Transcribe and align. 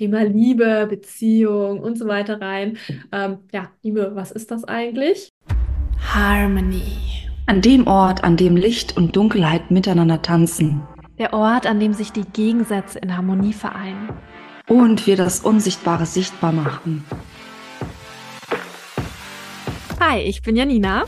Thema 0.00 0.22
Liebe, 0.24 0.86
Beziehung 0.88 1.80
und 1.80 1.98
so 1.98 2.08
weiter 2.08 2.40
rein. 2.40 2.78
Ähm, 3.12 3.40
ja, 3.52 3.68
Liebe, 3.82 4.12
was 4.14 4.30
ist 4.30 4.50
das 4.50 4.64
eigentlich? 4.64 5.28
Harmony. 5.98 6.80
An 7.44 7.60
dem 7.60 7.86
Ort, 7.86 8.24
an 8.24 8.38
dem 8.38 8.56
Licht 8.56 8.96
und 8.96 9.14
Dunkelheit 9.14 9.70
miteinander 9.70 10.22
tanzen. 10.22 10.80
Der 11.18 11.34
Ort, 11.34 11.66
an 11.66 11.80
dem 11.80 11.92
sich 11.92 12.12
die 12.12 12.24
Gegensätze 12.24 12.98
in 12.98 13.14
Harmonie 13.14 13.52
vereinen. 13.52 14.08
Und 14.66 15.06
wir 15.06 15.16
das 15.16 15.40
Unsichtbare 15.40 16.06
sichtbar 16.06 16.52
machen. 16.52 17.04
Hi, 20.00 20.20
ich 20.22 20.40
bin 20.40 20.56
Janina. 20.56 21.04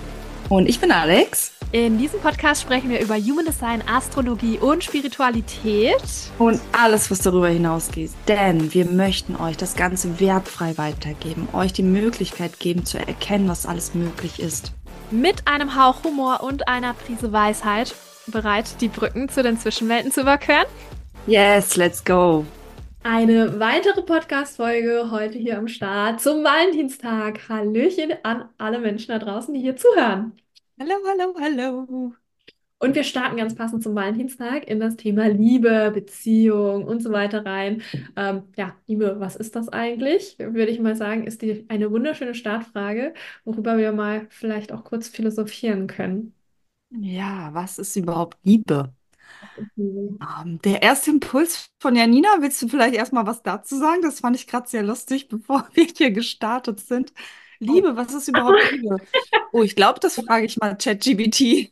Und 0.52 0.68
ich 0.68 0.80
bin 0.80 0.92
Alex. 0.92 1.54
In 1.72 1.96
diesem 1.96 2.20
Podcast 2.20 2.60
sprechen 2.60 2.90
wir 2.90 3.00
über 3.00 3.16
Human 3.16 3.46
Design, 3.46 3.82
Astrologie 3.88 4.58
und 4.58 4.84
Spiritualität. 4.84 5.96
Und 6.38 6.60
alles, 6.72 7.10
was 7.10 7.20
darüber 7.20 7.48
hinausgeht. 7.48 8.10
Denn 8.28 8.74
wir 8.74 8.84
möchten 8.84 9.34
euch 9.34 9.56
das 9.56 9.76
Ganze 9.76 10.20
wertfrei 10.20 10.76
weitergeben, 10.76 11.48
euch 11.54 11.72
die 11.72 11.82
Möglichkeit 11.82 12.60
geben 12.60 12.84
zu 12.84 12.98
erkennen, 12.98 13.48
was 13.48 13.64
alles 13.64 13.94
möglich 13.94 14.40
ist. 14.40 14.74
Mit 15.10 15.48
einem 15.48 15.74
Hauch 15.74 16.04
Humor 16.04 16.42
und 16.42 16.68
einer 16.68 16.92
Prise 16.92 17.32
Weisheit 17.32 17.94
bereit, 18.26 18.78
die 18.82 18.88
Brücken 18.88 19.30
zu 19.30 19.42
den 19.42 19.58
Zwischenwelten 19.58 20.12
zu 20.12 20.20
überqueren? 20.20 20.66
Yes, 21.26 21.76
let's 21.76 22.04
go. 22.04 22.44
Eine 23.04 23.58
weitere 23.58 24.02
Podcast-Folge 24.02 25.08
heute 25.10 25.38
hier 25.38 25.56
am 25.56 25.66
Start 25.66 26.20
zum 26.20 26.44
Valentinstag. 26.44 27.48
Hallöchen 27.48 28.12
an 28.22 28.50
alle 28.58 28.80
Menschen 28.80 29.08
da 29.08 29.18
draußen, 29.18 29.54
die 29.54 29.60
hier 29.60 29.76
zuhören. 29.76 30.36
Hallo, 30.82 30.94
hallo, 31.06 31.34
hallo. 31.38 32.14
Und 32.80 32.94
wir 32.96 33.04
starten 33.04 33.36
ganz 33.36 33.54
passend 33.54 33.82
zum 33.84 33.94
Valentinstag 33.94 34.66
in 34.68 34.80
das 34.80 34.96
Thema 34.96 35.28
Liebe, 35.28 35.92
Beziehung 35.94 36.84
und 36.86 37.00
so 37.02 37.12
weiter 37.12 37.46
rein. 37.46 37.82
Ähm, 38.16 38.44
ja, 38.56 38.76
Liebe, 38.88 39.20
was 39.20 39.36
ist 39.36 39.54
das 39.56 39.68
eigentlich? 39.68 40.36
Würde 40.38 40.72
ich 40.72 40.80
mal 40.80 40.96
sagen, 40.96 41.24
ist 41.26 41.42
die 41.42 41.66
eine 41.68 41.90
wunderschöne 41.92 42.34
Startfrage, 42.34 43.14
worüber 43.44 43.78
wir 43.78 43.92
mal 43.92 44.26
vielleicht 44.30 44.72
auch 44.72 44.84
kurz 44.84 45.08
philosophieren 45.08 45.86
können. 45.86 46.34
Ja, 46.90 47.52
was 47.54 47.78
ist 47.78 47.96
überhaupt 47.96 48.38
Liebe? 48.44 48.94
Ähm, 50.20 50.60
der 50.64 50.82
erste 50.82 51.10
Impuls 51.10 51.70
von 51.80 51.96
Janina, 51.96 52.28
willst 52.40 52.62
du 52.62 52.68
vielleicht 52.68 52.94
erstmal 52.94 53.26
was 53.26 53.42
dazu 53.42 53.76
sagen? 53.76 54.02
Das 54.02 54.20
fand 54.20 54.36
ich 54.36 54.46
gerade 54.46 54.68
sehr 54.68 54.82
lustig, 54.82 55.28
bevor 55.30 55.68
wir 55.74 55.84
hier 55.84 56.10
gestartet 56.12 56.80
sind. 56.80 57.12
Liebe, 57.62 57.96
was 57.96 58.12
ist 58.12 58.28
überhaupt 58.28 58.58
Liebe? 58.72 58.96
Oh, 59.52 59.62
ich 59.62 59.76
glaube, 59.76 60.00
das 60.00 60.16
frage 60.16 60.46
ich 60.46 60.58
mal 60.58 60.76
ChatGPT. 60.76 61.70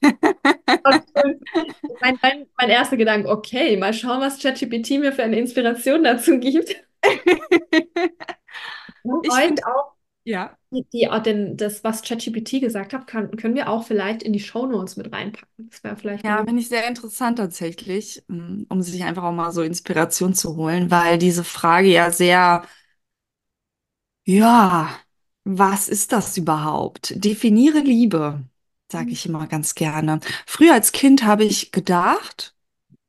mein, 2.01 2.19
mein, 2.23 2.47
mein 2.57 2.71
erster 2.71 2.97
Gedanke, 2.97 3.29
okay, 3.29 3.77
mal 3.77 3.93
schauen, 3.93 4.21
was 4.21 4.41
ChatGPT 4.41 5.01
mir 5.01 5.13
für 5.13 5.25
eine 5.25 5.39
Inspiration 5.39 6.05
dazu 6.05 6.39
gibt. 6.39 6.77
Und 9.03 9.27
ich 9.27 9.33
find, 9.33 9.67
auch 9.67 9.95
ja. 10.25 10.57
Die, 10.71 10.87
die, 10.93 11.09
den, 11.25 11.57
das, 11.57 11.83
was 11.83 12.03
ChatGPT 12.03 12.61
gesagt 12.61 12.93
hat, 12.93 13.07
kann, 13.07 13.37
können 13.37 13.55
wir 13.55 13.69
auch 13.69 13.85
vielleicht 13.85 14.23
in 14.23 14.33
die 14.33 14.41
Shownotes 14.41 14.97
mit 14.97 15.13
reinpacken. 15.13 15.71
Das 15.71 15.83
wäre 15.83 15.97
vielleicht. 15.97 16.25
Ja, 16.25 16.45
finde 16.45 16.61
ich 16.61 16.69
sehr 16.69 16.87
interessant 16.87 17.39
tatsächlich, 17.39 18.23
mm, 18.29 18.65
um 18.69 18.83
sich 18.83 19.03
einfach 19.03 19.25
auch 19.25 19.33
mal 19.33 19.51
so 19.51 19.63
Inspiration 19.63 20.35
zu 20.35 20.57
holen, 20.57 20.91
weil 20.91 21.19
diese 21.19 21.43
Frage 21.43 21.89
ja 21.89 22.13
sehr, 22.13 22.65
ja, 24.25 24.91
was 25.59 25.89
ist 25.89 26.13
das 26.13 26.37
überhaupt? 26.37 27.13
Definiere 27.25 27.81
Liebe, 27.81 28.45
sage 28.91 29.11
ich 29.11 29.27
immer 29.27 29.47
ganz 29.47 29.75
gerne. 29.75 30.21
Früher 30.47 30.75
als 30.75 30.93
Kind 30.93 31.25
habe 31.25 31.45
ich 31.45 31.73
gedacht, 31.73 32.55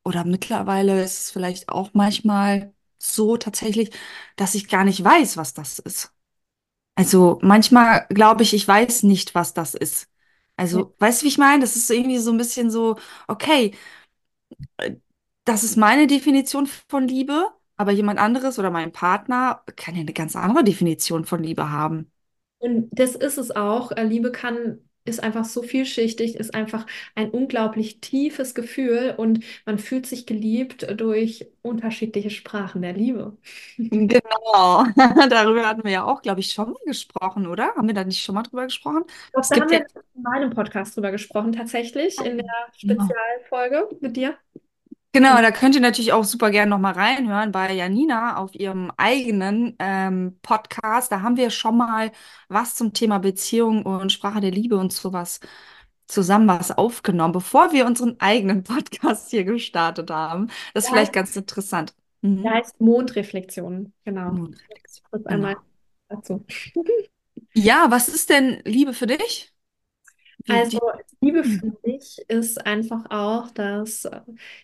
oder 0.03 0.25
mittlerweile 0.25 1.03
ist 1.03 1.21
es 1.21 1.31
vielleicht 1.31 1.69
auch 1.69 1.91
manchmal 1.93 2.73
so 2.99 3.37
tatsächlich, 3.37 3.91
dass 4.37 4.55
ich 4.55 4.69
gar 4.69 4.85
nicht 4.85 5.03
weiß, 5.03 5.37
was 5.37 5.53
das 5.53 5.79
ist. 5.79 6.13
Also 6.95 7.39
manchmal 7.43 8.07
glaube 8.09 8.43
ich, 8.43 8.53
ich 8.53 8.67
weiß 8.67 9.03
nicht, 9.03 9.35
was 9.35 9.53
das 9.53 9.75
ist. 9.75 10.09
Also, 10.57 10.79
ja. 10.81 10.91
weißt 10.99 11.21
du, 11.21 11.25
wie 11.25 11.29
ich 11.29 11.37
meine? 11.37 11.61
Das 11.61 11.75
ist 11.75 11.89
irgendwie 11.89 12.19
so 12.19 12.31
ein 12.31 12.37
bisschen 12.37 12.71
so, 12.71 12.97
okay, 13.27 13.73
äh, 14.77 14.95
das 15.45 15.63
ist 15.63 15.77
meine 15.77 16.07
Definition 16.07 16.67
von 16.67 17.07
Liebe, 17.07 17.49
aber 17.77 17.91
jemand 17.91 18.19
anderes 18.19 18.59
oder 18.59 18.69
mein 18.71 18.91
Partner 18.91 19.63
kann 19.75 19.95
ja 19.95 20.01
eine 20.01 20.13
ganz 20.13 20.35
andere 20.35 20.63
Definition 20.63 21.25
von 21.25 21.43
Liebe 21.43 21.69
haben. 21.71 22.10
Und 22.61 22.89
das 22.91 23.15
ist 23.15 23.37
es 23.37 23.51
auch. 23.51 23.91
Äh, 23.91 24.03
Liebe 24.03 24.31
kann 24.31 24.79
ist 25.03 25.23
einfach 25.23 25.45
so 25.45 25.63
vielschichtig, 25.63 26.35
ist 26.35 26.53
einfach 26.53 26.85
ein 27.15 27.31
unglaublich 27.31 28.01
tiefes 28.01 28.53
Gefühl 28.53 29.15
und 29.17 29.43
man 29.65 29.79
fühlt 29.79 30.05
sich 30.05 30.27
geliebt 30.27 30.87
durch 30.99 31.47
unterschiedliche 31.63 32.29
Sprachen 32.29 32.83
der 32.83 32.93
Liebe. 32.93 33.35
Genau, 33.77 34.85
darüber 35.29 35.67
hatten 35.67 35.83
wir 35.83 35.91
ja 35.91 36.03
auch, 36.03 36.21
glaube 36.21 36.41
ich, 36.41 36.51
schon 36.51 36.69
mal 36.69 36.85
gesprochen, 36.85 37.47
oder? 37.47 37.73
Haben 37.75 37.87
wir 37.87 37.95
da 37.95 38.03
nicht 38.03 38.23
schon 38.23 38.35
mal 38.35 38.43
drüber 38.43 38.65
gesprochen? 38.65 39.03
Doch, 39.33 39.47
da 39.49 39.61
haben 39.61 39.71
wir 39.71 39.79
in 39.79 40.21
meinem 40.21 40.51
Podcast 40.51 40.95
drüber 40.95 41.11
gesprochen, 41.11 41.53
tatsächlich, 41.53 42.17
in 42.19 42.37
der 42.37 42.45
genau. 42.79 43.03
Spezialfolge 43.03 43.89
mit 44.01 44.15
dir. 44.15 44.37
Genau, 45.13 45.41
da 45.41 45.51
könnt 45.51 45.75
ihr 45.75 45.81
natürlich 45.81 46.13
auch 46.13 46.23
super 46.23 46.51
gerne 46.51 46.69
nochmal 46.69 46.93
reinhören 46.93 47.51
bei 47.51 47.73
Janina 47.73 48.37
auf 48.37 48.55
ihrem 48.55 48.91
eigenen 48.95 49.75
ähm, 49.79 50.37
Podcast. 50.41 51.11
Da 51.11 51.21
haben 51.21 51.35
wir 51.35 51.49
schon 51.49 51.77
mal 51.77 52.11
was 52.47 52.75
zum 52.75 52.93
Thema 52.93 53.19
Beziehung 53.19 53.85
und 53.85 54.11
Sprache 54.11 54.39
der 54.39 54.51
Liebe 54.51 54.77
und 54.77 54.93
sowas 54.93 55.41
zusammen 56.07 56.47
was 56.47 56.71
aufgenommen, 56.71 57.33
bevor 57.33 57.73
wir 57.73 57.85
unseren 57.85 58.19
eigenen 58.19 58.63
Podcast 58.63 59.31
hier 59.31 59.43
gestartet 59.43 60.09
haben. 60.09 60.47
Das 60.73 60.85
ist 60.85 60.89
ja, 60.89 60.95
vielleicht 60.95 61.13
ganz 61.13 61.35
interessant. 61.35 61.93
Mhm. 62.21 62.43
Der 62.43 62.53
heißt 62.53 62.79
Mondreflexion, 62.79 63.91
genau. 64.05 64.31
Mondreflexion. 64.31 65.05
Kurz 65.09 65.23
genau. 65.25 65.35
einmal 65.35 65.57
dazu. 66.07 66.45
Ja, 67.53 67.87
was 67.89 68.07
ist 68.07 68.29
denn 68.29 68.61
Liebe 68.63 68.93
für 68.93 69.07
dich? 69.07 69.50
Also 70.47 70.79
Liebe 71.21 71.43
für 71.43 71.73
mich 71.83 72.19
ist 72.27 72.65
einfach 72.65 73.05
auch, 73.09 73.51
dass 73.51 74.05
äh, 74.05 74.21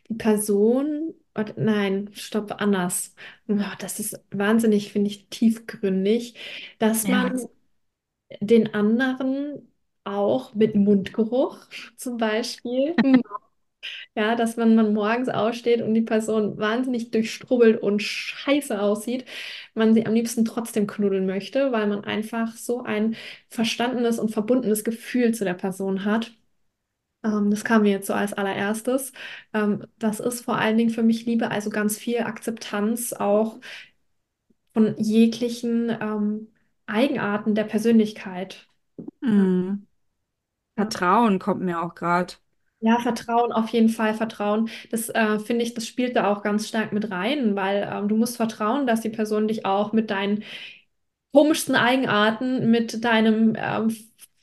die 0.09 0.15
Person, 0.15 1.13
nein, 1.55 2.09
stopp, 2.13 2.61
anders. 2.61 3.13
Das 3.79 3.99
ist 3.99 4.19
wahnsinnig, 4.31 4.91
finde 4.91 5.09
ich, 5.09 5.27
tiefgründig, 5.29 6.35
dass 6.79 7.07
ja. 7.07 7.23
man 7.23 7.41
den 8.41 8.73
anderen 8.73 9.71
auch 10.03 10.53
mit 10.53 10.75
Mundgeruch 10.75 11.59
zum 11.95 12.17
Beispiel 12.17 12.95
Ja, 14.15 14.35
dass 14.35 14.57
wenn 14.57 14.75
man 14.75 14.93
morgens 14.93 15.29
aufsteht 15.29 15.81
und 15.81 15.93
die 15.93 16.01
Person 16.01 16.57
wahnsinnig 16.57 17.11
durchstrubbelt 17.11 17.81
und 17.81 18.01
scheiße 18.01 18.81
aussieht, 18.81 19.25
man 19.75 19.93
sie 19.93 20.05
am 20.05 20.13
liebsten 20.13 20.45
trotzdem 20.45 20.87
knuddeln 20.87 21.25
möchte, 21.25 21.71
weil 21.71 21.87
man 21.87 22.03
einfach 22.03 22.55
so 22.55 22.83
ein 22.83 23.15
verstandenes 23.49 24.19
und 24.19 24.31
verbundenes 24.31 24.83
Gefühl 24.83 25.33
zu 25.33 25.45
der 25.45 25.53
Person 25.53 26.03
hat. 26.05 26.33
Ähm, 27.23 27.51
das 27.51 27.63
kam 27.63 27.83
mir 27.83 27.91
jetzt 27.91 28.07
so 28.07 28.13
als 28.13 28.33
allererstes. 28.33 29.13
Ähm, 29.53 29.85
das 29.99 30.19
ist 30.19 30.43
vor 30.45 30.57
allen 30.57 30.77
Dingen 30.77 30.89
für 30.89 31.03
mich 31.03 31.25
Liebe, 31.25 31.51
also 31.51 31.69
ganz 31.69 31.97
viel 31.97 32.19
Akzeptanz 32.21 33.13
auch 33.13 33.59
von 34.73 34.95
jeglichen 34.97 35.89
ähm, 35.89 36.47
Eigenarten 36.85 37.55
der 37.55 37.63
Persönlichkeit. 37.65 38.67
Mm. 39.21 39.85
Vertrauen 40.75 41.39
kommt 41.39 41.61
mir 41.61 41.81
auch 41.81 41.95
gerade. 41.95 42.35
Ja, 42.79 42.99
Vertrauen, 42.99 43.51
auf 43.51 43.69
jeden 43.69 43.89
Fall 43.89 44.13
Vertrauen. 44.13 44.69
Das 44.91 45.09
äh, 45.09 45.39
finde 45.39 45.63
ich, 45.63 45.73
das 45.73 45.87
spielt 45.87 46.15
da 46.15 46.31
auch 46.31 46.43
ganz 46.43 46.67
stark 46.67 46.93
mit 46.93 47.09
rein, 47.09 47.55
weil 47.55 47.89
ähm, 47.91 48.07
du 48.07 48.15
musst 48.15 48.37
vertrauen, 48.37 48.85
dass 48.85 49.01
die 49.01 49.09
Person 49.09 49.47
dich 49.47 49.65
auch 49.65 49.93
mit 49.93 50.11
deinen 50.11 50.43
komischsten 51.33 51.75
Eigenarten, 51.75 52.71
mit 52.71 53.03
deinem 53.05 53.55
ähm, 53.57 53.95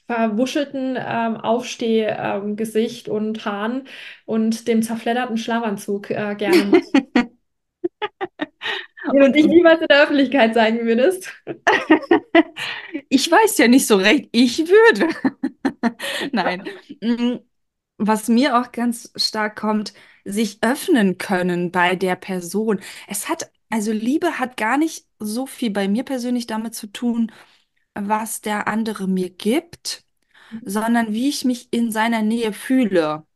verwuschelten 0.09 0.97
ähm, 0.99 1.37
Aufstehgesicht 1.39 3.09
ähm, 3.09 3.15
und 3.15 3.44
Haaren 3.47 3.89
und 4.27 4.69
dem 4.69 4.83
zerfledderten 4.83 5.39
Schlafanzug 5.39 6.11
äh, 6.11 6.34
gerne 6.37 6.65
macht. 6.67 6.84
und 9.12 9.37
ich 9.37 9.47
niemals 9.47 9.81
in 9.81 9.87
der 9.89 10.03
Öffentlichkeit 10.05 10.55
sagen 10.55 10.81
würdest. 10.87 11.31
ich 13.08 13.31
weiß 13.31 13.58
ja 13.58 13.69
nicht 13.69 13.87
so 13.87 13.97
recht, 13.97 14.29
ich 14.32 14.58
würde. 14.58 15.08
Nein. 16.32 16.64
Was 17.99 18.29
mir 18.29 18.58
auch 18.61 18.73
ganz 18.73 19.12
stark 19.17 19.56
kommt, 19.56 19.94
sich 20.25 20.58
öffnen 20.62 21.17
können 21.19 21.70
bei 21.70 21.94
der 21.96 22.17
Person. 22.17 22.81
Es 23.08 23.29
hat, 23.29 23.50
also 23.70 23.93
Liebe 23.93 24.38
hat 24.38 24.56
gar 24.56 24.79
nicht 24.79 25.06
so 25.20 25.46
viel 25.46 25.70
bei 25.70 25.87
mir 25.88 26.02
persönlich 26.05 26.46
damit 26.46 26.75
zu 26.75 26.88
tun, 26.88 27.31
was 27.94 28.41
der 28.41 28.69
andere 28.69 29.08
mir 29.08 29.31
gibt, 29.31 30.05
sondern 30.64 31.12
wie 31.14 31.29
ich 31.31 31.44
mich 31.44 31.69
in 31.73 31.93
seiner 31.93 32.23
Nähe 32.23 32.52
fühle. 32.52 33.26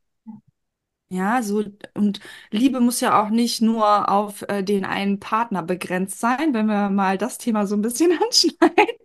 Ja, 1.10 1.42
so, 1.42 1.64
und 1.94 2.20
Liebe 2.50 2.80
muss 2.80 3.00
ja 3.00 3.22
auch 3.22 3.30
nicht 3.30 3.62
nur 3.62 4.10
auf 4.10 4.42
äh, 4.48 4.62
den 4.62 4.84
einen 4.84 5.18
Partner 5.18 5.62
begrenzt 5.62 6.20
sein, 6.20 6.52
wenn 6.52 6.66
wir 6.66 6.90
mal 6.90 7.16
das 7.16 7.38
Thema 7.38 7.66
so 7.66 7.76
ein 7.76 7.80
bisschen 7.82 8.12
anschneiden. 8.22 8.96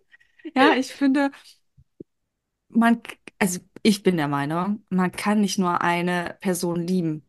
Ja, 0.56 0.74
ich 0.76 0.94
finde, 0.94 1.32
man, 2.70 3.02
also 3.40 3.60
ich 3.84 4.04
bin 4.04 4.18
der 4.18 4.28
Meinung, 4.30 4.86
man 4.90 5.12
kann 5.14 5.42
nicht 5.42 5.60
nur 5.60 5.82
eine 5.82 6.38
Person 6.42 6.82
lieben. 6.88 7.26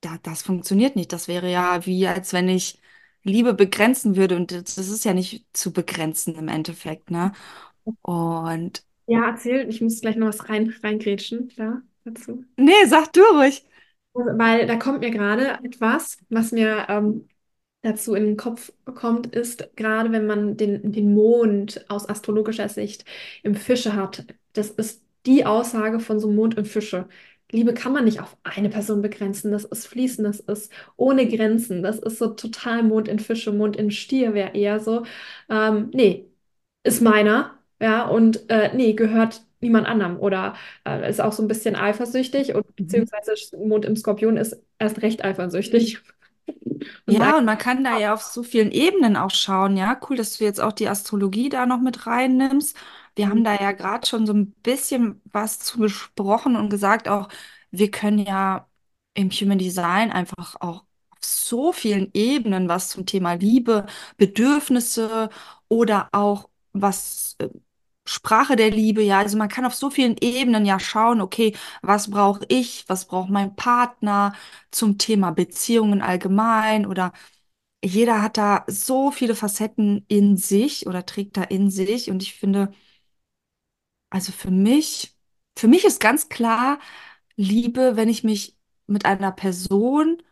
Da, 0.00 0.18
das 0.22 0.42
funktioniert 0.42 0.96
nicht. 0.96 1.12
Das 1.12 1.28
wäre 1.28 1.50
ja 1.50 1.86
wie, 1.86 2.06
als 2.08 2.32
wenn 2.32 2.48
ich 2.48 2.80
Liebe 3.24 3.54
begrenzen 3.54 4.16
würde. 4.16 4.36
Und 4.36 4.52
das 4.52 4.76
das 4.76 4.88
ist 4.88 5.04
ja 5.04 5.14
nicht 5.14 5.46
zu 5.56 5.72
begrenzen 5.72 6.34
im 6.36 6.48
Endeffekt, 6.48 7.10
ne? 7.10 7.32
Und 8.02 8.84
Ja, 9.06 9.26
erzähl, 9.30 9.68
ich 9.68 9.80
muss 9.80 10.00
gleich 10.00 10.16
noch 10.16 10.28
was 10.28 10.48
rein, 10.48 10.72
reingrätschen, 10.82 11.50
ja, 11.56 11.82
dazu. 12.04 12.44
nee, 12.56 12.86
sag 12.86 13.12
du 13.12 13.20
ruhig. 13.22 13.64
Also, 14.14 14.38
Weil 14.38 14.66
da 14.66 14.76
kommt 14.76 15.00
mir 15.00 15.10
gerade 15.10 15.58
etwas, 15.64 16.18
was 16.28 16.52
mir 16.52 16.86
ähm, 16.88 17.28
dazu 17.82 18.14
in 18.14 18.24
den 18.26 18.36
Kopf 18.36 18.72
kommt, 18.94 19.28
ist 19.34 19.70
gerade 19.76 20.12
wenn 20.12 20.26
man 20.26 20.56
den, 20.56 20.92
den 20.92 21.14
Mond 21.14 21.84
aus 21.90 22.08
astrologischer 22.08 22.68
Sicht 22.68 23.04
im 23.42 23.54
Fische 23.54 23.94
hat, 23.96 24.26
das 24.54 24.70
ist 24.70 25.04
die 25.26 25.44
Aussage 25.46 26.00
von 26.00 26.20
so 26.20 26.28
Mond 26.30 26.56
im 26.58 26.64
Fische. 26.64 27.08
Liebe 27.50 27.72
kann 27.74 27.92
man 27.92 28.04
nicht 28.04 28.20
auf 28.20 28.36
eine 28.44 28.68
Person 28.68 29.00
begrenzen, 29.02 29.52
das 29.52 29.64
ist 29.64 29.86
fließend, 29.86 30.26
das 30.28 30.40
ist 30.40 30.70
ohne 30.96 31.26
Grenzen, 31.28 31.82
das 31.82 31.98
ist 31.98 32.18
so 32.18 32.28
total 32.34 32.82
Mond 32.82 33.08
in 33.08 33.18
Fische, 33.18 33.52
Mond 33.52 33.76
in 33.76 33.90
Stier 33.90 34.34
wäre 34.34 34.54
eher 34.54 34.80
so, 34.80 35.04
ähm, 35.48 35.90
nee, 35.94 36.30
ist 36.82 37.00
meiner, 37.02 37.58
ja, 37.80 38.06
und 38.08 38.48
äh, 38.50 38.74
nee, 38.76 38.92
gehört 38.94 39.42
niemand 39.60 39.86
anderem 39.86 40.18
oder 40.20 40.54
äh, 40.86 41.08
ist 41.10 41.20
auch 41.20 41.32
so 41.32 41.42
ein 41.42 41.48
bisschen 41.48 41.74
eifersüchtig 41.76 42.54
und 42.54 42.74
Mhm. 42.78 43.08
beziehungsweise 43.08 43.34
Mond 43.58 43.84
im 43.86 43.96
Skorpion 43.96 44.36
ist 44.36 44.62
erst 44.78 45.02
recht 45.02 45.24
eifersüchtig 45.24 46.00
und 47.06 47.20
Ja, 47.20 47.38
und 47.38 47.44
man 47.46 47.56
kann 47.58 47.84
da 47.84 47.96
ja 47.96 48.12
auf 48.12 48.22
so 48.22 48.42
vielen 48.42 48.70
Ebenen 48.70 49.16
auch 49.16 49.30
schauen. 49.30 49.76
Ja, 49.76 49.98
cool, 50.08 50.16
dass 50.16 50.36
du 50.38 50.44
jetzt 50.44 50.60
auch 50.60 50.72
die 50.72 50.88
Astrologie 50.88 51.48
da 51.48 51.64
noch 51.66 51.80
mit 51.80 52.06
reinnimmst. 52.06 52.76
Wir 53.18 53.28
haben 53.28 53.44
da 53.44 53.54
ja 53.60 53.72
gerade 53.72 54.06
schon 54.06 54.26
so 54.26 54.32
ein 54.32 54.52
bisschen 54.62 55.20
was 55.32 55.58
zu 55.60 55.78
besprochen 55.78 56.56
und 56.56 56.70
gesagt 56.70 57.08
auch, 57.08 57.28
wir 57.70 57.90
können 57.90 58.18
ja 58.20 58.68
im 59.14 59.30
Human 59.30 59.58
Design 59.58 60.10
einfach 60.12 60.56
auch 60.60 60.84
auf 61.10 61.18
so 61.22 61.72
vielen 61.72 62.10
Ebenen 62.14 62.68
was 62.68 62.90
zum 62.90 63.06
Thema 63.06 63.34
Liebe, 63.34 63.86
Bedürfnisse 64.16 65.30
oder 65.68 66.08
auch 66.12 66.48
was 66.72 67.36
äh, 67.40 67.48
Sprache 68.06 68.56
der 68.56 68.70
Liebe, 68.70 69.02
ja, 69.02 69.18
also 69.18 69.36
man 69.36 69.48
kann 69.50 69.66
auf 69.66 69.74
so 69.74 69.90
vielen 69.90 70.16
Ebenen 70.20 70.64
ja 70.64 70.80
schauen, 70.80 71.20
okay, 71.20 71.54
was 71.82 72.08
brauche 72.10 72.44
ich, 72.48 72.84
was 72.88 73.04
braucht 73.06 73.28
mein 73.30 73.54
Partner 73.56 74.32
zum 74.70 74.96
Thema 74.98 75.30
Beziehungen 75.32 76.00
allgemein 76.02 76.86
oder 76.86 77.12
jeder 77.84 78.22
hat 78.22 78.36
da 78.38 78.64
so 78.68 79.10
viele 79.10 79.34
Facetten 79.36 80.04
in 80.08 80.36
sich 80.36 80.86
oder 80.86 81.06
trägt 81.06 81.36
da 81.36 81.42
in 81.44 81.70
sich. 81.70 82.10
Und 82.10 82.22
ich 82.22 82.34
finde, 82.34 82.72
also 84.10 84.32
für 84.32 84.50
mich, 84.50 85.16
für 85.56 85.68
mich 85.68 85.84
ist 85.84 86.00
ganz 86.00 86.28
klar 86.28 86.78
Liebe, 87.36 87.96
wenn 87.96 88.08
ich 88.08 88.24
mich 88.24 88.56
mit 88.86 89.04
einer 89.06 89.32
Person 89.32 90.22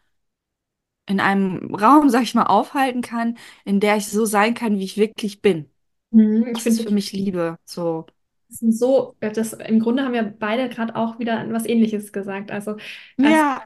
in 1.07 1.21
einem 1.21 1.75
Raum, 1.75 2.11
sag 2.11 2.23
ich 2.23 2.35
mal, 2.35 2.45
aufhalten 2.47 3.03
kann, 3.03 3.39
in 3.65 3.81
der 3.81 3.97
ich 3.97 4.09
so 4.09 4.25
sein 4.25 4.55
kann, 4.55 4.79
wie 4.79 4.85
ich 4.85 4.97
wirklich 4.97 5.41
bin. 5.43 5.71
Mhm, 6.11 6.47
ich 6.49 6.63
Das 6.63 6.67
ist 6.67 6.81
finde, 6.81 6.83
für 6.83 6.93
mich 6.93 7.13
Liebe. 7.13 7.59
So. 7.65 8.07
das 8.49 8.59
sind 8.59 8.73
so, 8.73 9.17
ja, 9.23 9.31
das, 9.31 9.53
im 9.55 9.81
Grunde 9.81 10.05
haben 10.05 10.13
wir 10.13 10.23
beide 10.23 10.69
gerade 10.69 10.95
auch 10.97 11.19
wieder 11.19 11.45
was 11.53 11.67
Ähnliches 11.67 12.13
gesagt. 12.13 12.51
Also, 12.51 12.77
also 13.23 13.41
Ja, 13.41 13.65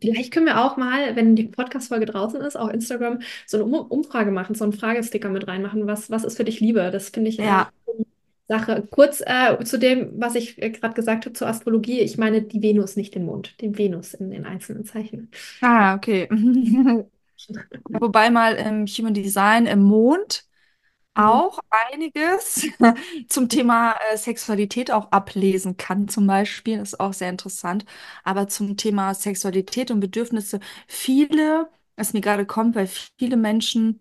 vielleicht 0.00 0.32
können 0.32 0.46
wir 0.46 0.64
auch 0.64 0.76
mal, 0.76 1.16
wenn 1.16 1.34
die 1.36 1.44
Podcast-Folge 1.48 2.06
draußen 2.06 2.40
ist, 2.40 2.56
auf 2.56 2.70
Instagram 2.72 3.20
so 3.46 3.56
eine 3.58 3.64
um 3.66 3.74
Umfrage 3.74 4.30
machen, 4.30 4.54
so 4.54 4.64
einen 4.64 4.72
Fragesticker 4.72 5.28
mit 5.30 5.48
reinmachen. 5.48 5.86
Was, 5.86 6.10
was 6.10 6.24
ist 6.24 6.36
für 6.36 6.44
dich 6.44 6.60
Liebe? 6.60 6.90
Das 6.92 7.10
finde 7.10 7.30
ich 7.30 7.38
immer 7.40 7.54
ja. 7.54 7.70
coole 7.84 8.04
Sache. 8.58 8.86
Kurz 8.90 9.22
äh, 9.24 9.62
zu 9.64 9.78
dem, 9.78 10.12
was 10.20 10.34
ich 10.34 10.60
äh, 10.62 10.70
gerade 10.70 10.94
gesagt 10.94 11.24
habe 11.26 11.34
zur 11.34 11.48
Astrologie. 11.48 12.00
Ich 12.00 12.18
meine 12.18 12.42
die 12.42 12.62
Venus, 12.62 12.96
nicht 12.96 13.14
den 13.14 13.24
Mond, 13.26 13.60
den 13.60 13.78
Venus 13.78 14.14
in 14.14 14.30
den 14.30 14.44
einzelnen 14.46 14.84
Zeichen. 14.84 15.30
Ah, 15.60 15.94
okay. 15.94 16.28
Wobei 17.88 18.30
mal 18.30 18.54
im 18.56 18.86
Human 18.86 19.14
Design 19.14 19.66
im 19.66 19.82
Mond 19.82 20.46
Mhm. 21.16 21.42
auch 21.42 21.60
einiges 21.92 22.66
zum 23.28 23.48
Thema 23.48 23.94
äh, 24.12 24.16
Sexualität 24.18 24.90
auch 24.92 25.12
ablesen 25.12 25.76
kann, 25.76 26.08
zum 26.08 26.26
Beispiel. 26.26 26.78
Das 26.78 26.94
ist 26.94 27.00
auch 27.00 27.14
sehr 27.14 27.30
interessant. 27.30 27.86
Aber 28.24 28.48
zum 28.48 28.76
Thema 28.76 29.14
Sexualität 29.14 29.90
und 29.90 30.00
Bedürfnisse, 30.00 30.60
viele, 30.88 31.70
was 31.96 32.14
mir 32.14 32.20
gerade 32.22 32.46
kommt, 32.46 32.76
weil 32.76 32.88
viele 33.18 33.36
Menschen 33.36 34.00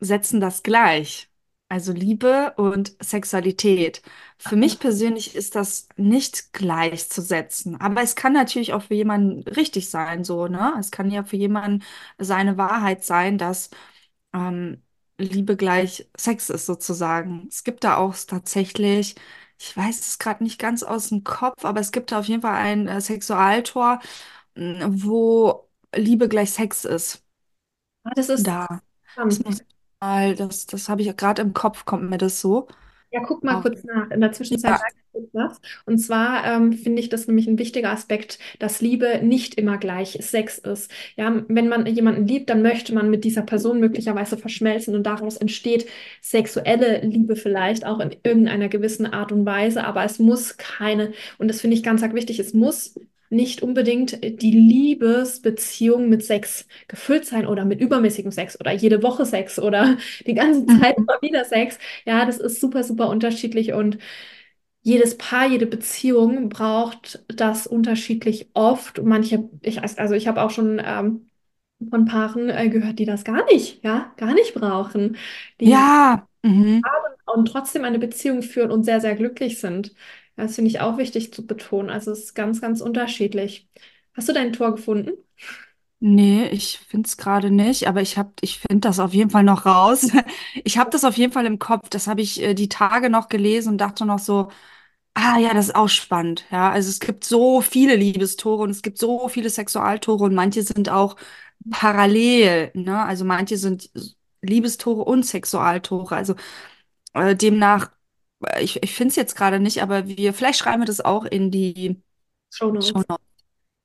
setzen 0.00 0.40
das 0.42 0.62
gleich. 0.62 1.29
Also 1.70 1.92
Liebe 1.92 2.54
und 2.56 2.96
Sexualität. 3.00 4.02
Für 4.38 4.56
mich 4.56 4.80
persönlich 4.80 5.36
ist 5.36 5.54
das 5.54 5.88
nicht 5.96 6.52
gleichzusetzen. 6.52 7.80
Aber 7.80 8.02
es 8.02 8.16
kann 8.16 8.32
natürlich 8.32 8.72
auch 8.74 8.82
für 8.82 8.94
jemanden 8.94 9.42
richtig 9.48 9.88
sein, 9.88 10.24
so, 10.24 10.48
ne? 10.48 10.74
Es 10.80 10.90
kann 10.90 11.10
ja 11.12 11.22
für 11.24 11.36
jemanden 11.36 11.84
seine 12.18 12.58
Wahrheit 12.58 13.04
sein, 13.04 13.38
dass 13.38 13.70
ähm, 14.34 14.82
Liebe 15.18 15.56
gleich 15.56 16.08
Sex 16.16 16.50
ist, 16.50 16.66
sozusagen. 16.66 17.46
Es 17.48 17.64
gibt 17.64 17.84
da 17.84 17.96
auch 17.98 18.14
tatsächlich, 18.26 19.14
ich 19.58 19.76
weiß 19.76 20.00
es 20.00 20.18
gerade 20.18 20.42
nicht 20.44 20.58
ganz 20.58 20.82
aus 20.82 21.10
dem 21.10 21.24
Kopf, 21.24 21.64
aber 21.64 21.80
es 21.80 21.92
gibt 21.92 22.12
da 22.12 22.20
auf 22.20 22.26
jeden 22.26 22.42
Fall 22.42 22.54
ein 22.56 22.88
äh, 22.88 23.00
Sexualtor, 23.00 24.00
mh, 24.56 24.86
wo 24.90 25.68
Liebe 25.94 26.28
gleich 26.28 26.52
Sex 26.52 26.84
ist. 26.84 27.24
Ah, 28.04 28.12
das 28.16 28.28
ist 28.28 28.46
Da, 28.46 28.80
das 29.24 29.40
muss 29.44 29.60
mal, 30.00 30.34
das, 30.34 30.66
das 30.66 30.88
habe 30.88 31.02
ich 31.02 31.16
gerade 31.16 31.42
im 31.42 31.52
Kopf, 31.54 31.84
kommt 31.84 32.08
mir 32.10 32.18
das 32.18 32.40
so. 32.40 32.68
Ja, 33.12 33.20
guck 33.26 33.42
mal 33.42 33.56
Auf, 33.56 33.62
kurz 33.62 33.82
nach. 33.82 34.08
In 34.12 34.20
der 34.20 34.30
Zwischenzeit 34.32 34.76
ja, 34.76 34.78
sage 34.78 34.92
ich 34.96 35.12
kurz 35.12 35.28
was. 35.34 35.60
Und 35.84 35.98
zwar 35.98 36.44
ähm, 36.44 36.72
finde 36.72 37.00
ich 37.00 37.08
das 37.08 37.26
nämlich 37.26 37.48
ein 37.48 37.58
wichtiger 37.58 37.90
Aspekt, 37.90 38.38
dass 38.60 38.80
Liebe 38.80 39.20
nicht 39.24 39.56
immer 39.56 39.78
gleich 39.78 40.16
Sex 40.20 40.58
ist. 40.58 40.92
Ja, 41.16 41.42
wenn 41.48 41.68
man 41.68 41.86
jemanden 41.86 42.26
liebt, 42.28 42.50
dann 42.50 42.62
möchte 42.62 42.94
man 42.94 43.10
mit 43.10 43.24
dieser 43.24 43.42
Person 43.42 43.80
möglicherweise 43.80 44.38
verschmelzen 44.38 44.94
und 44.94 45.02
daraus 45.04 45.36
entsteht 45.38 45.88
sexuelle 46.20 47.00
Liebe 47.00 47.34
vielleicht 47.34 47.84
auch 47.84 47.98
in 47.98 48.14
irgendeiner 48.22 48.68
gewissen 48.68 49.06
Art 49.06 49.32
und 49.32 49.44
Weise, 49.44 49.82
aber 49.84 50.04
es 50.04 50.20
muss 50.20 50.56
keine, 50.56 51.12
und 51.38 51.48
das 51.48 51.60
finde 51.60 51.76
ich 51.76 51.82
ganz, 51.82 52.02
ganz 52.02 52.14
wichtig, 52.14 52.38
es 52.38 52.54
muss 52.54 52.94
nicht 53.30 53.62
unbedingt 53.62 54.22
die 54.42 54.50
Liebesbeziehung 54.50 56.08
mit 56.08 56.24
Sex 56.24 56.66
gefüllt 56.88 57.26
sein 57.26 57.46
oder 57.46 57.64
mit 57.64 57.80
übermäßigem 57.80 58.32
Sex 58.32 58.58
oder 58.60 58.72
jede 58.72 59.02
Woche 59.02 59.24
Sex 59.24 59.58
oder 59.58 59.96
die 60.26 60.34
ganze 60.34 60.66
Zeit 60.66 60.98
mhm. 60.98 61.04
immer 61.06 61.18
wieder 61.22 61.44
Sex. 61.44 61.78
Ja, 62.04 62.24
das 62.26 62.38
ist 62.38 62.60
super, 62.60 62.84
super 62.84 63.08
unterschiedlich 63.08 63.72
und 63.72 63.98
jedes 64.82 65.18
Paar, 65.18 65.46
jede 65.48 65.66
Beziehung 65.66 66.48
braucht 66.48 67.24
das 67.28 67.66
unterschiedlich 67.66 68.50
oft. 68.54 69.02
Manche, 69.02 69.48
ich, 69.62 69.82
also 69.82 70.14
ich 70.14 70.26
habe 70.28 70.42
auch 70.42 70.50
schon 70.50 70.80
ähm, 70.84 71.28
von 71.90 72.04
Paaren 72.06 72.48
äh, 72.50 72.68
gehört, 72.70 72.98
die 72.98 73.04
das 73.06 73.24
gar 73.24 73.44
nicht, 73.46 73.84
ja, 73.84 74.12
gar 74.16 74.34
nicht 74.34 74.54
brauchen, 74.54 75.16
die 75.60 75.70
Ja, 75.70 76.26
mhm. 76.42 76.82
und 77.26 77.46
trotzdem 77.46 77.84
eine 77.84 77.98
Beziehung 77.98 78.42
führen 78.42 78.70
und 78.70 78.84
sehr, 78.84 79.00
sehr 79.00 79.14
glücklich 79.16 79.60
sind. 79.60 79.94
Das 80.40 80.54
finde 80.56 80.70
ich 80.70 80.80
auch 80.80 80.98
wichtig 80.98 81.32
zu 81.32 81.46
betonen. 81.46 81.90
Also 81.90 82.12
es 82.12 82.20
ist 82.24 82.34
ganz, 82.34 82.60
ganz 82.60 82.80
unterschiedlich. 82.80 83.68
Hast 84.14 84.28
du 84.28 84.32
dein 84.32 84.52
Tor 84.52 84.72
gefunden? 84.74 85.12
Nee, 86.02 86.48
ich 86.48 86.78
finde 86.78 87.06
es 87.08 87.18
gerade 87.18 87.50
nicht, 87.50 87.86
aber 87.86 88.00
ich 88.00 88.16
ich 88.40 88.58
finde 88.60 88.88
das 88.88 88.98
auf 89.00 89.12
jeden 89.12 89.28
Fall 89.30 89.42
noch 89.44 89.66
raus. 89.66 90.08
Ich 90.64 90.78
habe 90.78 90.90
das 90.90 91.04
auf 91.04 91.16
jeden 91.16 91.32
Fall 91.32 91.44
im 91.46 91.58
Kopf. 91.58 91.88
Das 91.90 92.06
habe 92.06 92.22
ich 92.22 92.40
äh, 92.42 92.54
die 92.54 92.68
Tage 92.70 93.10
noch 93.10 93.28
gelesen 93.28 93.72
und 93.72 93.78
dachte 93.78 94.06
noch 94.06 94.18
so, 94.18 94.48
ah 95.14 95.38
ja, 95.38 95.54
das 95.54 95.68
ist 95.68 95.76
auch 95.76 95.88
spannend. 95.88 96.46
Ja, 96.50 96.70
also 96.70 96.90
es 96.90 97.00
gibt 97.00 97.24
so 97.24 97.60
viele 97.62 97.96
Liebestore 97.96 98.62
und 98.64 98.70
es 98.70 98.82
gibt 98.82 98.98
so 98.98 99.28
viele 99.28 99.50
Sexualtore 99.50 100.24
und 100.24 100.34
manche 100.34 100.62
sind 100.62 100.90
auch 100.90 101.16
parallel, 101.70 102.70
ne? 102.74 103.02
Also 103.04 103.24
manche 103.26 103.56
sind 103.58 103.90
Liebestore 104.42 105.04
und 105.04 105.24
Sexualtore. 105.26 106.16
Also 106.16 106.36
äh, 107.14 107.34
demnach, 107.36 107.90
ich, 108.60 108.82
ich 108.82 108.94
finde 108.94 109.10
es 109.10 109.16
jetzt 109.16 109.36
gerade 109.36 109.60
nicht, 109.60 109.82
aber 109.82 110.06
wir, 110.08 110.34
vielleicht 110.34 110.58
schreiben 110.60 110.82
wir 110.82 110.86
das 110.86 111.00
auch 111.00 111.24
in 111.24 111.50
die 111.50 112.02
Show 112.50 112.70
Notes. 112.72 113.06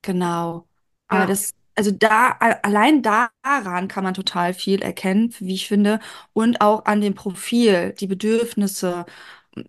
Genau. 0.01 0.67
Aber 1.07 1.25
Ja, 1.25 1.27
das, 1.27 1.51
also 1.75 1.91
da, 1.91 2.31
allein 2.39 3.01
daran 3.01 3.87
kann 3.87 4.03
man 4.03 4.13
total 4.13 4.53
viel 4.53 4.81
erkennen, 4.81 5.33
wie 5.39 5.53
ich 5.55 5.67
finde, 5.67 5.99
und 6.33 6.61
auch 6.61 6.85
an 6.85 7.01
dem 7.01 7.15
Profil, 7.15 7.93
die 7.99 8.07
Bedürfnisse. 8.07 9.05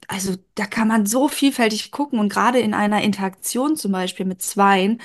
Also 0.08 0.36
da 0.56 0.66
kann 0.66 0.88
man 0.88 1.06
so 1.06 1.28
vielfältig 1.28 1.92
gucken 1.92 2.18
und 2.20 2.30
gerade 2.30 2.60
in 2.60 2.74
einer 2.74 3.02
Interaktion 3.02 3.76
zum 3.76 3.92
Beispiel 3.92 4.26
mit 4.26 4.42
Zweien. 4.42 5.00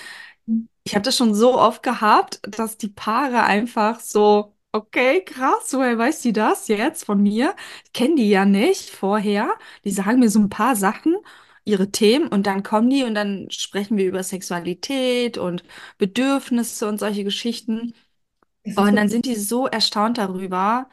Ich 0.84 0.96
habe 0.96 1.04
das 1.04 1.18
schon 1.18 1.34
so 1.36 1.60
oft 1.60 1.84
gehabt, 1.84 2.42
dass 2.44 2.78
die 2.78 2.90
Paare 2.90 3.44
einfach 3.44 4.00
so, 4.00 4.56
okay, 4.72 5.24
krass, 5.25 5.74
woher 5.74 5.98
weiß 5.98 6.22
die 6.22 6.34
das 6.34 6.68
jetzt 6.68 7.04
von 7.06 7.22
mir? 7.22 7.56
Ich 7.86 7.94
kenne 7.94 8.16
die 8.16 8.30
ja 8.30 8.46
nicht 8.46 8.90
vorher. 8.90 9.50
Die 9.84 9.92
sagen 9.92 10.20
mir 10.20 10.30
so 10.30 10.40
ein 10.40 10.50
paar 10.50 10.75
Sachen, 10.75 11.16
ihre 11.63 11.92
Themen 11.92 12.28
und 12.28 12.48
dann 12.48 12.63
kommen 12.63 12.90
die 12.90 13.04
und 13.04 13.13
dann 13.16 13.50
sprechen 13.51 13.98
wir 13.98 14.08
über 14.08 14.24
Sexualität 14.24 15.38
und 15.38 15.63
Bedürfnisse 15.98 16.88
und 16.88 17.00
solche 17.00 17.24
Geschichten. 17.24 17.94
das 18.63 18.78
ist 18.78 18.88
Und 18.88 18.96
so 18.96 18.98
dann 18.98 19.10
sind 19.10 19.25
die 19.28 19.36
so 19.36 19.68
erstaunt 19.68 20.18
darüber. 20.20 20.90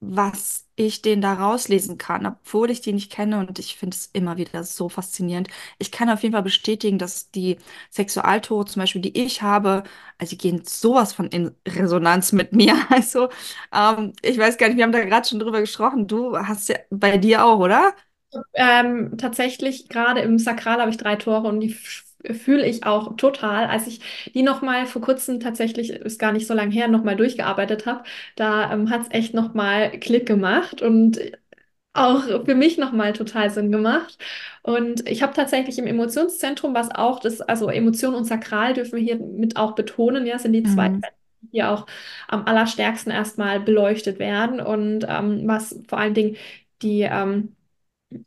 was 0.00 0.67
ich 0.78 1.02
den 1.02 1.20
da 1.20 1.34
rauslesen 1.34 1.98
kann, 1.98 2.26
obwohl 2.26 2.70
ich 2.70 2.80
die 2.80 2.92
nicht 2.92 3.12
kenne 3.12 3.38
und 3.40 3.58
ich 3.58 3.76
finde 3.76 3.94
es 3.96 4.06
immer 4.12 4.36
wieder 4.36 4.64
so 4.64 4.88
faszinierend. 4.88 5.48
Ich 5.78 5.90
kann 5.92 6.08
auf 6.10 6.22
jeden 6.22 6.32
Fall 6.34 6.42
bestätigen, 6.42 6.98
dass 6.98 7.30
die 7.30 7.58
Sexualtore 7.90 8.64
zum 8.66 8.80
Beispiel, 8.82 9.02
die 9.02 9.18
ich 9.22 9.42
habe, 9.42 9.84
also 10.18 10.30
die 10.30 10.38
gehen 10.38 10.62
sowas 10.64 11.12
von 11.12 11.28
in 11.28 11.52
Resonanz 11.66 12.32
mit 12.32 12.52
mir. 12.52 12.76
Also 12.90 13.28
ähm, 13.72 14.12
ich 14.22 14.38
weiß 14.38 14.56
gar 14.58 14.68
nicht, 14.68 14.76
wir 14.76 14.84
haben 14.84 14.92
da 14.92 15.04
gerade 15.04 15.28
schon 15.28 15.38
drüber 15.38 15.60
gesprochen. 15.60 16.06
Du 16.06 16.36
hast 16.38 16.68
ja 16.68 16.76
bei 16.90 17.18
dir 17.18 17.44
auch, 17.44 17.58
oder? 17.60 17.94
Ähm, 18.54 19.16
tatsächlich, 19.18 19.88
gerade 19.88 20.20
im 20.20 20.38
Sakral 20.38 20.80
habe 20.80 20.90
ich 20.90 20.96
drei 20.98 21.16
Tore 21.16 21.48
und 21.48 21.60
die 21.60 21.74
fühle 22.32 22.66
ich 22.66 22.84
auch 22.84 23.16
total. 23.16 23.66
Als 23.66 23.86
ich 23.86 24.00
die 24.34 24.42
nochmal 24.42 24.86
vor 24.86 25.02
kurzem 25.02 25.40
tatsächlich, 25.40 25.90
ist 25.90 26.18
gar 26.18 26.32
nicht 26.32 26.46
so 26.46 26.54
lange 26.54 26.72
her, 26.72 26.88
nochmal 26.88 27.16
durchgearbeitet 27.16 27.86
habe, 27.86 28.04
da 28.36 28.72
ähm, 28.72 28.90
hat 28.90 29.02
es 29.02 29.08
echt 29.10 29.34
nochmal 29.34 29.90
Klick 30.00 30.26
gemacht 30.26 30.82
und 30.82 31.20
auch 31.94 32.22
für 32.44 32.54
mich 32.54 32.78
nochmal 32.78 33.12
total 33.12 33.50
Sinn 33.50 33.72
gemacht. 33.72 34.18
Und 34.62 35.08
ich 35.08 35.22
habe 35.22 35.32
tatsächlich 35.34 35.78
im 35.78 35.86
Emotionszentrum, 35.86 36.74
was 36.74 36.90
auch 36.94 37.18
das, 37.20 37.40
also 37.40 37.68
Emotion 37.70 38.14
und 38.14 38.24
Sakral 38.24 38.74
dürfen 38.74 38.96
wir 38.96 39.02
hier 39.04 39.16
mit 39.18 39.56
auch 39.56 39.74
betonen, 39.74 40.26
ja, 40.26 40.38
sind 40.38 40.52
die 40.52 40.62
zwei, 40.64 40.88
Mhm. 40.88 41.02
die 41.42 41.48
hier 41.52 41.70
auch 41.70 41.86
am 42.28 42.44
allerstärksten 42.46 43.12
erstmal 43.12 43.60
beleuchtet 43.60 44.18
werden 44.18 44.60
und 44.60 45.04
ähm, 45.08 45.42
was 45.48 45.80
vor 45.88 45.98
allen 45.98 46.14
Dingen 46.14 46.36
die 46.82 47.02
ähm, 47.02 47.56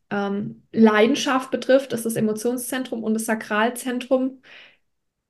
ähm, 0.09 0.63
Leidenschaft 0.71 1.51
betrifft, 1.51 1.93
ist 1.93 2.05
das 2.05 2.15
Emotionszentrum 2.15 3.03
und 3.03 3.13
das 3.13 3.25
Sakralzentrum. 3.25 4.41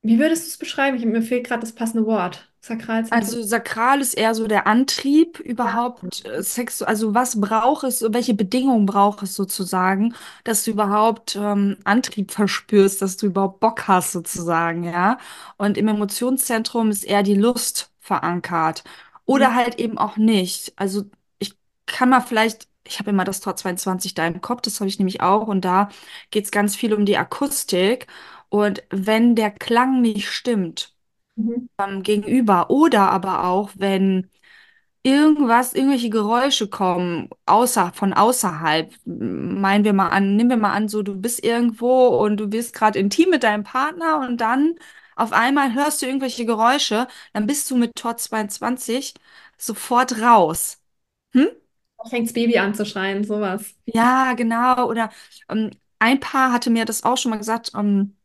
Wie 0.04 0.20
würdest 0.20 0.46
du 0.46 0.50
es 0.50 0.58
beschreiben? 0.60 0.98
Ich, 0.98 1.06
mir 1.06 1.22
fehlt 1.24 1.48
gerade 1.48 1.62
das 1.62 1.74
passende 1.76 2.06
Wort. 2.08 2.52
Sakralzentrum. 2.62 3.14
Also 3.14 3.42
sakral 3.44 4.00
ist 4.00 4.14
eher 4.14 4.34
so 4.36 4.48
der 4.48 4.68
Antrieb 4.68 5.40
Ja. 5.64 5.76
überhaupt 5.76 6.24
äh, 6.26 6.42
Sex, 6.44 6.82
also 6.82 7.14
was 7.14 7.42
braucht 7.42 7.84
es, 7.84 8.02
welche 8.08 8.34
Bedingungen 8.34 8.86
braucht 8.86 9.22
es 9.24 9.36
sozusagen, 9.36 10.16
dass 10.46 10.64
du 10.64 10.72
überhaupt 10.72 11.36
ähm, 11.36 11.76
Antrieb 11.84 12.32
verspürst, 12.32 13.02
dass 13.02 13.18
du 13.18 13.26
überhaupt 13.28 13.60
Bock 13.60 13.86
hast 13.90 14.14
sozusagen, 14.14 14.84
ja. 14.86 15.18
Und 15.58 15.78
im 15.78 15.90
Emotionszentrum 15.90 16.90
ist 16.90 17.04
eher 17.04 17.22
die 17.24 17.36
Lust 17.36 17.92
verankert 18.00 18.84
Mhm. 19.26 19.26
oder 19.26 19.56
halt 19.56 19.78
eben 19.78 19.98
auch 19.98 20.16
nicht. 20.16 20.72
Also 20.78 21.04
ich 21.40 21.56
kann 21.88 22.10
mal 22.10 22.22
vielleicht, 22.22 22.70
ich 22.86 23.00
habe 23.00 23.10
immer 23.12 23.24
das 23.26 23.40
Tor 23.42 23.56
22 23.56 24.14
da 24.14 24.26
im 24.28 24.42
Kopf, 24.42 24.62
das 24.62 24.80
habe 24.80 24.90
ich 24.90 25.00
nämlich 25.00 25.22
auch 25.22 25.48
und 25.48 25.62
da 25.66 25.90
geht 26.32 26.46
es 26.46 26.52
ganz 26.52 26.76
viel 26.76 26.94
um 26.94 27.06
die 27.06 27.18
Akustik 27.18 28.08
und 28.50 28.84
wenn 28.90 29.36
der 29.36 29.52
Klang 29.52 30.02
nicht 30.02 30.30
stimmt 30.30 30.94
Mhm. 31.36 31.70
ähm, 31.80 32.04
gegenüber. 32.04 32.70
Oder 32.72 33.12
aber 33.12 33.46
auch, 33.46 33.72
wenn 33.76 34.30
irgendwas, 35.04 35.74
irgendwelche 35.74 36.10
Geräusche 36.10 36.68
kommen, 36.70 37.30
außer, 37.46 37.92
von 37.94 38.14
außerhalb. 38.14 38.94
Meinen 39.06 39.84
wir 39.84 39.94
mal 39.94 40.10
an, 40.10 40.36
nehmen 40.36 40.50
wir 40.52 40.58
mal 40.58 40.74
an, 40.74 40.88
so 40.90 41.02
du 41.04 41.16
bist 41.20 41.44
irgendwo 41.44 42.08
und 42.24 42.38
du 42.38 42.48
bist 42.48 42.74
gerade 42.74 43.00
intim 43.00 43.30
mit 43.32 43.44
deinem 43.44 43.64
Partner 43.64 44.20
und 44.20 44.38
dann 44.42 44.76
auf 45.16 45.34
einmal 45.34 45.74
hörst 45.74 46.02
du 46.02 46.06
irgendwelche 46.06 46.46
Geräusche, 46.46 47.08
dann 47.34 47.48
bist 47.48 47.70
du 47.72 47.76
mit 47.78 47.96
Tor 47.96 48.18
22 48.18 49.14
sofort 49.58 50.20
raus. 50.22 50.80
Hm? 51.34 51.48
Fängt 52.10 52.28
das 52.28 52.34
Baby 52.34 52.58
an 52.58 52.74
zu 52.76 52.86
schreien, 52.86 53.24
sowas. 53.24 53.76
Ja, 53.86 54.34
genau. 54.34 54.88
Oder 54.90 55.10
ähm, 55.50 55.72
ein 56.00 56.20
Paar 56.20 56.52
hatte 56.52 56.70
mir 56.70 56.86
das 56.86 57.04
auch 57.04 57.18
schon 57.18 57.32
mal 57.32 57.38
gesagt, 57.38 57.72
ähm, 57.76 58.16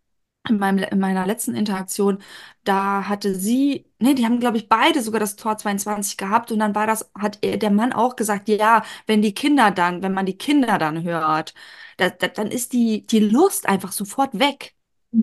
in 0.48 0.58
meinem, 0.58 0.84
in 0.84 0.98
meiner 1.00 1.26
letzten 1.26 1.54
Interaktion, 1.56 2.22
da 2.64 3.08
hatte 3.08 3.34
sie, 3.34 3.86
nee, 3.98 4.14
die 4.14 4.24
haben, 4.26 4.40
glaube 4.40 4.58
ich, 4.58 4.68
beide 4.68 5.02
sogar 5.02 5.20
das 5.20 5.36
Tor 5.36 5.58
22 5.58 6.16
gehabt 6.18 6.52
und 6.52 6.60
dann 6.60 6.74
war 6.74 6.86
das, 6.86 7.10
hat 7.18 7.38
er, 7.42 7.58
der 7.58 7.70
Mann 7.70 7.92
auch 7.92 8.16
gesagt, 8.16 8.48
ja, 8.48 8.84
wenn 9.06 9.22
die 9.22 9.34
Kinder 9.34 9.70
dann, 9.72 10.02
wenn 10.02 10.14
man 10.14 10.26
die 10.26 10.38
Kinder 10.38 10.78
dann 10.78 11.02
hört, 11.04 11.54
da, 11.98 12.10
da, 12.10 12.28
dann 12.28 12.48
ist 12.50 12.72
die, 12.72 13.06
die 13.06 13.20
Lust 13.20 13.68
einfach 13.68 13.92
sofort 13.92 14.38
weg. 14.38 14.74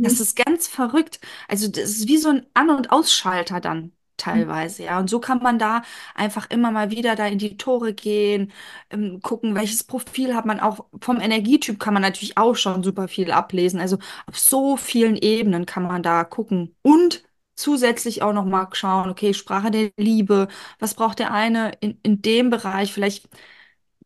Das 0.02 0.14
Mhm. 0.14 0.22
ist 0.22 0.36
ganz 0.36 0.68
verrückt. 0.68 1.20
Also 1.48 1.68
das 1.70 1.86
ist 1.92 2.08
wie 2.10 2.18
so 2.18 2.30
ein 2.30 2.46
An- 2.54 2.70
und 2.72 2.92
Ausschalter 2.92 3.62
dann 3.62 3.94
teilweise, 4.24 4.84
ja. 4.84 5.00
Und 5.00 5.10
so 5.10 5.20
kann 5.20 5.40
man 5.40 5.60
da 5.60 5.82
einfach 6.16 6.50
immer 6.50 6.72
mal 6.72 6.92
wieder 6.92 7.16
da 7.16 7.28
in 7.28 7.38
die 7.40 7.58
Tore 7.58 7.94
gehen, 7.94 8.52
ähm, 8.90 9.22
gucken, 9.22 9.56
welches 9.56 9.84
Profil 9.84 10.36
hat 10.36 10.46
man 10.46 10.60
auch. 10.60 10.86
Vom 11.02 11.20
Energietyp 11.20 11.80
kann 11.80 11.94
man 11.94 12.02
natürlich 12.04 12.38
auch 12.38 12.56
schon 12.56 12.84
super 12.84 13.08
viel 13.08 13.32
ablesen. 13.32 13.80
Also 13.80 13.98
auf 14.28 14.38
so 14.40 14.78
vielen 14.78 15.16
Ebenen 15.18 15.66
kann 15.66 15.84
man 15.84 16.04
da 16.04 16.24
gucken. 16.24 16.76
Und 16.82 17.24
zusätzlich 17.56 18.22
auch 18.24 18.34
noch 18.34 18.46
mal 18.46 18.68
schauen, 18.74 19.10
okay, 19.10 19.34
Sprache 19.34 19.72
der 19.72 19.92
Liebe, 19.98 20.48
was 20.80 20.94
braucht 20.96 21.20
der 21.20 21.32
eine 21.34 21.72
in, 21.82 22.00
in 22.04 22.22
dem 22.22 22.50
Bereich? 22.50 22.92
Vielleicht, 22.94 23.30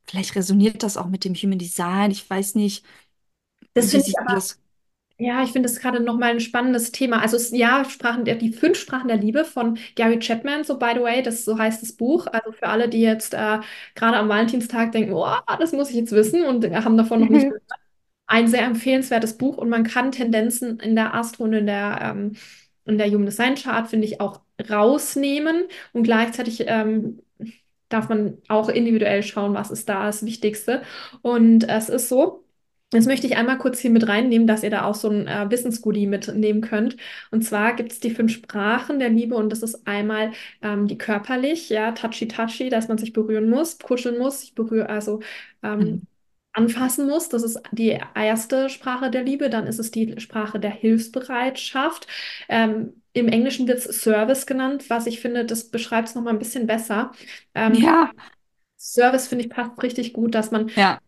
vielleicht 0.07 0.35
resoniert 0.35 0.83
das 0.83 0.97
auch 0.97 1.07
mit 1.07 1.25
dem 1.25 1.35
Human 1.35 1.59
Design. 1.59 2.11
Ich 2.11 2.29
weiß 2.29 2.55
nicht, 2.55 2.85
Das 3.73 3.91
finde 3.91 4.07
ich 4.09 4.15
aber, 4.19 4.27
das? 4.27 4.59
Ja, 5.19 5.43
ich 5.43 5.51
finde 5.51 5.67
das 5.67 5.79
gerade 5.79 5.99
nochmal 5.99 6.31
ein 6.31 6.39
spannendes 6.39 6.91
Thema. 6.91 7.21
Also, 7.21 7.37
es, 7.37 7.51
ja, 7.51 7.85
Sprachen 7.85 8.25
der, 8.25 8.35
die 8.35 8.53
fünf 8.53 8.77
Sprachen 8.77 9.07
der 9.07 9.17
Liebe 9.17 9.45
von 9.45 9.77
Gary 9.95 10.19
Chapman, 10.19 10.63
so 10.63 10.77
by 10.77 10.91
the 10.95 11.01
way, 11.01 11.23
das 11.23 11.43
so 11.45 11.57
heißt 11.57 11.81
das 11.81 11.93
Buch. 11.93 12.27
Also 12.27 12.51
für 12.51 12.67
alle, 12.67 12.87
die 12.89 13.01
jetzt 13.01 13.33
äh, 13.33 13.59
gerade 13.95 14.17
am 14.17 14.29
Valentinstag 14.29 14.91
denken, 14.91 15.13
oh, 15.13 15.25
das 15.59 15.71
muss 15.71 15.89
ich 15.89 15.95
jetzt 15.95 16.11
wissen 16.11 16.43
und 16.43 16.65
haben 16.71 16.97
davon 16.97 17.21
noch 17.21 17.29
nicht 17.29 17.47
ein 18.27 18.47
sehr 18.47 18.63
empfehlenswertes 18.63 19.37
Buch 19.37 19.57
und 19.57 19.69
man 19.69 19.83
kann 19.83 20.11
Tendenzen 20.11 20.79
in 20.79 20.95
der 20.95 21.15
Astro 21.15 21.45
und 21.45 21.53
in 21.53 21.65
der, 21.65 21.99
ähm, 22.01 22.35
in 22.85 22.97
der 22.97 23.07
Human 23.07 23.25
Design 23.25 23.55
Chart, 23.55 23.87
finde 23.87 24.05
ich, 24.05 24.21
auch 24.21 24.41
rausnehmen 24.69 25.65
und 25.93 26.03
gleichzeitig 26.03 26.65
ähm, 26.67 27.21
darf 27.89 28.09
man 28.09 28.37
auch 28.49 28.69
individuell 28.69 29.23
schauen, 29.23 29.53
was 29.53 29.71
ist 29.71 29.87
da 29.89 30.05
das 30.05 30.25
Wichtigste. 30.25 30.83
Und 31.21 31.69
es 31.69 31.89
ist 31.89 32.09
so, 32.09 32.43
Jetzt 32.93 33.05
möchte 33.05 33.27
ich 33.27 33.35
einmal 33.35 33.57
kurz 33.57 33.79
hier 33.79 33.91
mit 33.91 34.07
reinnehmen, 34.07 34.47
dass 34.47 34.63
ihr 34.63 34.69
da 34.69 34.85
auch 34.85 34.95
so 34.95 35.09
ein 35.09 35.27
äh, 35.27 35.51
Wissensgoodie 35.51 36.07
mitnehmen 36.07 36.61
könnt. 36.61 36.95
Und 37.31 37.41
zwar 37.43 37.75
gibt 37.75 37.91
es 37.91 37.99
die 37.99 38.11
fünf 38.11 38.31
Sprachen 38.31 38.99
der 38.99 39.09
Liebe 39.09 39.35
und 39.35 39.49
das 39.49 39.61
ist 39.61 39.85
einmal 39.85 40.31
ähm, 40.61 40.87
die 40.87 40.97
körperlich, 40.97 41.69
ja, 41.69 41.91
touchy-touchy, 41.91 42.69
dass 42.69 42.87
man 42.87 42.97
sich 42.97 43.11
berühren 43.11 43.49
muss, 43.49 43.77
kuscheln 43.79 44.17
muss, 44.17 44.39
sich 44.41 44.55
berühren, 44.55 44.87
also 44.87 45.19
ähm, 45.63 46.01
Mhm. 46.01 46.07
anfassen 46.53 47.07
muss. 47.07 47.27
Das 47.29 47.43
ist 47.43 47.61
die 47.71 47.99
erste 48.15 48.69
Sprache 48.69 49.11
der 49.11 49.23
Liebe. 49.23 49.49
Dann 49.49 49.67
ist 49.67 49.79
es 49.79 49.91
die 49.91 50.19
Sprache 50.21 50.59
der 50.59 50.71
Hilfsbereitschaft. 50.71 52.07
Ähm, 52.49 53.03
im 53.13 53.27
Englischen 53.27 53.67
wird 53.67 53.79
es 53.79 54.01
Service 54.01 54.45
genannt, 54.45 54.89
was 54.89 55.07
ich 55.07 55.19
finde, 55.19 55.45
das 55.45 55.69
beschreibt 55.71 56.07
es 56.09 56.15
nochmal 56.15 56.33
ein 56.33 56.39
bisschen 56.39 56.67
besser. 56.67 57.11
Ähm, 57.53 57.83
Ja, 57.83 58.11
Service 58.77 59.27
finde 59.27 59.45
ich 59.45 59.49
passt 59.51 59.81
richtig 59.83 60.13
gut, 60.13 60.35
dass 60.35 60.51
man 60.51 60.69
ja. 60.75 60.99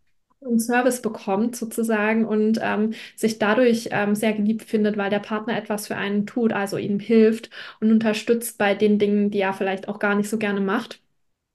Einen 0.45 0.59
Service 0.59 1.01
bekommt 1.01 1.55
sozusagen 1.55 2.25
und 2.25 2.59
ähm, 2.61 2.93
sich 3.15 3.39
dadurch 3.39 3.89
ähm, 3.91 4.15
sehr 4.15 4.33
geliebt 4.33 4.63
findet, 4.63 4.97
weil 4.97 5.09
der 5.09 5.19
Partner 5.19 5.57
etwas 5.57 5.87
für 5.87 5.95
einen 5.97 6.25
tut, 6.25 6.53
also 6.53 6.77
ihm 6.77 6.99
hilft 6.99 7.49
und 7.81 7.91
unterstützt 7.91 8.57
bei 8.57 8.73
den 8.75 8.99
Dingen, 8.99 9.31
die 9.31 9.39
er 9.41 9.53
vielleicht 9.53 9.87
auch 9.89 9.99
gar 9.99 10.15
nicht 10.15 10.29
so 10.29 10.37
gerne 10.37 10.61
macht. 10.61 11.01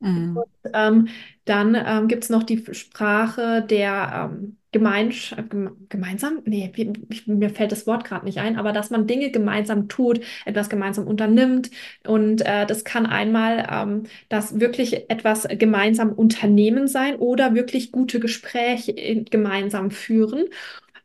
Mhm. 0.00 0.44
Ähm, 0.72 1.08
dann 1.44 1.74
ähm, 1.74 2.08
gibt 2.08 2.24
es 2.24 2.30
noch 2.30 2.42
die 2.42 2.64
Sprache 2.74 3.62
der 3.62 4.30
ähm, 4.32 4.58
Gemeinsch 4.74 5.32
äh, 5.32 5.44
geme 5.44 5.76
gemeinsam, 5.88 6.42
nee, 6.46 6.70
ich, 7.08 7.28
mir 7.28 7.48
fällt 7.48 7.70
das 7.70 7.86
Wort 7.86 8.04
gerade 8.04 8.24
nicht 8.24 8.38
ein, 8.38 8.56
aber 8.56 8.72
dass 8.72 8.90
man 8.90 9.06
Dinge 9.06 9.30
gemeinsam 9.30 9.88
tut, 9.88 10.20
etwas 10.44 10.68
gemeinsam 10.68 11.06
unternimmt. 11.06 11.70
Und 12.04 12.40
äh, 12.44 12.66
das 12.66 12.82
kann 12.84 13.06
einmal 13.06 13.66
ähm, 13.70 14.02
das 14.28 14.58
wirklich 14.58 15.08
etwas 15.10 15.46
gemeinsam 15.48 16.12
unternehmen 16.12 16.88
sein 16.88 17.14
oder 17.16 17.54
wirklich 17.54 17.92
gute 17.92 18.18
Gespräche 18.18 18.90
in, 18.90 19.24
gemeinsam 19.26 19.92
führen. 19.92 20.46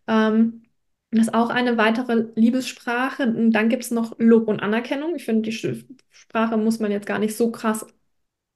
Ähm, 0.08 0.64
das 1.12 1.28
ist 1.28 1.34
auch 1.36 1.50
eine 1.52 1.78
weitere 1.78 2.26
Liebessprache. 2.36 3.24
Und 3.24 3.52
dann 3.52 3.70
gibt 3.70 3.84
es 3.84 3.92
noch 3.92 4.18
Lob 4.20 4.48
und 4.48 4.62
Anerkennung. 4.62 5.16
Ich 5.16 5.26
finde, 5.26 5.50
die 5.50 5.86
Sprache 6.12 6.58
muss 6.58 6.80
man 6.80 6.92
jetzt 6.92 7.08
gar 7.08 7.20
nicht 7.20 7.36
so 7.38 7.52
krass 7.52 7.86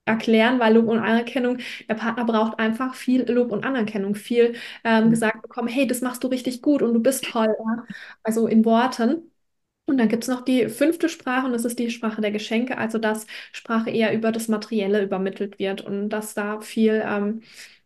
erklären, 0.06 0.60
weil 0.60 0.74
Lob 0.76 0.88
und 0.88 1.00
Anerkennung, 1.00 1.58
der 1.88 1.96
Partner 1.96 2.26
braucht 2.26 2.60
einfach 2.60 2.94
viel 2.96 3.24
Lob 3.32 3.52
und 3.52 3.64
Anerkennung, 3.66 4.16
viel 4.16 4.56
ähm, 4.84 5.10
gesagt 5.10 5.42
bekommen, 5.42 5.68
hey, 5.70 5.88
das 5.88 6.02
machst 6.02 6.24
du 6.24 6.28
richtig 6.28 6.62
gut 6.62 6.82
und 6.82 6.94
du 6.94 7.00
bist 7.02 7.24
toll, 7.26 7.48
ja? 7.58 7.86
Also 8.24 8.48
in 8.48 8.66
Worten. 8.66 9.30
Und 9.86 9.98
dann 9.98 10.08
gibt 10.10 10.24
es 10.24 10.30
noch 10.30 10.42
die 10.46 10.70
fünfte 10.70 11.10
Sprache 11.10 11.46
und 11.48 11.54
das 11.54 11.66
ist 11.66 11.78
die 11.80 11.92
Sprache 11.92 12.22
der 12.22 12.32
Geschenke, 12.32 12.78
also 12.78 12.98
dass 13.00 13.28
Sprache 13.52 13.90
eher 13.90 14.14
über 14.14 14.32
das 14.32 14.48
Materielle 14.48 15.04
übermittelt 15.04 15.60
wird 15.60 15.82
und 15.82 16.10
dass 16.10 16.34
da 16.34 16.62
viel 16.62 17.04
ähm, 17.06 17.42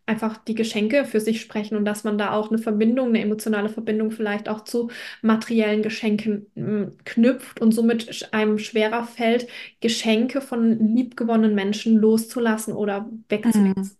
einfach 0.07 0.37
die 0.37 0.55
Geschenke 0.55 1.05
für 1.05 1.19
sich 1.19 1.41
sprechen 1.41 1.77
und 1.77 1.85
dass 1.85 2.03
man 2.03 2.17
da 2.17 2.31
auch 2.33 2.49
eine 2.49 2.59
Verbindung, 2.59 3.09
eine 3.09 3.21
emotionale 3.21 3.69
Verbindung 3.69 4.11
vielleicht 4.11 4.49
auch 4.49 4.63
zu 4.63 4.89
materiellen 5.21 5.83
Geschenken 5.83 6.47
mm, 6.55 6.97
knüpft 7.05 7.61
und 7.61 7.71
somit 7.73 8.29
einem 8.33 8.57
schwerer 8.59 9.03
fällt, 9.05 9.47
Geschenke 9.81 10.41
von 10.41 10.95
liebgewonnenen 10.95 11.55
Menschen 11.55 11.97
loszulassen 11.97 12.73
oder 12.73 13.09
Mhm. 13.43 13.73
wegzulassen. 13.75 13.97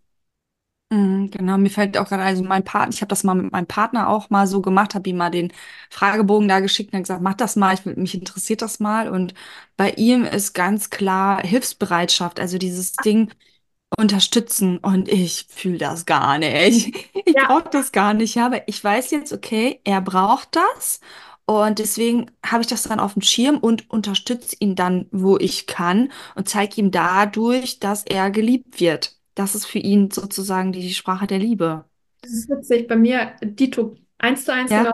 Mhm, 0.90 1.30
Genau, 1.30 1.58
mir 1.58 1.68
fällt 1.68 1.98
auch 1.98 2.08
gerade, 2.08 2.22
also 2.22 2.42
mein 2.42 2.64
Partner, 2.64 2.94
ich 2.94 3.02
habe 3.02 3.08
das 3.10 3.22
mal 3.22 3.34
mit 3.34 3.52
meinem 3.52 3.66
Partner 3.66 4.08
auch 4.08 4.30
mal 4.30 4.46
so 4.46 4.62
gemacht, 4.62 4.94
habe 4.94 5.08
ihm 5.10 5.18
mal 5.18 5.30
den 5.30 5.52
Fragebogen 5.90 6.48
da 6.48 6.60
geschickt 6.60 6.92
und 6.92 6.96
hab 6.98 7.02
gesagt, 7.04 7.22
mach 7.22 7.34
das 7.34 7.56
mal, 7.56 7.74
ich, 7.74 7.84
mich 7.84 8.14
interessiert 8.14 8.62
das 8.62 8.80
mal. 8.80 9.08
Und 9.10 9.34
bei 9.76 9.90
ihm 9.92 10.24
ist 10.24 10.54
ganz 10.54 10.88
klar 10.88 11.42
Hilfsbereitschaft, 11.42 12.40
also 12.40 12.56
dieses 12.56 13.00
Ding. 13.00 13.30
Unterstützen 13.96 14.78
und 14.78 15.08
ich 15.08 15.46
fühle 15.50 15.78
das 15.78 16.06
gar 16.06 16.38
nicht. 16.38 16.94
Ich 17.28 17.36
Ja, 17.36 17.42
brauche 17.42 17.68
das 17.70 17.92
gar 17.92 18.14
nicht, 18.14 18.36
ja, 18.36 18.46
aber 18.46 18.66
ich 18.68 18.82
weiß 18.82 19.10
jetzt, 19.10 19.32
okay, 19.34 19.80
er 19.84 20.00
braucht 20.00 20.56
das 20.56 21.00
und 21.46 21.78
deswegen 21.78 22.30
habe 22.44 22.62
ich 22.62 22.68
das 22.68 22.84
dann 22.84 23.00
auf 23.00 23.12
dem 23.14 23.22
Schirm 23.22 23.58
und 23.58 23.90
unterstütze 23.90 24.56
ihn 24.60 24.74
dann, 24.76 25.06
wo 25.12 25.36
ich 25.38 25.66
kann 25.66 26.10
und 26.36 26.48
zeige 26.48 26.80
ihm 26.80 26.90
dadurch, 26.90 27.80
dass 27.80 28.04
er 28.06 28.30
geliebt 28.30 28.80
wird. 28.80 29.16
Das 29.34 29.54
ist 29.54 29.66
für 29.66 29.78
ihn 29.78 30.10
sozusagen 30.10 30.72
die 30.72 30.94
Sprache 30.94 31.26
der 31.26 31.38
Liebe. 31.38 31.84
das 32.22 32.32
ist 32.32 32.48
witzig. 32.48 32.88
Bei 32.88 32.96
mir 32.96 33.36
Dito 33.42 33.96
eins 34.18 34.44
zu 34.44 34.52
eins 34.52 34.72
Ja, 34.72 34.74
genau. 34.74 34.92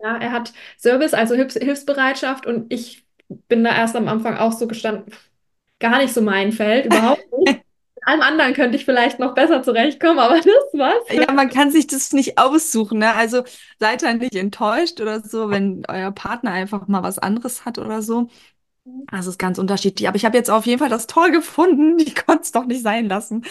Ja, 0.00 0.16
er 0.18 0.32
hat 0.32 0.52
Service, 0.78 1.14
also 1.14 1.34
Hilfs 1.34 1.54
Hilfsbereitschaft 1.54 2.46
und 2.46 2.72
ich 2.72 3.06
bin 3.48 3.64
da 3.64 3.74
erst 3.74 3.96
am 3.96 4.08
Anfang 4.08 4.36
auch 4.36 4.52
so 4.52 4.66
gestanden, 4.68 5.12
gar 5.80 5.98
nicht 5.98 6.14
so 6.14 6.22
mein 6.22 6.52
Feld, 6.52 6.86
überhaupt 6.86 7.24
nicht. 7.32 7.60
Allem 8.06 8.22
anderen 8.22 8.54
könnte 8.54 8.76
ich 8.76 8.84
vielleicht 8.84 9.18
noch 9.18 9.34
besser 9.34 9.62
zurechtkommen, 9.62 10.18
aber 10.18 10.36
das 10.38 10.44
war's. 10.80 11.04
ja, 11.10 11.30
man 11.32 11.50
kann 11.50 11.70
sich 11.70 11.86
das 11.86 12.12
nicht 12.12 12.38
aussuchen, 12.38 12.98
ne? 12.98 13.14
Also 13.14 13.44
seid 13.78 14.02
da 14.02 14.12
nicht 14.14 14.34
enttäuscht 14.34 15.00
oder 15.00 15.20
so, 15.20 15.50
wenn 15.50 15.84
euer 15.88 16.10
Partner 16.12 16.52
einfach 16.52 16.88
mal 16.88 17.02
was 17.02 17.18
anderes 17.18 17.64
hat 17.64 17.78
oder 17.78 18.02
so. 18.02 18.28
Das 19.12 19.26
ist 19.26 19.38
ganz 19.38 19.58
unterschiedlich. 19.58 20.08
Aber 20.08 20.16
ich 20.16 20.24
habe 20.26 20.36
jetzt 20.36 20.50
auf 20.50 20.66
jeden 20.66 20.78
Fall 20.80 20.90
das 20.90 21.06
Tor 21.06 21.30
gefunden. 21.30 21.98
Ich 22.00 22.14
konnte 22.16 22.42
es 22.44 22.52
doch 22.52 22.66
nicht 22.66 22.82
sein 22.82 23.08
lassen. 23.08 23.44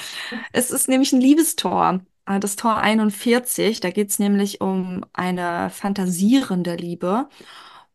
Es 0.53 0.71
ist 0.71 0.89
nämlich 0.89 1.13
ein 1.13 1.21
Liebestor. 1.21 2.01
Äh, 2.27 2.39
Das 2.39 2.55
Tor 2.57 2.77
41, 2.77 3.79
da 3.81 3.91
geht 3.91 4.09
es 4.11 4.19
nämlich 4.19 4.61
um 4.61 5.05
eine 5.13 5.69
fantasierende 5.71 6.75
Liebe. 6.75 7.29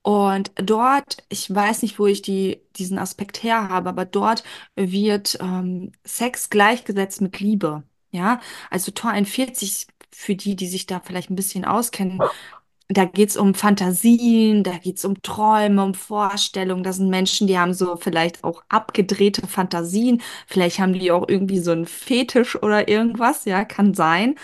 Und 0.02 0.52
dort, 0.56 1.18
ich 1.28 1.52
weiß 1.54 1.82
nicht, 1.82 1.98
wo 1.98 2.06
ich 2.06 2.22
die, 2.22 2.62
diesen 2.76 2.98
Aspekt 2.98 3.42
her 3.42 3.68
habe, 3.68 3.90
aber 3.90 4.04
dort 4.04 4.44
wird 4.74 5.38
ähm, 5.40 5.92
Sex 6.04 6.50
gleichgesetzt 6.50 7.20
mit 7.20 7.40
Liebe. 7.40 7.82
Ja, 8.10 8.40
also 8.70 8.90
Tor 8.90 9.10
41, 9.10 9.86
für 10.12 10.34
die, 10.34 10.56
die 10.56 10.66
sich 10.66 10.86
da 10.86 11.00
vielleicht 11.00 11.30
ein 11.30 11.36
bisschen 11.36 11.64
auskennen, 11.66 12.20
da 12.88 13.04
geht's 13.04 13.36
um 13.36 13.54
Fantasien, 13.54 14.64
da 14.64 14.78
geht's 14.78 15.04
um 15.04 15.20
Träume, 15.22 15.84
um 15.84 15.94
Vorstellungen. 15.94 16.82
Das 16.82 16.96
sind 16.96 17.10
Menschen, 17.10 17.46
die 17.46 17.58
haben 17.58 17.74
so 17.74 17.96
vielleicht 17.96 18.44
auch 18.44 18.62
abgedrehte 18.70 19.46
Fantasien. 19.46 20.22
Vielleicht 20.46 20.78
haben 20.78 20.94
die 20.94 21.12
auch 21.12 21.28
irgendwie 21.28 21.58
so 21.58 21.72
einen 21.72 21.86
Fetisch 21.86 22.56
oder 22.62 22.88
irgendwas, 22.88 23.44
ja, 23.44 23.64
kann 23.66 23.92
sein. 23.94 24.36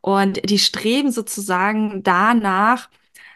Und 0.00 0.48
die 0.48 0.58
streben 0.58 1.12
sozusagen 1.12 2.02
danach, 2.02 2.88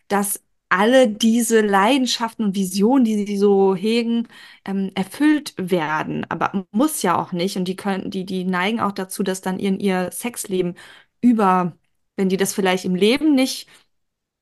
dass 0.09 0.41
alle 0.69 1.09
diese 1.09 1.61
Leidenschaften 1.61 2.45
und 2.47 2.55
Visionen, 2.57 3.05
die 3.05 3.27
sie 3.27 3.37
so 3.39 3.75
hegen, 3.77 4.29
ähm, 4.65 4.91
erfüllt 4.95 5.55
werden. 5.59 6.27
Aber 6.31 6.67
muss 6.73 7.03
ja 7.03 7.17
auch 7.21 7.33
nicht. 7.33 7.57
Und 7.57 7.67
die 7.67 7.77
können, 7.77 8.11
die, 8.11 8.25
die 8.27 8.45
neigen 8.45 8.81
auch 8.81 8.93
dazu, 8.93 9.23
dass 9.23 9.41
dann 9.41 9.59
in 9.59 9.79
ihr 9.81 10.11
Sexleben 10.13 10.75
über, 11.21 11.77
wenn 12.17 12.29
die 12.29 12.37
das 12.37 12.55
vielleicht 12.55 12.85
im 12.85 12.95
Leben 12.95 13.35
nicht 13.35 13.69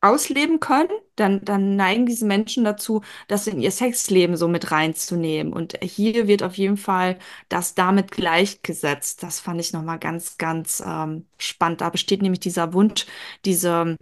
ausleben 0.01 0.59
können, 0.59 0.91
dann, 1.15 1.45
dann 1.45 1.77
neigen 1.77 2.07
diese 2.07 2.27
Menschen 2.27 2.65
dazu, 2.65 3.03
das 3.29 3.47
in 3.47 3.61
ihr 3.61 3.71
Sexleben 3.71 4.37
so 4.37 4.49
mit 4.49 4.73
reinzunehmen. 4.73 5.53
Und 5.53 5.79
hier 5.83 6.27
wird 6.27 6.43
auf 6.43 6.57
jeden 6.59 6.77
Fall 6.77 7.19
das 7.49 7.75
damit 7.77 8.11
gleichgesetzt. 8.11 9.23
Das 9.23 9.39
fand 9.39 9.61
ich 9.61 9.73
nochmal 9.73 10.01
ganz, 10.01 10.39
ganz 10.39 10.83
ähm, 10.85 11.27
spannend. 11.39 11.81
Da 11.83 11.91
besteht 11.91 12.21
nämlich 12.23 12.41
dieser 12.41 12.73
Wunsch, 12.73 13.07
diese 13.45 13.97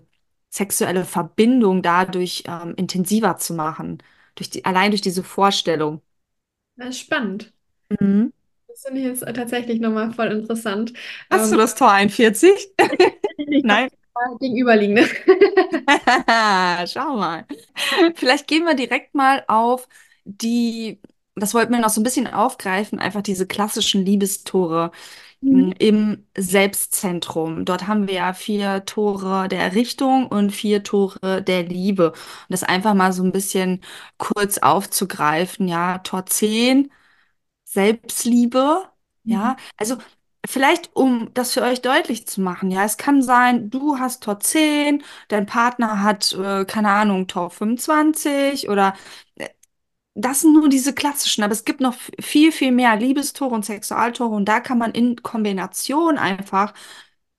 sexuelle 0.50 1.04
Verbindung 1.04 1.82
dadurch 1.82 2.44
ähm, 2.46 2.74
intensiver 2.76 3.36
zu 3.38 3.54
machen. 3.54 4.02
Durch 4.36 4.50
die, 4.50 4.64
allein 4.64 4.90
durch 4.90 5.00
diese 5.02 5.22
Vorstellung. 5.24 6.02
Das 6.76 6.88
ist 6.90 6.98
spannend. 7.00 7.52
Mhm. 7.90 8.30
Das 8.68 8.82
finde 8.82 9.00
ich 9.00 9.06
jetzt 9.06 9.20
tatsächlich 9.36 9.80
nochmal 9.80 10.12
voll 10.12 10.28
interessant. 10.28 10.92
Hast 11.30 11.52
du 11.52 11.56
Ähm, 11.56 11.58
das 11.58 11.74
Tor 11.74 11.90
41? 11.92 12.72
ich 12.78 12.86
habe 12.88 13.10
Nein. 13.62 13.90
gegenüberliegende. 14.40 15.08
Schau 16.86 17.16
mal. 17.16 17.46
Vielleicht 18.16 18.46
gehen 18.48 18.64
wir 18.64 18.74
direkt 18.74 19.14
mal 19.14 19.44
auf 19.48 19.88
die, 20.24 21.00
das 21.34 21.54
wollten 21.54 21.72
wir 21.72 21.80
noch 21.80 21.90
so 21.90 22.00
ein 22.00 22.04
bisschen 22.04 22.26
aufgreifen, 22.26 22.98
einfach 22.98 23.22
diese 23.22 23.46
klassischen 23.46 24.04
Liebestore 24.04 24.92
Mhm. 25.42 25.70
m, 25.70 25.72
im 25.78 26.26
Selbstzentrum. 26.36 27.64
Dort 27.64 27.86
haben 27.86 28.06
wir 28.08 28.14
ja 28.14 28.32
vier 28.34 28.84
Tore 28.84 29.48
der 29.48 29.60
Errichtung 29.60 30.26
und 30.28 30.50
vier 30.52 30.82
Tore 30.82 31.42
der 31.42 31.62
Liebe. 31.64 32.10
Und 32.12 32.18
das 32.50 32.62
einfach 32.62 32.94
mal 32.94 33.12
so 33.12 33.22
ein 33.24 33.32
bisschen 33.32 33.80
kurz 34.18 34.58
aufzugreifen. 34.58 35.68
Ja, 35.68 35.98
Tor 35.98 36.26
10 36.26 36.90
Selbstliebe. 37.64 38.84
Mhm. 39.24 39.32
Ja, 39.32 39.56
also 39.76 39.96
vielleicht, 40.46 40.94
um 40.96 41.32
das 41.34 41.52
für 41.54 41.62
euch 41.62 41.82
deutlich 41.82 42.26
zu 42.26 42.40
machen, 42.40 42.70
ja, 42.70 42.84
es 42.84 42.96
kann 42.96 43.22
sein, 43.22 43.70
du 43.70 43.98
hast 43.98 44.22
Tor 44.22 44.40
10, 44.40 45.02
dein 45.28 45.46
Partner 45.46 46.02
hat, 46.02 46.32
äh, 46.34 46.64
keine 46.64 46.90
Ahnung, 46.90 47.26
Tor 47.28 47.50
25 47.50 48.68
oder 48.68 48.94
äh, 49.36 49.48
das 50.14 50.40
sind 50.42 50.52
nur 50.54 50.68
diese 50.68 50.94
klassischen, 50.94 51.44
aber 51.44 51.52
es 51.52 51.64
gibt 51.64 51.80
noch 51.80 51.94
viel, 52.20 52.52
viel 52.52 52.72
mehr 52.72 52.96
Liebestore 52.96 53.54
und 53.54 53.64
Sexualtore 53.64 54.34
und 54.34 54.46
da 54.46 54.60
kann 54.60 54.78
man 54.78 54.92
in 54.92 55.16
Kombination 55.22 56.18
einfach 56.18 56.74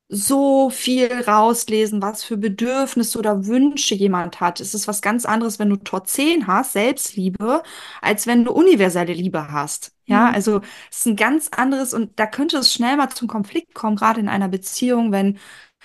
so 0.09 0.69
viel 0.69 1.07
rauslesen, 1.11 2.01
was 2.01 2.23
für 2.23 2.35
Bedürfnisse 2.37 3.17
oder 3.17 3.45
Wünsche 3.47 3.95
jemand 3.95 4.41
hat. 4.41 4.59
Es 4.59 4.73
ist 4.73 4.87
was 4.87 5.01
ganz 5.01 5.25
anderes, 5.25 5.57
wenn 5.57 5.69
du 5.69 5.77
Tor 5.77 6.03
10 6.03 6.47
hast, 6.47 6.73
Selbstliebe, 6.73 7.63
als 8.01 8.27
wenn 8.27 8.43
du 8.43 8.51
universelle 8.51 9.13
Liebe 9.13 9.51
hast. 9.51 9.93
Ja, 10.07 10.29
Mhm. 10.29 10.31
also 10.31 10.59
es 10.91 10.99
ist 10.99 11.07
ein 11.07 11.15
ganz 11.15 11.49
anderes 11.49 11.93
und 11.93 12.19
da 12.19 12.27
könnte 12.27 12.57
es 12.57 12.73
schnell 12.73 12.97
mal 12.97 13.09
zum 13.09 13.29
Konflikt 13.29 13.73
kommen, 13.73 13.95
gerade 13.95 14.19
in 14.19 14.27
einer 14.27 14.49
Beziehung, 14.49 15.11
wenn 15.13 15.39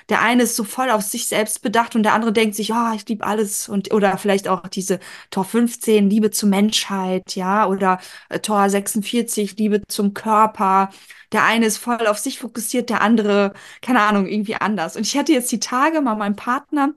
der 0.09 0.23
eine 0.23 0.45
ist 0.45 0.57
so 0.57 0.65
voll 0.65 0.91
auf 0.91 1.03
sich 1.03 1.27
selbst 1.27 1.63
bedacht 1.63 1.97
und 1.97 2.03
der 2.03 2.15
andere 2.15 2.33
denkt 2.33 2.55
sich, 2.55 2.69
ja, 2.69 2.95
ich 2.95 3.09
liebe 3.09 3.25
alles 3.27 3.69
und 3.69 3.93
oder 3.93 4.17
vielleicht 4.19 4.49
auch 4.49 4.67
diese 4.69 5.01
Tor 5.31 5.45
15, 5.45 6.09
Liebe 6.11 6.31
zur 6.31 6.49
Menschheit, 6.49 7.35
ja, 7.37 7.67
oder 7.67 7.99
äh, 8.29 8.39
Tor 8.41 8.69
46, 8.69 9.57
Liebe 9.59 9.83
zum 9.89 10.15
Körper. 10.15 10.91
Der 11.33 11.45
eine 11.45 11.67
ist 11.67 11.79
voll 11.79 12.07
auf 12.07 12.19
sich 12.19 12.39
fokussiert, 12.39 12.91
der 12.91 13.01
andere, 13.03 13.53
keine 13.83 14.01
Ahnung, 14.03 14.27
irgendwie 14.27 14.57
anders. 14.57 14.97
Und 14.97 15.03
ich 15.07 15.17
hatte 15.17 15.33
jetzt 15.33 15.51
die 15.53 15.61
Tage 15.61 16.01
mal 16.01 16.15
meinen 16.17 16.37
Partner 16.37 16.95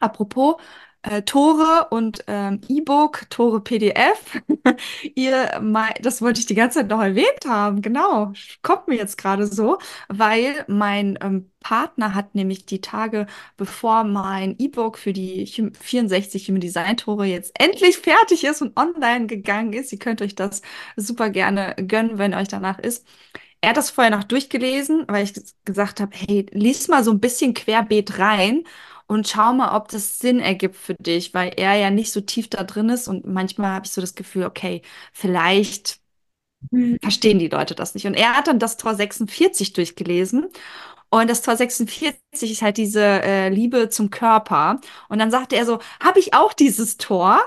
Apropos 0.00 0.56
äh, 1.10 1.22
Tore 1.22 1.88
und 1.90 2.24
ähm, 2.26 2.60
E-Book, 2.68 3.28
Tore 3.30 3.60
PDF. 3.60 4.40
Ihr, 5.14 5.60
das 6.02 6.22
wollte 6.22 6.40
ich 6.40 6.46
die 6.46 6.54
ganze 6.54 6.80
Zeit 6.80 6.88
noch 6.88 7.00
erwähnt 7.02 7.44
haben. 7.46 7.82
Genau, 7.82 8.32
kommt 8.62 8.88
mir 8.88 8.96
jetzt 8.96 9.18
gerade 9.18 9.46
so, 9.46 9.78
weil 10.08 10.64
mein 10.68 11.18
ähm, 11.22 11.50
Partner 11.60 12.14
hat 12.14 12.34
nämlich 12.34 12.66
die 12.66 12.80
Tage, 12.80 13.26
bevor 13.56 14.04
mein 14.04 14.56
E-Book 14.58 14.98
für 14.98 15.12
die 15.12 15.44
Hum- 15.46 15.72
64 15.74 16.48
Human 16.48 16.60
Design 16.60 16.96
Tore 16.96 17.26
jetzt 17.26 17.52
endlich 17.58 17.98
fertig 17.98 18.44
ist 18.44 18.62
und 18.62 18.76
online 18.76 19.26
gegangen 19.26 19.72
ist. 19.72 19.92
Ihr 19.92 19.98
könnt 19.98 20.22
euch 20.22 20.34
das 20.34 20.62
super 20.96 21.30
gerne 21.30 21.74
gönnen, 21.86 22.18
wenn 22.18 22.34
euch 22.34 22.48
danach 22.48 22.78
ist. 22.78 23.06
Er 23.60 23.70
hat 23.70 23.76
das 23.76 23.90
vorher 23.90 24.16
noch 24.16 24.24
durchgelesen, 24.24 25.04
weil 25.08 25.24
ich 25.24 25.32
ges- 25.32 25.54
gesagt 25.64 26.00
habe, 26.00 26.12
hey, 26.16 26.46
lies 26.52 26.88
mal 26.88 27.02
so 27.04 27.10
ein 27.10 27.20
bisschen 27.20 27.54
querbeet 27.54 28.18
rein 28.18 28.64
und 29.08 29.28
schau 29.28 29.54
mal, 29.54 29.76
ob 29.76 29.88
das 29.88 30.18
Sinn 30.20 30.40
ergibt 30.40 30.76
für 30.76 30.94
dich, 30.94 31.34
weil 31.34 31.52
er 31.56 31.74
ja 31.76 31.90
nicht 31.90 32.12
so 32.12 32.20
tief 32.22 32.48
da 32.50 32.64
drin 32.64 32.90
ist 32.90 33.08
und 33.08 33.26
manchmal 33.26 33.72
habe 33.74 33.86
ich 33.86 33.92
so 33.92 34.00
das 34.00 34.14
Gefühl, 34.14 34.44
okay, 34.46 34.82
vielleicht 35.12 36.00
verstehen 37.02 37.38
die 37.38 37.48
Leute 37.48 37.74
das 37.74 37.94
nicht. 37.94 38.06
Und 38.06 38.14
er 38.14 38.36
hat 38.36 38.46
dann 38.48 38.58
das 38.58 38.76
Tor 38.76 38.94
46 38.94 39.72
durchgelesen 39.72 40.46
und 41.10 41.30
das 41.30 41.42
Tor 41.42 41.56
46 41.56 42.52
ist 42.52 42.62
halt 42.62 42.76
diese 42.78 43.02
äh, 43.02 43.48
Liebe 43.50 43.88
zum 43.90 44.10
Körper. 44.10 44.80
Und 45.08 45.18
dann 45.18 45.30
sagte 45.30 45.56
er 45.56 45.66
so, 45.66 45.80
habe 46.02 46.20
ich 46.20 46.34
auch 46.34 46.52
dieses 46.54 46.98
Tor? 46.98 47.40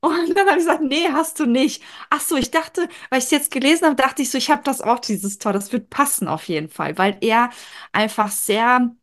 Und 0.00 0.36
dann 0.36 0.46
habe 0.48 0.58
ich 0.60 0.66
gesagt, 0.66 0.82
nee, 0.82 1.08
hast 1.12 1.40
du 1.40 1.46
nicht. 1.46 1.82
Ach 2.10 2.20
so, 2.20 2.36
ich 2.36 2.50
dachte, 2.52 2.88
weil 3.10 3.18
ich 3.20 3.26
es 3.26 3.30
jetzt 3.32 3.50
gelesen 3.50 3.86
habe, 3.86 3.96
dachte 3.96 4.22
ich 4.22 4.30
so, 4.30 4.38
ich 4.38 4.50
habe 4.50 4.62
das 4.64 4.80
auch, 4.82 5.00
dieses 5.00 5.38
Tor. 5.38 5.52
Das 5.52 5.72
wird 5.72 5.90
passen 5.90 6.28
auf 6.28 6.48
jeden 6.48 6.68
Fall, 6.70 6.98
weil 6.98 7.18
er 7.22 7.50
einfach 7.92 8.30
sehr 8.30 8.94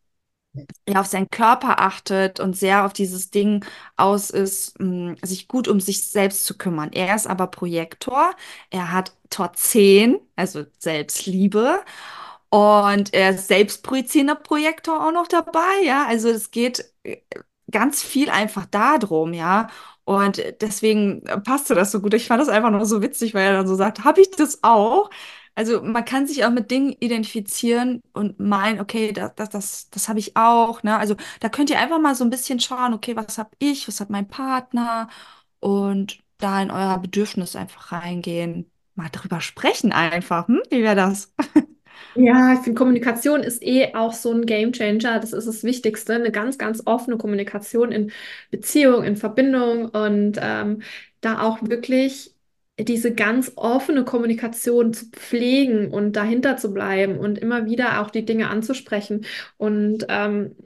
ja, 0.88 1.00
auf 1.00 1.06
seinen 1.06 1.30
Körper 1.30 1.80
achtet 1.80 2.40
und 2.40 2.56
sehr 2.56 2.84
auf 2.84 2.92
dieses 2.92 3.30
Ding 3.30 3.64
aus 3.96 4.30
ist, 4.30 4.78
mh, 4.80 5.16
sich 5.22 5.48
gut 5.48 5.68
um 5.68 5.80
sich 5.80 6.06
selbst 6.08 6.44
zu 6.46 6.56
kümmern. 6.58 6.90
Er 6.92 7.14
ist 7.14 7.26
aber 7.26 7.46
Projektor. 7.46 8.32
Er 8.70 8.92
hat 8.92 9.12
Tor 9.30 9.52
10, 9.54 10.18
also 10.36 10.64
Selbstliebe. 10.78 11.80
Und 12.50 13.14
er 13.14 13.30
ist 13.30 13.48
selbstprojizierender 13.48 14.34
Projektor 14.36 15.06
auch 15.06 15.12
noch 15.12 15.26
dabei, 15.28 15.62
ja. 15.84 16.06
Also 16.06 16.28
es 16.28 16.50
geht 16.50 16.84
äh, 17.04 17.18
ganz 17.70 18.02
viel 18.02 18.28
einfach 18.30 18.66
darum, 18.66 19.32
ja. 19.32 19.68
Und 20.04 20.42
deswegen 20.60 21.22
passte 21.44 21.74
das 21.74 21.92
so 21.92 22.00
gut. 22.00 22.12
Ich 22.14 22.26
fand 22.26 22.40
das 22.42 22.48
einfach 22.48 22.70
nur 22.70 22.84
so 22.86 23.00
witzig, 23.02 23.34
weil 23.34 23.44
er 23.46 23.52
dann 23.54 23.68
so 23.68 23.74
sagt, 23.76 24.04
habe 24.04 24.20
ich 24.20 24.30
das 24.32 24.58
auch? 24.62 25.10
Also 25.54 25.82
man 25.82 26.04
kann 26.04 26.26
sich 26.26 26.44
auch 26.44 26.50
mit 26.50 26.70
Dingen 26.70 26.92
identifizieren 27.00 28.02
und 28.14 28.40
meinen, 28.40 28.80
okay, 28.80 29.12
das, 29.12 29.34
das, 29.36 29.50
das, 29.50 29.90
das 29.90 30.08
habe 30.08 30.18
ich 30.18 30.36
auch, 30.36 30.82
ne? 30.82 30.98
Also 30.98 31.16
da 31.40 31.48
könnt 31.50 31.68
ihr 31.70 31.78
einfach 31.78 32.00
mal 32.00 32.14
so 32.14 32.24
ein 32.24 32.30
bisschen 32.30 32.58
schauen, 32.60 32.94
okay, 32.94 33.16
was 33.16 33.38
habe 33.38 33.50
ich, 33.58 33.86
was 33.88 34.00
hat 34.00 34.08
mein 34.10 34.28
Partner 34.28 35.08
und 35.60 36.18
da 36.38 36.60
in 36.62 36.70
euer 36.70 36.98
Bedürfnis 36.98 37.54
einfach 37.56 37.92
reingehen, 37.92 38.70
mal 38.94 39.08
drüber 39.10 39.40
sprechen 39.42 39.92
einfach, 39.92 40.48
hm? 40.48 40.62
Wie 40.70 40.82
wäre 40.82 40.96
das? 40.96 41.32
Ja, 42.14 42.52
ich 42.54 42.60
finde, 42.60 42.76
Kommunikation 42.78 43.42
ist 43.42 43.62
eh 43.62 43.94
auch 43.94 44.12
so 44.12 44.32
ein 44.32 44.44
Gamechanger. 44.44 45.18
Das 45.18 45.32
ist 45.32 45.46
das 45.46 45.64
Wichtigste. 45.64 46.14
Eine 46.14 46.30
ganz, 46.30 46.58
ganz 46.58 46.82
offene 46.86 47.16
Kommunikation 47.16 47.90
in 47.90 48.12
Beziehung, 48.50 49.02
in 49.04 49.16
Verbindung 49.16 49.86
und 49.88 50.38
ähm, 50.40 50.82
da 51.22 51.40
auch 51.40 51.58
wirklich 51.62 52.31
diese 52.78 53.14
ganz 53.14 53.52
offene 53.56 54.04
Kommunikation 54.04 54.92
zu 54.94 55.06
pflegen 55.10 55.90
und 55.92 56.14
dahinter 56.16 56.56
zu 56.56 56.72
bleiben 56.72 57.18
und 57.18 57.38
immer 57.38 57.66
wieder 57.66 58.00
auch 58.00 58.10
die 58.10 58.24
Dinge 58.24 58.48
anzusprechen 58.48 59.26
und 59.58 60.06
ähm, 60.08 60.56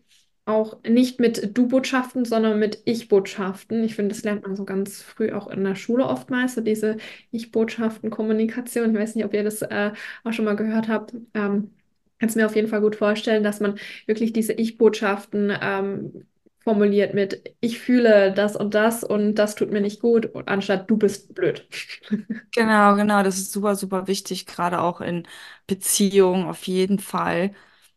auch 0.44 0.80
nicht 0.84 1.18
mit 1.18 1.56
Du-Botschaften, 1.58 2.24
sondern 2.24 2.58
mit 2.60 2.80
Ich-Botschaften. 2.84 3.82
Ich 3.82 3.96
finde, 3.96 4.14
das 4.14 4.22
lernt 4.22 4.42
man 4.46 4.54
so 4.54 4.64
ganz 4.64 5.02
früh 5.02 5.32
auch 5.32 5.48
in 5.48 5.64
der 5.64 5.74
Schule 5.74 6.06
oftmals, 6.06 6.54
so 6.54 6.60
diese 6.60 6.98
Ich-Botschaften-Kommunikation. 7.32 8.92
Ich 8.94 9.00
weiß 9.00 9.16
nicht, 9.16 9.24
ob 9.24 9.34
ihr 9.34 9.42
das 9.42 9.62
äh, 9.62 9.92
auch 10.22 10.32
schon 10.32 10.44
mal 10.44 10.54
gehört 10.54 10.86
habt. 10.88 11.14
Ähm, 11.34 11.72
kann 12.18 12.28
es 12.28 12.36
mir 12.36 12.46
auf 12.46 12.54
jeden 12.56 12.68
Fall 12.68 12.80
gut 12.80 12.96
vorstellen, 12.96 13.42
dass 13.42 13.60
man 13.60 13.78
wirklich 14.06 14.32
diese 14.32 14.52
Ich-Botschaften 14.52 15.52
ähm, 15.60 16.26
formuliert 16.66 17.14
mit 17.14 17.56
Ich 17.60 17.78
fühle 17.80 18.32
das 18.34 18.56
und 18.56 18.74
das 18.74 19.04
und 19.04 19.36
das 19.36 19.54
tut 19.56 19.72
mir 19.72 19.80
nicht 19.82 20.00
gut, 20.02 20.30
anstatt 20.48 20.90
du 20.90 20.98
bist 20.98 21.34
blöd. 21.34 21.66
Genau, 22.52 22.94
genau, 22.96 23.22
das 23.22 23.36
ist 23.36 23.52
super, 23.52 23.76
super 23.76 24.06
wichtig, 24.06 24.46
gerade 24.46 24.80
auch 24.80 25.00
in 25.02 25.28
Beziehungen 25.66 26.46
auf 26.48 26.66
jeden 26.66 26.98
Fall. 26.98 27.54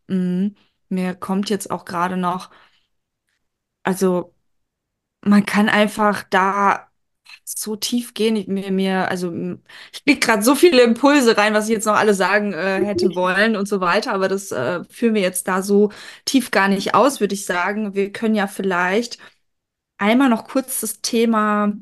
Mhm. 0.07 0.55
Mir 0.89 1.15
kommt 1.15 1.49
jetzt 1.49 1.71
auch 1.71 1.85
gerade 1.85 2.17
noch, 2.17 2.49
also 3.83 4.35
man 5.23 5.45
kann 5.47 5.69
einfach 5.69 6.23
da 6.25 6.88
so 7.43 7.75
tief 7.75 8.13
gehen. 8.13 8.35
Ich, 8.35 8.47
mir, 8.47 8.71
mir, 8.71 9.09
also 9.09 9.33
ich 9.91 10.03
krieg 10.05 10.21
gerade 10.21 10.43
so 10.43 10.55
viele 10.55 10.81
Impulse 10.83 11.37
rein, 11.37 11.53
was 11.53 11.65
ich 11.65 11.71
jetzt 11.73 11.85
noch 11.85 11.95
alle 11.95 12.13
sagen 12.13 12.53
äh, 12.53 12.83
hätte 12.85 13.07
wollen 13.15 13.55
und 13.55 13.67
so 13.67 13.81
weiter, 13.81 14.13
aber 14.13 14.27
das 14.27 14.51
äh, 14.51 14.83
führen 14.89 15.15
wir 15.15 15.21
jetzt 15.21 15.47
da 15.47 15.61
so 15.61 15.91
tief 16.25 16.51
gar 16.51 16.67
nicht 16.67 16.95
aus, 16.95 17.19
würde 17.19 17.35
ich 17.35 17.45
sagen. 17.45 17.95
Wir 17.95 18.11
können 18.11 18.35
ja 18.35 18.47
vielleicht 18.47 19.17
einmal 19.97 20.29
noch 20.29 20.45
kurz 20.47 20.81
das 20.81 21.01
Thema 21.01 21.73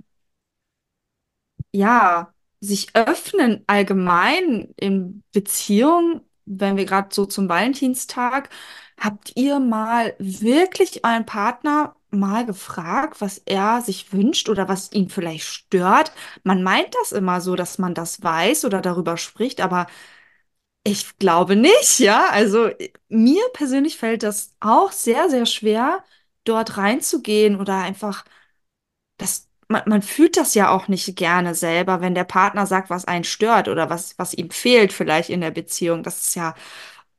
ja, 1.72 2.34
sich 2.60 2.96
öffnen 2.96 3.64
allgemein 3.68 4.74
in 4.78 5.24
Beziehungen, 5.32 6.22
wenn 6.46 6.78
wir 6.78 6.86
gerade 6.86 7.14
so 7.14 7.26
zum 7.26 7.50
Valentinstag, 7.50 8.50
habt 9.00 9.34
ihr 9.36 9.60
mal 9.60 10.16
wirklich 10.20 11.04
euren 11.06 11.26
Partner 11.26 11.96
mal 12.20 12.46
gefragt, 12.46 13.22
was 13.22 13.40
er 13.46 13.82
sich 13.82 14.14
wünscht 14.14 14.50
oder 14.50 14.68
was 14.68 14.92
ihn 14.92 15.10
vielleicht 15.10 15.46
stört? 15.46 16.12
Man 16.44 16.64
meint 16.64 16.94
das 17.02 17.12
immer 17.12 17.42
so, 17.42 17.56
dass 17.56 17.78
man 17.78 17.94
das 17.94 18.24
weiß 18.24 18.66
oder 18.66 18.82
darüber 18.82 19.18
spricht, 19.18 19.62
aber 19.62 19.88
ich 20.84 21.18
glaube 21.20 21.56
nicht, 21.56 22.00
ja. 22.00 22.30
Also 22.32 22.70
mir 23.10 23.42
persönlich 23.54 23.98
fällt 23.98 24.24
das 24.24 24.56
auch 24.60 24.92
sehr, 24.92 25.30
sehr 25.30 25.46
schwer, 25.46 26.04
dort 26.46 26.78
reinzugehen 26.78 27.60
oder 27.60 27.78
einfach 27.78 28.24
das, 29.18 29.50
man, 29.68 29.84
man 29.88 30.02
fühlt 30.02 30.38
das 30.38 30.54
ja 30.56 30.70
auch 30.72 30.88
nicht 30.88 31.16
gerne 31.16 31.56
selber, 31.56 32.02
wenn 32.02 32.16
der 32.16 32.24
Partner 32.24 32.66
sagt, 32.66 32.90
was 32.90 33.06
einen 33.06 33.24
stört 33.24 33.68
oder 33.68 33.90
was, 33.90 34.18
was 34.20 34.34
ihm 34.34 34.50
fehlt 34.52 34.94
vielleicht 34.94 35.30
in 35.30 35.42
der 35.42 35.52
Beziehung. 35.52 36.04
Das 36.04 36.20
ist 36.28 36.36
ja, 36.36 36.56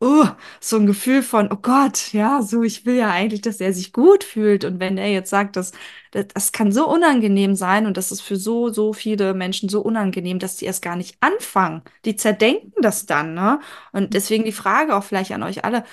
uh, 0.03 0.27
so 0.61 0.77
ein 0.77 0.87
Gefühl 0.87 1.23
von, 1.23 1.51
oh 1.53 1.57
Gott, 1.57 2.13
ja, 2.13 2.43
so, 2.43 2.63
ich 2.63 2.87
will 2.87 2.97
ja 2.97 3.11
eigentlich, 3.11 3.41
dass 3.41 3.61
er 3.61 3.73
sich 3.73 3.93
gut 3.93 4.25
fühlt. 4.25 4.65
Und 4.65 4.81
wenn 4.81 4.99
er 4.99 5.11
jetzt 5.11 5.31
sagt, 5.31 5.57
dass, 5.57 5.73
das, 6.13 6.29
das 6.29 6.53
kann 6.53 6.73
so 6.73 6.89
unangenehm 6.89 7.55
sein 7.57 7.87
und 7.87 7.97
das 7.97 8.13
ist 8.13 8.21
für 8.21 8.37
so, 8.37 8.69
so 8.73 8.93
viele 8.93 9.35
Menschen 9.35 9.69
so 9.69 9.81
unangenehm, 9.81 10.39
dass 10.39 10.57
die 10.57 10.67
erst 10.67 10.83
gar 10.83 10.97
nicht 10.97 11.17
anfangen. 11.21 11.83
Die 12.05 12.17
zerdenken 12.17 12.73
das 12.83 13.07
dann, 13.07 13.35
ne? 13.35 13.61
Und 13.93 14.15
deswegen 14.15 14.45
die 14.45 14.53
Frage 14.53 14.97
auch 14.97 15.05
vielleicht 15.05 15.33
an 15.33 15.43
euch 15.43 15.65
alle, 15.65 15.85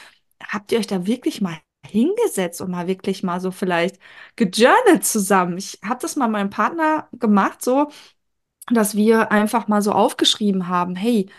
habt 0.48 0.72
ihr 0.72 0.80
euch 0.80 0.88
da 0.88 1.06
wirklich 1.08 1.42
mal 1.42 1.58
hingesetzt 1.86 2.62
und 2.62 2.72
mal 2.72 2.88
wirklich 2.88 3.24
mal 3.24 3.40
so 3.40 3.52
vielleicht 3.52 4.00
gejournalt 4.36 5.06
zusammen. 5.06 5.58
Ich 5.58 5.80
habe 5.84 6.00
das 6.02 6.16
mal 6.16 6.28
meinem 6.28 6.50
Partner 6.50 7.08
gemacht, 7.14 7.64
so, 7.64 7.90
dass 8.72 8.96
wir 8.96 9.32
einfach 9.32 9.68
mal 9.68 9.82
so 9.82 9.92
aufgeschrieben 9.92 10.68
haben, 10.68 10.96
hey, 10.96 11.30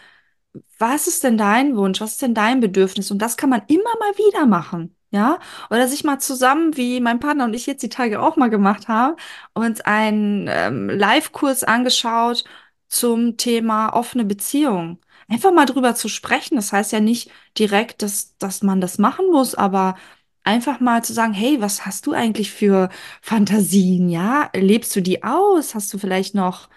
was 0.78 1.06
ist 1.06 1.24
denn 1.24 1.38
dein 1.38 1.76
Wunsch? 1.76 2.00
Was 2.00 2.12
ist 2.12 2.22
denn 2.22 2.34
dein 2.34 2.60
Bedürfnis? 2.60 3.10
Und 3.10 3.18
das 3.20 3.36
kann 3.36 3.50
man 3.50 3.62
immer 3.68 3.90
mal 4.00 4.12
wieder 4.18 4.46
machen. 4.46 4.94
Ja, 5.10 5.38
oder 5.70 5.86
sich 5.88 6.04
mal 6.04 6.18
zusammen, 6.18 6.76
wie 6.76 7.00
mein 7.00 7.20
Partner 7.20 7.44
und 7.44 7.54
ich 7.54 7.66
jetzt 7.66 7.82
die 7.82 7.88
Tage 7.88 8.20
auch 8.20 8.36
mal 8.36 8.50
gemacht 8.50 8.88
haben, 8.88 9.16
uns 9.54 9.80
einen 9.80 10.46
ähm, 10.50 10.90
Live-Kurs 10.90 11.64
angeschaut 11.64 12.44
zum 12.88 13.36
Thema 13.36 13.90
offene 13.90 14.24
Beziehung. 14.24 14.98
Einfach 15.28 15.52
mal 15.52 15.64
drüber 15.66 15.94
zu 15.94 16.08
sprechen. 16.08 16.56
Das 16.56 16.72
heißt 16.72 16.92
ja 16.92 17.00
nicht 17.00 17.30
direkt, 17.58 18.02
dass, 18.02 18.36
dass 18.38 18.62
man 18.62 18.80
das 18.80 18.98
machen 18.98 19.26
muss, 19.30 19.54
aber 19.54 19.96
einfach 20.44 20.80
mal 20.80 21.02
zu 21.04 21.12
sagen, 21.12 21.32
hey, 21.32 21.60
was 21.60 21.86
hast 21.86 22.06
du 22.06 22.12
eigentlich 22.12 22.50
für 22.52 22.88
Fantasien? 23.22 24.08
Ja, 24.08 24.50
lebst 24.54 24.94
du 24.96 25.02
die 25.02 25.22
aus? 25.24 25.74
Hast 25.74 25.92
du 25.94 25.98
vielleicht 25.98 26.34
noch 26.34 26.68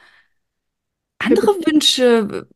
andere 1.19 1.47
Wünsche? 1.65 2.47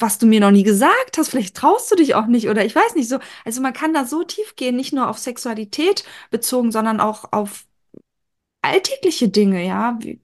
Was 0.00 0.18
du 0.18 0.26
mir 0.26 0.40
noch 0.40 0.50
nie 0.50 0.62
gesagt 0.62 1.18
hast, 1.18 1.28
vielleicht 1.30 1.56
traust 1.56 1.90
du 1.90 1.96
dich 1.96 2.14
auch 2.14 2.26
nicht 2.26 2.48
oder 2.48 2.64
ich 2.64 2.74
weiß 2.74 2.94
nicht 2.96 3.08
so. 3.08 3.18
Also 3.44 3.60
man 3.60 3.72
kann 3.72 3.94
da 3.94 4.04
so 4.04 4.24
tief 4.24 4.56
gehen, 4.56 4.76
nicht 4.76 4.92
nur 4.92 5.08
auf 5.08 5.18
Sexualität 5.18 6.04
bezogen, 6.30 6.72
sondern 6.72 7.00
auch 7.00 7.32
auf 7.32 7.66
alltägliche 8.62 9.28
Dinge, 9.28 9.64
ja. 9.66 9.98
Wie, 10.00 10.20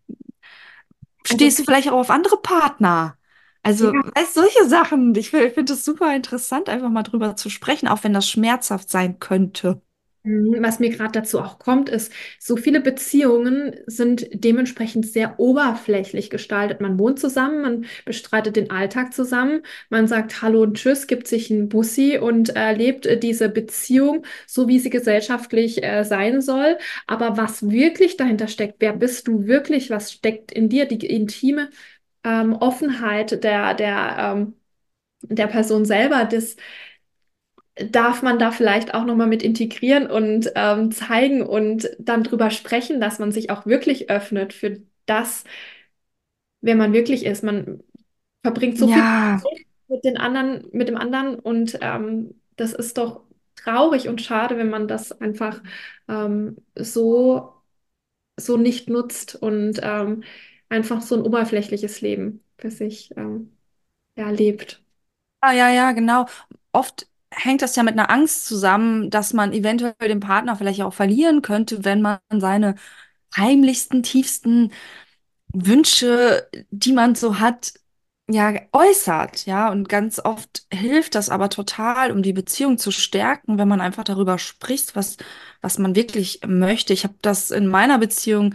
Also, 1.28 1.46
stehst 1.46 1.58
du 1.58 1.64
vielleicht 1.64 1.88
auch 1.90 1.98
auf 1.98 2.10
andere 2.10 2.40
Partner? 2.40 3.16
Also, 3.62 3.92
ja, 3.92 4.02
weißt, 4.14 4.34
solche 4.34 4.68
Sachen. 4.68 5.14
Ich, 5.16 5.32
ich 5.34 5.52
finde 5.54 5.72
es 5.72 5.84
super 5.84 6.14
interessant, 6.14 6.68
einfach 6.68 6.88
mal 6.90 7.02
drüber 7.02 7.36
zu 7.36 7.50
sprechen, 7.50 7.88
auch 7.88 8.04
wenn 8.04 8.12
das 8.12 8.28
schmerzhaft 8.28 8.90
sein 8.90 9.18
könnte. 9.18 9.82
Mhm, 10.28 10.56
Was 10.60 10.80
mir 10.80 10.90
gerade 10.90 11.12
dazu 11.12 11.38
auch 11.40 11.60
kommt, 11.60 11.88
ist, 11.88 12.12
so 12.40 12.56
viele 12.56 12.80
Beziehungen 12.80 13.76
sind 13.86 14.26
dementsprechend 14.32 15.06
sehr 15.06 15.38
oberflächlich 15.38 16.30
gestaltet. 16.30 16.80
Man 16.80 16.98
wohnt 16.98 17.20
zusammen, 17.20 17.62
man 17.62 17.86
bestreitet 18.04 18.56
den 18.56 18.70
Alltag 18.72 19.14
zusammen, 19.14 19.62
man 19.88 20.08
sagt 20.08 20.42
Hallo 20.42 20.62
und 20.62 20.78
Tschüss, 20.78 21.06
gibt 21.06 21.28
sich 21.28 21.48
ein 21.50 21.68
Bussi 21.68 22.18
und 22.18 22.48
erlebt 22.56 23.06
äh, 23.06 23.16
diese 23.20 23.48
Beziehung 23.48 24.24
so, 24.48 24.66
wie 24.66 24.80
sie 24.80 24.90
gesellschaftlich 24.90 25.84
äh, 25.84 26.02
sein 26.04 26.40
soll. 26.42 26.76
Aber 27.06 27.36
was 27.36 27.70
wirklich 27.70 28.16
dahinter 28.16 28.48
steckt, 28.48 28.76
wer 28.80 28.94
bist 28.94 29.28
du 29.28 29.46
wirklich, 29.46 29.90
was 29.90 30.10
steckt 30.12 30.50
in 30.50 30.68
dir, 30.68 30.86
die 30.86 31.06
intime 31.06 31.70
ähm, 32.24 32.54
Offenheit 32.54 33.44
der, 33.44 33.74
der, 33.74 34.16
ähm, 34.36 34.54
der 35.22 35.46
Person 35.48 35.84
selber, 35.84 36.24
das 36.24 36.56
darf 37.76 38.22
man 38.22 38.38
da 38.38 38.50
vielleicht 38.52 38.94
auch 38.94 39.04
nochmal 39.04 39.26
mit 39.26 39.42
integrieren 39.42 40.06
und 40.10 40.50
ähm, 40.54 40.92
zeigen 40.92 41.42
und 41.42 41.90
dann 41.98 42.24
drüber 42.24 42.50
sprechen, 42.50 43.00
dass 43.00 43.18
man 43.18 43.32
sich 43.32 43.50
auch 43.50 43.66
wirklich 43.66 44.10
öffnet 44.10 44.52
für 44.52 44.80
das, 45.06 45.44
wer 46.60 46.76
man 46.76 46.92
wirklich 46.92 47.24
ist. 47.24 47.42
Man 47.44 47.82
verbringt 48.42 48.78
so 48.78 48.88
viel 48.88 49.04
Ja, 49.04 49.36
Zeit 49.36 49.66
mit 49.88 50.04
den 50.04 50.16
anderen, 50.18 50.68
mit 50.72 50.88
dem 50.88 50.96
anderen 50.96 51.38
und 51.38 51.78
ähm, 51.82 52.40
das 52.56 52.72
ist 52.74 52.98
doch 52.98 53.24
traurig 53.56 54.08
und 54.08 54.22
schade, 54.22 54.58
wenn 54.58 54.70
man 54.70 54.88
das 54.88 55.12
einfach 55.20 55.62
ähm, 56.08 56.58
so, 56.76 57.54
so 58.38 58.56
nicht 58.56 58.88
nutzt 58.90 59.36
und 59.36 59.80
ähm, 59.82 60.24
einfach 60.70 61.02
so 61.02 61.16
ein 61.16 61.22
oberflächliches 61.22 62.00
Leben 62.02 62.44
für 62.58 62.70
sich 62.70 63.12
ähm, 63.16 63.56
ja, 64.16 64.30
lebt. 64.30 64.82
ja, 65.42 65.52
ja, 65.52 65.68
ja, 65.70 65.92
genau. 65.92 66.26
Oft 66.72 67.08
hängt 67.36 67.62
das 67.62 67.76
ja 67.76 67.82
mit 67.82 67.94
einer 67.94 68.10
Angst 68.10 68.46
zusammen, 68.46 69.10
dass 69.10 69.32
man 69.34 69.52
eventuell 69.52 69.94
den 70.02 70.20
Partner 70.20 70.56
vielleicht 70.56 70.82
auch 70.82 70.94
verlieren 70.94 71.42
könnte, 71.42 71.84
wenn 71.84 72.02
man 72.02 72.18
seine 72.30 72.76
heimlichsten, 73.36 74.02
tiefsten 74.02 74.72
Wünsche, 75.52 76.48
die 76.70 76.92
man 76.92 77.14
so 77.14 77.38
hat, 77.40 77.74
ja, 78.28 78.54
äußert, 78.72 79.46
ja. 79.46 79.70
Und 79.70 79.88
ganz 79.88 80.18
oft 80.20 80.66
hilft 80.72 81.14
das 81.14 81.30
aber 81.30 81.48
total, 81.50 82.10
um 82.12 82.22
die 82.22 82.32
Beziehung 82.32 82.78
zu 82.78 82.90
stärken, 82.90 83.58
wenn 83.58 83.68
man 83.68 83.80
einfach 83.80 84.04
darüber 84.04 84.38
spricht, 84.38 84.96
was, 84.96 85.16
was 85.62 85.78
man 85.78 85.94
wirklich 85.96 86.40
möchte. 86.46 86.92
Ich 86.92 87.04
habe 87.04 87.14
das 87.22 87.50
in 87.52 87.66
meiner 87.68 87.98
Beziehung 87.98 88.54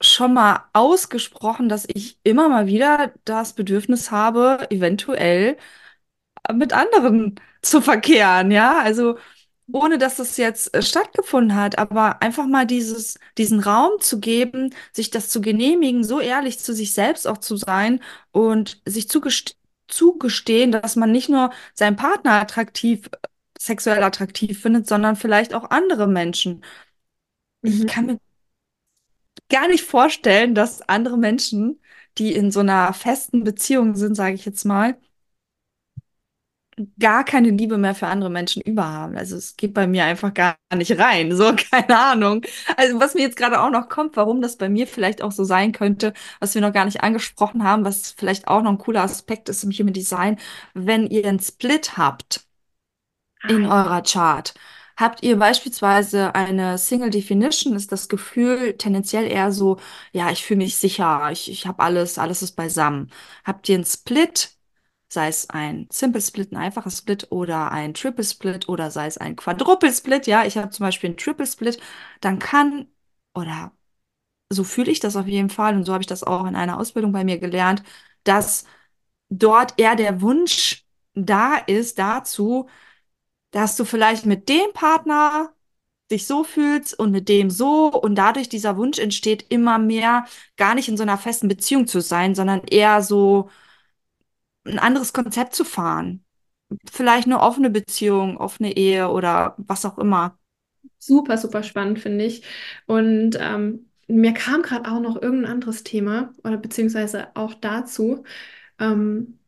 schon 0.00 0.34
mal 0.34 0.64
ausgesprochen, 0.72 1.68
dass 1.68 1.86
ich 1.88 2.18
immer 2.24 2.48
mal 2.48 2.66
wieder 2.66 3.12
das 3.24 3.52
Bedürfnis 3.54 4.10
habe, 4.10 4.66
eventuell 4.70 5.56
mit 6.54 6.72
anderen 6.72 7.36
zu 7.62 7.80
verkehren, 7.80 8.50
ja. 8.50 8.80
Also 8.80 9.18
ohne 9.70 9.96
dass 9.98 10.16
das 10.16 10.36
jetzt 10.36 10.74
äh, 10.74 10.82
stattgefunden 10.82 11.56
hat, 11.56 11.78
aber 11.78 12.20
einfach 12.22 12.46
mal 12.46 12.66
dieses, 12.66 13.18
diesen 13.38 13.60
Raum 13.60 13.92
zu 14.00 14.20
geben, 14.20 14.74
sich 14.92 15.10
das 15.10 15.28
zu 15.30 15.40
genehmigen, 15.40 16.04
so 16.04 16.20
ehrlich 16.20 16.58
zu 16.58 16.74
sich 16.74 16.92
selbst 16.94 17.26
auch 17.26 17.38
zu 17.38 17.56
sein 17.56 18.00
und 18.32 18.80
sich 18.86 19.08
zugest 19.08 19.56
zugestehen, 19.88 20.72
dass 20.72 20.96
man 20.96 21.12
nicht 21.12 21.28
nur 21.28 21.50
seinen 21.74 21.96
Partner 21.96 22.32
attraktiv, 22.40 23.08
sexuell 23.58 24.02
attraktiv 24.02 24.60
findet, 24.60 24.86
sondern 24.88 25.16
vielleicht 25.16 25.54
auch 25.54 25.70
andere 25.70 26.06
Menschen. 26.08 26.62
Ich 27.64 27.86
Mhm. 27.86 27.86
kann 27.86 28.06
mir 28.06 28.18
gar 29.48 29.68
nicht 29.68 29.84
vorstellen, 29.84 30.54
dass 30.54 30.82
andere 30.88 31.16
Menschen, 31.18 31.80
die 32.18 32.32
in 32.34 32.50
so 32.50 32.60
einer 32.60 32.92
festen 32.94 33.44
Beziehung 33.44 33.94
sind, 33.96 34.14
sage 34.14 34.34
ich 34.34 34.44
jetzt 34.44 34.64
mal, 34.64 34.98
gar 36.98 37.24
keine 37.24 37.50
Liebe 37.50 37.78
mehr 37.78 37.94
für 37.94 38.06
andere 38.06 38.30
Menschen 38.30 38.62
über 38.62 38.84
haben. 38.86 39.16
Also 39.16 39.36
es 39.36 39.56
geht 39.56 39.74
bei 39.74 39.86
mir 39.86 40.04
einfach 40.04 40.32
gar 40.34 40.56
nicht 40.74 40.98
rein. 40.98 41.34
So, 41.36 41.54
keine 41.70 41.98
Ahnung. 41.98 42.42
Also 42.76 42.98
was 43.00 43.14
mir 43.14 43.22
jetzt 43.22 43.36
gerade 43.36 43.60
auch 43.60 43.70
noch 43.70 43.88
kommt, 43.88 44.16
warum 44.16 44.40
das 44.40 44.56
bei 44.56 44.68
mir 44.68 44.86
vielleicht 44.86 45.22
auch 45.22 45.32
so 45.32 45.44
sein 45.44 45.72
könnte, 45.72 46.12
was 46.40 46.54
wir 46.54 46.62
noch 46.62 46.72
gar 46.72 46.84
nicht 46.86 47.02
angesprochen 47.02 47.64
haben, 47.64 47.84
was 47.84 48.12
vielleicht 48.12 48.48
auch 48.48 48.62
noch 48.62 48.70
ein 48.72 48.78
cooler 48.78 49.02
Aspekt 49.02 49.48
ist 49.48 49.64
im 49.64 49.70
Human 49.72 49.92
Design, 49.92 50.38
wenn 50.74 51.06
ihr 51.06 51.26
einen 51.28 51.40
Split 51.40 51.96
habt 51.98 52.46
in 53.48 53.66
eurer 53.66 54.02
Chart. 54.02 54.54
Habt 54.96 55.22
ihr 55.22 55.38
beispielsweise 55.38 56.34
eine 56.34 56.78
Single 56.78 57.10
Definition, 57.10 57.74
ist 57.74 57.90
das 57.92 58.08
Gefühl 58.08 58.76
tendenziell 58.76 59.26
eher 59.30 59.50
so, 59.52 59.78
ja, 60.12 60.30
ich 60.30 60.44
fühle 60.44 60.58
mich 60.58 60.76
sicher, 60.76 61.30
ich, 61.32 61.50
ich 61.50 61.66
habe 61.66 61.82
alles, 61.82 62.18
alles 62.18 62.42
ist 62.42 62.52
beisammen. 62.56 63.10
Habt 63.44 63.68
ihr 63.68 63.76
einen 63.76 63.84
Split, 63.86 64.54
sei 65.12 65.28
es 65.28 65.50
ein 65.50 65.88
Simple 65.92 66.20
Split, 66.22 66.52
ein 66.52 66.56
einfacher 66.56 66.90
Split 66.90 67.26
oder 67.30 67.70
ein 67.72 67.94
Triple 67.94 68.24
Split 68.24 68.68
oder 68.68 68.90
sei 68.90 69.06
es 69.06 69.18
ein 69.18 69.36
Quadruple 69.36 69.92
Split, 69.92 70.26
ja, 70.26 70.44
ich 70.46 70.56
habe 70.56 70.70
zum 70.70 70.84
Beispiel 70.86 71.10
einen 71.10 71.16
Triple 71.18 71.46
Split, 71.46 71.78
dann 72.20 72.38
kann, 72.38 72.86
oder 73.34 73.72
so 74.50 74.64
fühle 74.64 74.90
ich 74.92 75.00
das 75.00 75.16
auf 75.16 75.26
jeden 75.26 75.50
Fall 75.50 75.76
und 75.76 75.84
so 75.84 75.92
habe 75.92 76.02
ich 76.02 76.06
das 76.08 76.24
auch 76.24 76.46
in 76.46 76.56
einer 76.56 76.78
Ausbildung 76.78 77.12
bei 77.12 77.24
mir 77.24 77.38
gelernt, 77.38 77.82
dass 78.24 78.64
dort 79.30 79.74
eher 79.80 79.96
der 79.96 80.20
Wunsch 80.22 80.86
da 81.14 81.56
ist 81.56 81.98
dazu, 81.98 82.68
dass 83.50 83.76
du 83.76 83.84
vielleicht 83.84 84.26
mit 84.26 84.48
dem 84.48 84.72
Partner 84.74 85.52
dich 86.10 86.26
so 86.26 86.44
fühlst 86.44 86.98
und 86.98 87.12
mit 87.12 87.28
dem 87.28 87.50
so 87.50 87.88
und 87.92 88.16
dadurch 88.16 88.48
dieser 88.48 88.76
Wunsch 88.78 88.98
entsteht, 88.98 89.46
immer 89.50 89.78
mehr 89.78 90.26
gar 90.56 90.74
nicht 90.74 90.88
in 90.88 90.96
so 90.98 91.02
einer 91.04 91.18
festen 91.18 91.48
Beziehung 91.48 91.86
zu 91.86 92.00
sein, 92.00 92.34
sondern 92.34 92.64
eher 92.64 93.02
so 93.02 93.50
ein 94.64 94.78
anderes 94.78 95.12
Konzept 95.12 95.54
zu 95.54 95.64
fahren. 95.64 96.24
Vielleicht 96.90 97.26
eine 97.26 97.40
offene 97.40 97.70
Beziehung, 97.70 98.36
offene 98.38 98.76
Ehe 98.76 99.10
oder 99.10 99.54
was 99.58 99.84
auch 99.84 99.98
immer. 99.98 100.38
Super, 100.98 101.36
super 101.38 101.62
spannend, 101.62 101.98
finde 102.00 102.24
ich. 102.24 102.44
Und 102.86 103.36
ähm, 103.40 103.90
mir 104.08 104.32
kam 104.34 104.62
gerade 104.62 104.90
auch 104.90 105.00
noch 105.00 105.20
irgendein 105.20 105.52
anderes 105.52 105.82
Thema 105.84 106.32
oder 106.44 106.56
beziehungsweise 106.56 107.28
auch 107.36 107.54
dazu. 107.54 108.24
Ähm, 108.78 109.38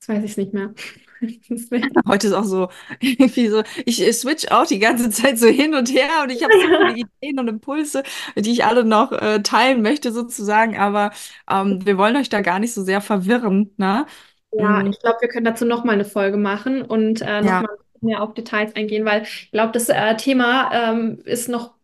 jetzt 0.00 0.08
weiß 0.08 0.24
ich 0.24 0.32
es 0.32 0.36
nicht 0.38 0.54
mehr. 0.54 0.74
Heute 2.06 2.28
ist 2.28 2.32
auch 2.32 2.44
so, 2.44 2.68
irgendwie 3.00 3.48
so, 3.48 3.62
ich 3.84 3.98
switch 4.16 4.50
auch 4.50 4.66
die 4.66 4.78
ganze 4.78 5.10
Zeit 5.10 5.38
so 5.38 5.46
hin 5.48 5.74
und 5.74 5.92
her 5.92 6.08
und 6.22 6.30
ich 6.30 6.42
habe 6.44 6.56
so 6.56 6.68
viele 6.70 6.92
Ideen 6.94 7.38
und 7.38 7.48
Impulse, 7.48 8.02
die 8.36 8.52
ich 8.52 8.64
alle 8.64 8.84
noch 8.84 9.12
äh, 9.12 9.42
teilen 9.42 9.82
möchte 9.82 10.12
sozusagen, 10.12 10.76
aber 10.78 11.10
ähm, 11.50 11.84
wir 11.84 11.98
wollen 11.98 12.16
euch 12.16 12.28
da 12.28 12.40
gar 12.40 12.58
nicht 12.58 12.72
so 12.74 12.82
sehr 12.84 13.00
verwirren, 13.00 13.72
ne? 13.76 14.06
Ja, 14.52 14.60
Mm, 14.60 14.86
ich 14.90 14.98
glaube, 15.00 15.18
wir 15.20 15.28
können 15.28 15.44
dazu 15.44 15.64
nochmal 15.64 15.94
eine 15.94 16.04
Folge 16.04 16.36
machen 16.36 16.82
und 16.82 17.20
äh, 17.22 17.40
Ja, 17.40 17.42
nochmal 17.42 17.76
mehr 18.00 18.22
auf 18.22 18.34
Details 18.34 18.74
eingehen, 18.76 19.04
weil 19.04 19.22
ich 19.22 19.50
glaube, 19.52 19.72
das 19.72 19.88
äh, 19.88 20.16
Thema 20.16 20.70
ähm, 20.72 21.20
ist 21.24 21.48
noch, 21.48 21.74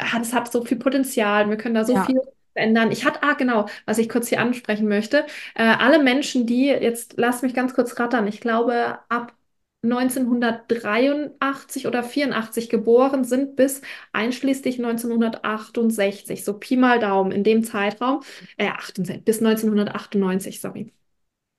hat, 0.00 0.22
es 0.22 0.32
hat 0.32 0.50
so 0.50 0.64
viel 0.64 0.78
Potenzial. 0.78 1.48
Wir 1.48 1.56
können 1.56 1.74
da 1.74 1.84
so 1.84 1.94
ja, 1.94 1.96
viel 1.96 2.20
verändern. 2.54 2.90
Ich 2.90 3.04
hatte, 3.04 3.22
ah, 3.22 3.34
genau, 3.34 3.66
was 3.86 3.98
ich 3.98 4.08
kurz 4.08 4.28
hier 4.28 4.40
ansprechen 4.40 4.88
möchte. 4.88 5.26
Äh, 5.54 5.62
alle 5.64 6.02
Menschen, 6.02 6.46
die, 6.46 6.66
jetzt 6.66 7.14
lass 7.16 7.42
mich 7.42 7.54
ganz 7.54 7.74
kurz 7.74 7.98
rattern, 8.00 8.26
ich 8.26 8.40
glaube, 8.40 8.98
ab 9.08 9.34
1983 9.82 11.86
oder 11.86 12.02
84 12.02 12.68
geboren 12.68 13.22
sind 13.24 13.54
bis 13.56 13.80
einschließlich 14.12 14.78
1968, 14.80 16.44
so 16.44 16.54
Pi 16.58 16.76
mal 16.76 16.98
Daumen 16.98 17.30
in 17.30 17.44
dem 17.44 17.62
Zeitraum, 17.64 18.22
äh, 18.56 18.68
68, 18.68 19.24
bis 19.24 19.40
1998, 19.40 20.60
sorry. 20.60 20.92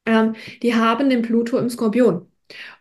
Ähm, 0.06 0.36
die 0.64 0.76
haben 0.76 1.10
den 1.10 1.22
Pluto 1.22 1.58
im 1.58 1.70
Skorpion. 1.70 2.28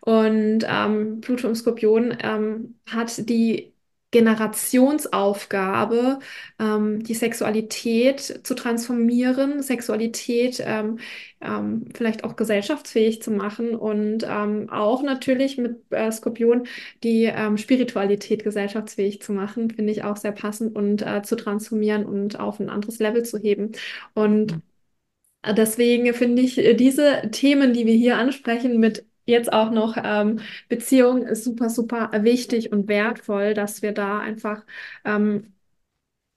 Und 0.01 0.65
ähm, 0.67 1.21
Pluto 1.21 1.47
im 1.47 1.55
Skorpion 1.55 2.15
ähm, 2.21 2.79
hat 2.89 3.29
die 3.29 3.73
Generationsaufgabe, 4.11 6.17
ähm, 6.59 7.03
die 7.03 7.13
Sexualität 7.13 8.39
zu 8.45 8.55
transformieren, 8.55 9.61
Sexualität 9.61 10.59
ähm, 10.65 10.97
ähm, 11.41 11.85
vielleicht 11.95 12.23
auch 12.23 12.35
gesellschaftsfähig 12.35 13.21
zu 13.21 13.29
machen 13.29 13.75
und 13.75 14.25
ähm, 14.27 14.67
auch 14.71 15.03
natürlich 15.03 15.57
mit 15.59 15.77
äh, 15.91 16.11
Skorpion 16.11 16.63
die 17.03 17.25
ähm, 17.25 17.57
Spiritualität 17.57 18.43
gesellschaftsfähig 18.43 19.21
zu 19.21 19.31
machen, 19.33 19.69
finde 19.69 19.91
ich 19.91 20.03
auch 20.03 20.17
sehr 20.17 20.31
passend 20.31 20.75
und 20.75 21.03
äh, 21.03 21.21
zu 21.21 21.35
transformieren 21.35 22.05
und 22.05 22.39
auf 22.39 22.59
ein 22.59 22.69
anderes 22.71 22.97
Level 22.99 23.23
zu 23.23 23.37
heben. 23.37 23.73
Und 24.15 24.59
Deswegen 25.45 26.13
finde 26.13 26.41
ich 26.41 26.57
äh, 26.57 26.73
diese 26.75 27.29
Themen, 27.31 27.73
die 27.73 27.85
wir 27.85 27.93
hier 27.95 28.17
ansprechen, 28.17 28.79
mit 28.79 29.05
jetzt 29.25 29.51
auch 29.53 29.71
noch 29.71 29.95
ähm, 30.03 30.39
Beziehung, 30.67 31.23
ist 31.25 31.43
super, 31.43 31.69
super 31.69 32.11
wichtig 32.23 32.71
und 32.71 32.87
wertvoll, 32.87 33.53
dass 33.53 33.81
wir 33.81 33.93
da 33.93 34.19
einfach 34.19 34.65
ähm, 35.05 35.53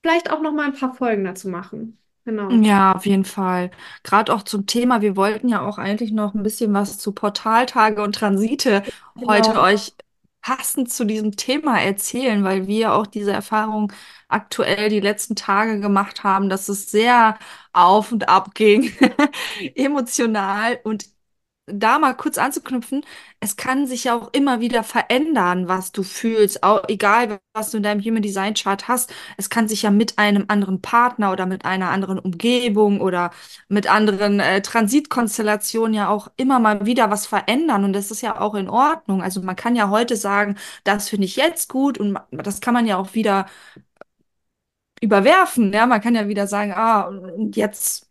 vielleicht 0.02 0.30
auch 0.30 0.42
noch 0.42 0.52
mal 0.52 0.66
ein 0.66 0.74
paar 0.74 0.94
Folgen 0.94 1.24
dazu 1.24 1.48
machen. 1.48 1.98
Genau. 2.24 2.50
ja, 2.62 2.92
auf 2.94 3.06
jeden 3.06 3.24
Fall. 3.24 3.70
Gerade 4.02 4.32
auch 4.34 4.42
zum 4.42 4.66
Thema, 4.66 5.00
wir 5.00 5.16
wollten 5.16 5.48
ja 5.48 5.62
auch 5.66 5.78
eigentlich 5.78 6.12
noch 6.12 6.34
ein 6.34 6.42
bisschen 6.42 6.72
was 6.74 6.98
zu 6.98 7.12
Portaltage 7.12 8.02
und 8.02 8.14
Transite 8.14 8.82
heute 9.26 9.50
Genau. 9.50 9.62
euch 9.62 9.94
passend 10.42 10.92
zu 10.92 11.04
diesem 11.04 11.36
Thema 11.36 11.80
erzählen, 11.80 12.44
weil 12.44 12.66
wir 12.66 12.94
auch 12.94 13.06
diese 13.06 13.32
Erfahrung 13.32 13.92
aktuell 14.28 14.88
die 14.90 15.00
letzten 15.00 15.36
Tage 15.36 15.80
gemacht 15.80 16.24
haben, 16.24 16.48
dass 16.48 16.68
es 16.68 16.90
sehr 16.90 17.38
auf 17.72 18.12
und 18.12 18.28
ab 18.28 18.54
ging, 18.54 18.92
emotional 19.76 20.80
und 20.84 21.06
da 21.66 21.98
mal 21.98 22.14
kurz 22.14 22.38
anzuknüpfen, 22.38 23.04
es 23.40 23.56
kann 23.56 23.86
sich 23.86 24.04
ja 24.04 24.14
auch 24.16 24.30
immer 24.32 24.60
wieder 24.60 24.82
verändern, 24.82 25.68
was 25.68 25.92
du 25.92 26.02
fühlst, 26.02 26.62
auch 26.64 26.82
egal 26.88 27.38
was 27.54 27.70
du 27.70 27.76
in 27.76 27.82
deinem 27.84 28.00
Human 28.02 28.22
Design 28.22 28.54
Chart 28.54 28.88
hast. 28.88 29.12
Es 29.36 29.48
kann 29.48 29.68
sich 29.68 29.82
ja 29.82 29.90
mit 29.90 30.18
einem 30.18 30.46
anderen 30.48 30.80
Partner 30.82 31.30
oder 31.32 31.46
mit 31.46 31.64
einer 31.64 31.90
anderen 31.90 32.18
Umgebung 32.18 33.00
oder 33.00 33.30
mit 33.68 33.88
anderen 33.90 34.40
äh, 34.40 34.60
Transitkonstellationen 34.62 35.94
ja 35.94 36.08
auch 36.08 36.28
immer 36.36 36.58
mal 36.58 36.84
wieder 36.86 37.10
was 37.10 37.26
verändern 37.26 37.84
und 37.84 37.92
das 37.92 38.10
ist 38.10 38.22
ja 38.22 38.40
auch 38.40 38.54
in 38.54 38.68
Ordnung. 38.68 39.22
Also 39.22 39.40
man 39.42 39.56
kann 39.56 39.76
ja 39.76 39.88
heute 39.90 40.16
sagen, 40.16 40.56
das 40.84 41.08
finde 41.08 41.26
ich 41.26 41.36
jetzt 41.36 41.68
gut 41.68 41.98
und 41.98 42.18
das 42.32 42.60
kann 42.60 42.74
man 42.74 42.86
ja 42.86 42.96
auch 42.96 43.14
wieder 43.14 43.46
überwerfen. 45.00 45.72
Ja, 45.72 45.86
man 45.86 46.00
kann 46.00 46.14
ja 46.14 46.28
wieder 46.28 46.46
sagen, 46.46 46.72
ah, 46.74 47.02
und 47.08 47.56
jetzt 47.56 48.08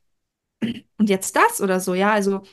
und 0.98 1.10
jetzt 1.10 1.36
das 1.36 1.62
oder 1.62 1.80
so. 1.80 1.94
Ja, 1.94 2.12
also 2.12 2.44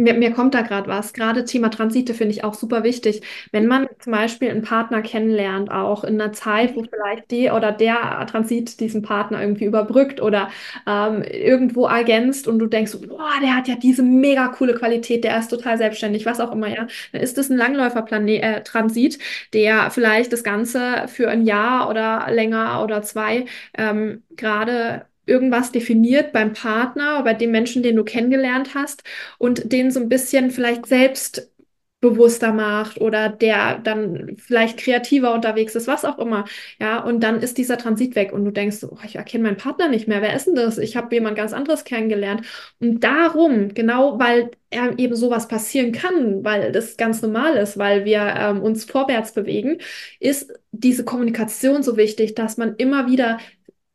Mir, 0.00 0.14
mir 0.14 0.32
kommt 0.32 0.54
da 0.54 0.62
gerade 0.62 0.88
was. 0.88 1.12
Gerade 1.12 1.44
Thema 1.44 1.68
Transite 1.70 2.14
finde 2.14 2.32
ich 2.34 2.42
auch 2.42 2.54
super 2.54 2.84
wichtig. 2.84 3.20
Wenn 3.52 3.66
man 3.66 3.86
zum 3.98 4.12
Beispiel 4.12 4.50
einen 4.50 4.62
Partner 4.62 5.02
kennenlernt, 5.02 5.70
auch 5.70 6.04
in 6.04 6.20
einer 6.20 6.32
Zeit, 6.32 6.74
wo 6.74 6.82
vielleicht 6.84 7.30
die 7.30 7.50
oder 7.50 7.70
der 7.70 8.26
Transit 8.26 8.80
diesen 8.80 9.02
Partner 9.02 9.40
irgendwie 9.42 9.66
überbrückt 9.66 10.20
oder 10.22 10.48
ähm, 10.86 11.22
irgendwo 11.22 11.86
ergänzt 11.86 12.48
und 12.48 12.58
du 12.58 12.66
denkst, 12.66 12.92
boah, 13.08 13.28
der 13.42 13.54
hat 13.54 13.68
ja 13.68 13.74
diese 13.76 14.02
mega 14.02 14.48
coole 14.48 14.74
Qualität, 14.74 15.22
der 15.24 15.38
ist 15.38 15.48
total 15.48 15.76
selbstständig, 15.76 16.24
was 16.24 16.40
auch 16.40 16.52
immer, 16.52 16.68
ja, 16.68 16.86
dann 17.12 17.20
ist 17.20 17.36
das 17.38 17.50
ein 17.50 17.56
Langläufer-Transit, 17.58 19.18
der 19.52 19.90
vielleicht 19.90 20.32
das 20.32 20.42
Ganze 20.44 21.08
für 21.08 21.28
ein 21.28 21.42
Jahr 21.44 21.88
oder 21.90 22.26
länger 22.30 22.82
oder 22.82 23.02
zwei 23.02 23.44
ähm, 23.76 24.22
gerade 24.36 25.04
irgendwas 25.26 25.72
definiert 25.72 26.32
beim 26.32 26.52
Partner, 26.52 27.22
bei 27.22 27.34
dem 27.34 27.50
Menschen, 27.50 27.82
den 27.82 27.96
du 27.96 28.04
kennengelernt 28.04 28.74
hast 28.74 29.02
und 29.38 29.72
den 29.72 29.90
so 29.90 30.00
ein 30.00 30.08
bisschen 30.08 30.50
vielleicht 30.50 30.86
selbstbewusster 30.86 32.52
macht 32.52 33.00
oder 33.00 33.28
der 33.28 33.78
dann 33.78 34.36
vielleicht 34.38 34.78
kreativer 34.78 35.34
unterwegs 35.34 35.74
ist, 35.74 35.86
was 35.86 36.04
auch 36.04 36.18
immer. 36.18 36.44
Ja, 36.80 36.98
und 37.00 37.20
dann 37.22 37.40
ist 37.42 37.58
dieser 37.58 37.78
Transit 37.78 38.16
weg 38.16 38.32
und 38.32 38.44
du 38.44 38.50
denkst, 38.50 38.78
oh, 38.84 38.98
ich 39.04 39.16
erkenne 39.16 39.44
meinen 39.44 39.56
Partner 39.56 39.88
nicht 39.88 40.08
mehr. 40.08 40.22
Wer 40.22 40.34
ist 40.34 40.46
denn 40.46 40.54
das? 40.54 40.78
Ich 40.78 40.96
habe 40.96 41.14
jemand 41.14 41.36
ganz 41.36 41.52
anderes 41.52 41.84
kennengelernt. 41.84 42.46
Und 42.80 43.00
darum, 43.04 43.74
genau 43.74 44.18
weil 44.18 44.50
er 44.70 44.98
eben 44.98 45.16
sowas 45.16 45.48
passieren 45.48 45.92
kann, 45.92 46.44
weil 46.44 46.72
das 46.72 46.96
ganz 46.96 47.22
normal 47.22 47.56
ist, 47.56 47.76
weil 47.78 48.04
wir 48.04 48.20
ähm, 48.38 48.62
uns 48.62 48.84
vorwärts 48.84 49.32
bewegen, 49.32 49.78
ist 50.20 50.52
diese 50.72 51.04
Kommunikation 51.04 51.82
so 51.82 51.96
wichtig, 51.96 52.34
dass 52.34 52.56
man 52.56 52.76
immer 52.76 53.08
wieder 53.08 53.38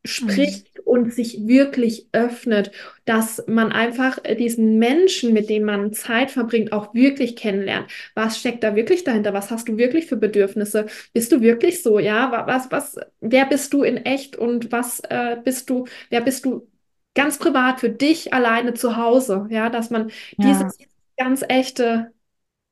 spricht 0.06 0.80
und 0.86 1.14
sich 1.14 1.48
wirklich 1.48 2.08
öffnet, 2.14 2.72
dass 3.06 3.44
man 3.48 3.72
einfach 3.72 4.20
äh, 4.24 4.36
diesen 4.36 4.78
Menschen, 4.80 5.34
mit 5.34 5.50
dem 5.50 5.64
man 5.64 5.94
Zeit 5.94 6.32
verbringt, 6.32 6.72
auch 6.74 6.94
wirklich 6.94 7.36
kennenlernt. 7.36 7.92
Was 8.16 8.40
steckt 8.40 8.64
da 8.64 8.76
wirklich 8.76 9.04
dahinter? 9.04 9.34
Was 9.34 9.52
hast 9.52 9.68
du 9.68 9.78
wirklich 9.78 10.08
für 10.08 10.18
Bedürfnisse? 10.18 10.88
Bist 11.14 11.32
du 11.32 11.42
wirklich 11.42 11.82
so? 11.84 12.00
Ja, 12.00 12.32
Wa- 12.32 12.48
was, 12.48 12.72
was, 12.72 12.98
wer 13.22 13.46
bist 13.46 13.74
du 13.74 13.84
in 13.84 13.98
echt 13.98 14.36
und 14.38 14.72
was 14.72 15.02
äh, 15.10 15.38
bist 15.44 15.70
du, 15.70 15.86
wer 16.10 16.22
bist 16.22 16.46
du 16.46 16.68
ganz 17.16 17.38
privat 17.40 17.80
für 17.80 17.90
dich 17.90 18.34
alleine 18.34 18.74
zu 18.74 18.98
Hause? 18.98 19.48
Ja, 19.50 19.70
dass 19.70 19.90
man 19.90 20.12
ja. 20.38 20.72
dieses 20.72 20.78
ganz 21.18 21.44
echte 21.48 22.12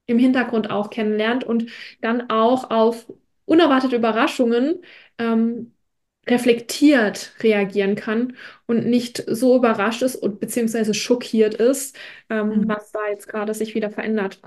im 0.05 0.19
Hintergrund 0.19 0.69
auch 0.69 0.89
kennenlernt 0.89 1.43
und 1.43 1.71
dann 2.01 2.29
auch 2.29 2.69
auf 2.71 3.11
unerwartete 3.45 3.95
Überraschungen 3.95 4.83
ähm, 5.17 5.72
reflektiert 6.27 7.33
reagieren 7.41 7.95
kann 7.95 8.35
und 8.65 8.85
nicht 8.87 9.23
so 9.27 9.57
überrascht 9.57 10.01
ist 10.03 10.15
und 10.15 10.39
beziehungsweise 10.39 10.93
schockiert 10.93 11.55
ist, 11.55 11.97
ähm, 12.29 12.63
Mhm. 12.63 12.67
was 12.67 12.91
da 12.91 12.99
jetzt 13.09 13.27
gerade 13.27 13.53
sich 13.53 13.75
wieder 13.75 13.89
verändert. 13.91 14.39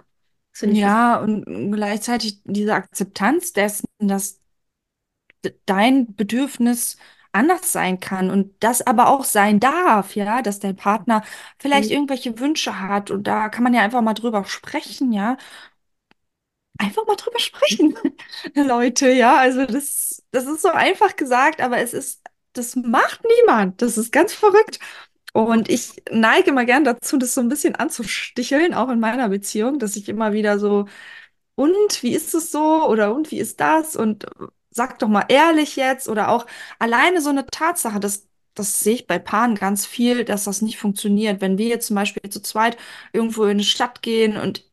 Ja, 0.63 1.19
und 1.21 1.45
gleichzeitig 1.73 2.41
diese 2.45 2.75
Akzeptanz 2.75 3.53
dessen, 3.53 3.87
dass 4.01 4.41
dein 5.67 6.15
Bedürfnis 6.15 6.97
anders 7.33 7.71
sein 7.73 8.01
kann 8.01 8.31
und 8.31 8.55
das 8.61 8.81
aber 8.87 9.09
auch 9.09 9.25
sein 9.25 9.61
darf, 9.61 10.17
ja, 10.17 10.41
dass 10.43 10.59
dein 10.59 10.77
Partner 10.77 11.23
vielleicht 11.59 11.91
irgendwelche 11.91 12.39
Wünsche 12.39 12.81
hat 12.81 13.11
und 13.11 13.25
da 13.27 13.49
kann 13.51 13.63
man 13.65 13.75
ja 13.75 13.83
einfach 13.83 14.01
mal 14.03 14.15
drüber 14.15 14.45
sprechen, 14.45 15.13
ja. 15.13 15.37
Einfach 16.79 17.07
mal 17.07 17.17
drüber 17.17 17.39
sprechen, 17.39 17.97
Leute, 18.55 19.11
ja. 19.11 19.39
Also 19.39 19.65
das, 19.67 20.16
das 20.37 20.47
ist 20.47 20.63
so 20.63 20.69
einfach 20.71 21.17
gesagt, 21.17 21.61
aber 21.61 21.79
es 21.79 21.95
ist, 21.95 22.23
das 22.53 22.77
macht 22.77 23.23
niemand. 23.41 23.83
Das 23.83 23.99
ist 23.99 24.13
ganz 24.13 24.35
verrückt. 24.35 24.79
Und 25.33 25.69
ich 25.69 26.03
neige 26.11 26.53
mal 26.53 26.67
gern 26.67 26.85
dazu, 26.85 27.19
das 27.19 27.35
so 27.35 27.41
ein 27.43 27.49
bisschen 27.49 27.75
anzusticheln, 27.77 28.75
auch 28.75 28.89
in 28.91 29.01
meiner 29.01 29.29
Beziehung, 29.29 29.79
dass 29.79 29.97
ich 29.97 30.09
immer 30.09 30.33
wieder 30.33 30.59
so 30.59 30.87
und 31.57 32.03
wie 32.03 32.15
ist 32.15 32.35
es 32.35 32.51
so? 32.53 32.87
Oder 32.89 33.15
und 33.15 33.31
wie 33.31 33.39
ist 33.39 33.61
das? 33.61 33.97
Und 33.97 34.27
sag 34.71 34.99
doch 34.99 35.09
mal 35.09 35.25
ehrlich 35.29 35.77
jetzt. 35.77 36.09
Oder 36.09 36.29
auch 36.31 36.47
alleine 36.79 37.21
so 37.23 37.31
eine 37.31 37.47
Tatsache, 37.47 38.01
das, 38.01 38.29
das 38.55 38.81
sehe 38.81 38.95
ich 38.97 39.07
bei 39.07 39.19
Paaren 39.19 39.55
ganz 39.57 39.87
viel, 39.87 40.25
dass 40.25 40.45
das 40.45 40.63
nicht 40.63 40.79
funktioniert. 40.79 41.41
Wenn 41.41 41.59
wir 41.59 41.69
jetzt 41.69 41.87
zum 41.89 41.97
Beispiel 41.97 42.31
zu 42.31 42.43
zweit 42.43 42.77
irgendwo 43.13 43.45
in 43.45 43.51
eine 43.53 43.65
Stadt 43.65 44.03
gehen 44.03 44.37
und 44.37 44.65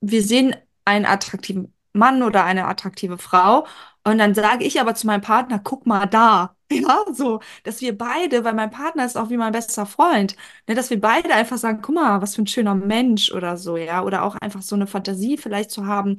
wir 0.00 0.22
sehen 0.22 0.56
einen 0.84 1.06
attraktiven 1.06 1.72
Mann 1.92 2.22
oder 2.22 2.44
eine 2.44 2.66
attraktive 2.66 3.18
Frau 3.18 3.66
und 4.04 4.18
dann 4.18 4.34
sage 4.34 4.64
ich 4.64 4.80
aber 4.80 4.94
zu 4.94 5.06
meinem 5.06 5.20
Partner, 5.20 5.58
guck 5.62 5.86
mal 5.86 6.06
da. 6.06 6.56
Ja, 6.72 7.04
so, 7.12 7.40
dass 7.64 7.82
wir 7.82 7.96
beide, 7.98 8.44
weil 8.44 8.54
mein 8.54 8.70
Partner 8.70 9.04
ist 9.04 9.18
auch 9.18 9.28
wie 9.28 9.36
mein 9.36 9.52
bester 9.52 9.84
Freund, 9.84 10.36
ne, 10.66 10.74
dass 10.74 10.88
wir 10.88 10.98
beide 10.98 11.34
einfach 11.34 11.58
sagen, 11.58 11.80
guck 11.82 11.94
mal, 11.96 12.22
was 12.22 12.34
für 12.34 12.40
ein 12.42 12.46
schöner 12.46 12.74
Mensch 12.74 13.30
oder 13.30 13.58
so, 13.58 13.76
ja, 13.76 14.02
oder 14.02 14.22
auch 14.24 14.36
einfach 14.36 14.62
so 14.62 14.74
eine 14.74 14.86
Fantasie 14.86 15.36
vielleicht 15.36 15.70
zu 15.70 15.84
haben, 15.86 16.16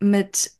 mit 0.00 0.52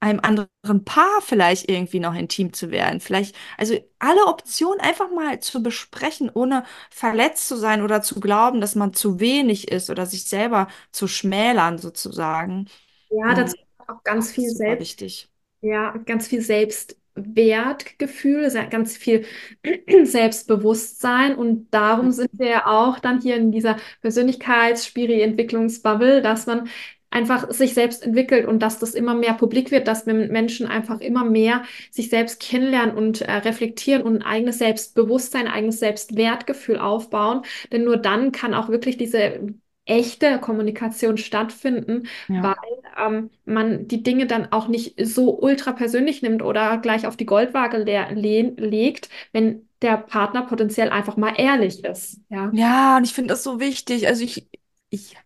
einem 0.00 0.18
anderen 0.20 0.84
Paar 0.84 1.20
vielleicht 1.22 1.70
irgendwie 1.70 2.00
noch 2.00 2.14
intim 2.14 2.52
zu 2.52 2.70
werden. 2.72 2.98
Vielleicht, 3.00 3.36
also 3.56 3.76
alle 4.00 4.26
Optionen 4.26 4.80
einfach 4.80 5.10
mal 5.12 5.38
zu 5.40 5.62
besprechen, 5.62 6.28
ohne 6.34 6.64
verletzt 6.90 7.46
zu 7.48 7.56
sein 7.56 7.82
oder 7.82 8.02
zu 8.02 8.18
glauben, 8.20 8.60
dass 8.60 8.74
man 8.74 8.94
zu 8.94 9.20
wenig 9.20 9.68
ist 9.70 9.90
oder 9.90 10.04
sich 10.06 10.24
selber 10.24 10.66
zu 10.90 11.06
schmälern 11.06 11.78
sozusagen. 11.78 12.68
Ja, 13.10 13.34
dazu 13.34 13.54
auch 13.86 14.02
ganz 14.04 14.32
viel 14.32 14.50
Selbst. 14.50 14.80
wichtig. 14.80 15.28
Ja, 15.64 15.92
ganz 16.06 16.26
viel 16.26 16.40
Selbstwertgefühl, 16.42 18.50
se- 18.50 18.66
ganz 18.68 18.96
viel 18.96 19.24
Selbstbewusstsein. 20.04 21.36
Und 21.36 21.68
darum 21.72 22.10
sind 22.10 22.30
wir 22.34 22.48
ja 22.48 22.66
auch 22.66 22.98
dann 22.98 23.20
hier 23.20 23.36
in 23.36 23.52
dieser 23.52 23.76
Persönlichkeits-Spiri-Entwicklungsbubble, 24.00 26.20
dass 26.22 26.46
man 26.46 26.68
einfach 27.10 27.50
sich 27.52 27.74
selbst 27.74 28.02
entwickelt 28.02 28.46
und 28.48 28.60
dass 28.60 28.78
das 28.78 28.94
immer 28.94 29.14
mehr 29.14 29.34
publik 29.34 29.70
wird, 29.70 29.86
dass 29.86 30.06
Menschen 30.06 30.66
einfach 30.66 30.98
immer 31.00 31.24
mehr 31.24 31.62
sich 31.90 32.08
selbst 32.08 32.40
kennenlernen 32.40 32.96
und 32.96 33.20
äh, 33.20 33.30
reflektieren 33.32 34.02
und 34.02 34.16
ein 34.16 34.22
eigenes 34.22 34.58
Selbstbewusstsein, 34.58 35.46
ein 35.46 35.52
eigenes 35.52 35.78
Selbstwertgefühl 35.78 36.78
aufbauen. 36.78 37.42
Denn 37.70 37.84
nur 37.84 37.98
dann 37.98 38.32
kann 38.32 38.54
auch 38.54 38.68
wirklich 38.70 38.96
diese 38.96 39.40
echte 39.84 40.38
Kommunikation 40.40 41.16
stattfinden, 41.18 42.06
weil 42.36 42.54
Ja. 42.54 42.62
ähm, 42.98 43.30
man 43.44 43.88
die 43.88 44.02
Dinge 44.02 44.26
dann 44.26 44.52
auch 44.52 44.68
nicht 44.68 44.94
so 45.06 45.38
ultra 45.40 45.72
persönlich 45.72 46.22
nimmt 46.22 46.42
oder 46.42 46.78
gleich 46.78 47.06
auf 47.06 47.16
die 47.16 47.26
Goldwaage 47.26 47.78
le 47.78 48.08
le 48.14 48.42
legt, 48.56 49.08
wenn 49.32 49.68
der 49.82 49.96
Partner 49.98 50.42
potenziell 50.46 50.90
einfach 50.90 51.16
mal 51.16 51.34
ehrlich 51.36 51.84
ist. 51.84 52.20
Ja. 52.28 52.52
Ja, 52.52 52.96
und 52.98 53.04
ich 53.04 53.14
finde 53.14 53.28
das 53.34 53.42
so 53.42 53.58
wichtig. 53.60 54.06
Also 54.06 54.22
ich, 54.24 54.48
ich 54.90 55.16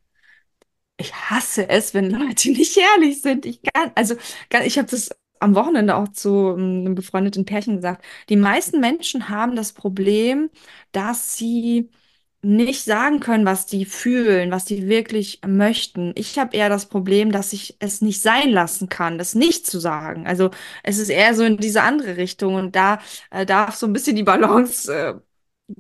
Ich 0.97 1.13
hasse 1.15 1.69
es, 1.69 1.93
wenn 1.95 2.11
Leute 2.11 2.51
nicht 2.51 2.77
ehrlich 2.77 3.21
sind. 3.23 3.45
Ich 3.47 3.61
kann, 3.63 3.93
also 3.95 4.15
kann, 4.51 4.63
ich 4.65 4.79
habe 4.79 4.89
das 4.91 5.11
am 5.41 5.55
Wochenende 5.55 5.95
auch 5.97 6.09
zu 6.09 6.55
ähm, 6.57 6.81
einem 6.81 6.95
befreundeten 6.95 7.45
Pärchen 7.45 7.77
gesagt. 7.77 8.05
Die 8.31 8.37
meisten 8.37 8.81
Menschen 8.81 9.29
haben 9.29 9.55
das 9.57 9.73
Problem, 9.75 10.51
dass 10.93 11.37
sie 11.37 11.91
nicht 12.43 12.85
sagen 12.85 13.21
können, 13.21 13.45
was 13.47 13.67
die 13.67 13.85
fühlen, 13.87 14.51
was 14.53 14.65
die 14.67 14.89
wirklich 14.89 15.41
möchten. 15.47 16.13
Ich 16.17 16.39
habe 16.39 16.57
eher 16.57 16.69
das 16.69 16.87
Problem, 16.87 17.33
dass 17.33 17.53
ich 17.53 17.77
es 17.81 18.01
nicht 18.03 18.23
sein 18.23 18.51
lassen 18.51 18.89
kann, 18.89 19.19
das 19.19 19.35
nicht 19.35 19.67
zu 19.67 19.81
sagen. 19.81 20.27
Also 20.27 20.51
es 20.85 20.99
ist 20.99 21.09
eher 21.09 21.35
so 21.35 21.43
in 21.45 21.57
diese 21.59 21.83
andere 21.83 22.17
Richtung 22.17 22.55
und 22.55 22.77
da 22.77 23.01
äh, 23.31 23.45
darf 23.47 23.75
so 23.77 23.87
ein 23.87 23.93
bisschen 23.93 24.17
die 24.17 24.23
Balance 24.23 24.93
äh, 24.95 25.15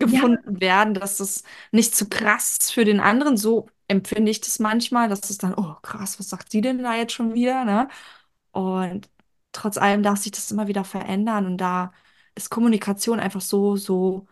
Ja, 0.05 0.27
gefunden 0.29 0.61
werden, 0.61 0.95
dass 0.95 1.21
es 1.21 1.45
nicht 1.73 1.95
zu 1.97 2.09
krass 2.09 2.59
ist 2.61 2.73
für 2.73 2.85
den 2.85 3.01
anderen. 3.01 3.37
So 3.37 3.69
empfinde 3.88 4.31
ich 4.31 4.40
das 4.40 4.59
manchmal, 4.59 5.09
dass 5.09 5.31
es 5.31 5.38
dann, 5.38 5.55
oh 5.55 5.75
krass, 5.83 6.19
was 6.19 6.29
sagt 6.29 6.51
sie 6.51 6.61
denn 6.61 6.83
da 6.83 6.95
jetzt 6.97 7.12
schon 7.12 7.35
wieder, 7.35 7.64
ne? 7.64 7.88
Und 8.53 9.11
trotz 9.53 9.77
allem 9.79 10.03
darf 10.03 10.19
sich 10.21 10.33
das 10.33 10.51
immer 10.51 10.66
wieder 10.69 10.85
verändern 10.85 11.47
und 11.47 11.59
da 11.59 11.92
ist 12.35 12.51
Kommunikation 12.51 13.21
einfach 13.21 13.40
so, 13.40 13.77
so 13.77 14.27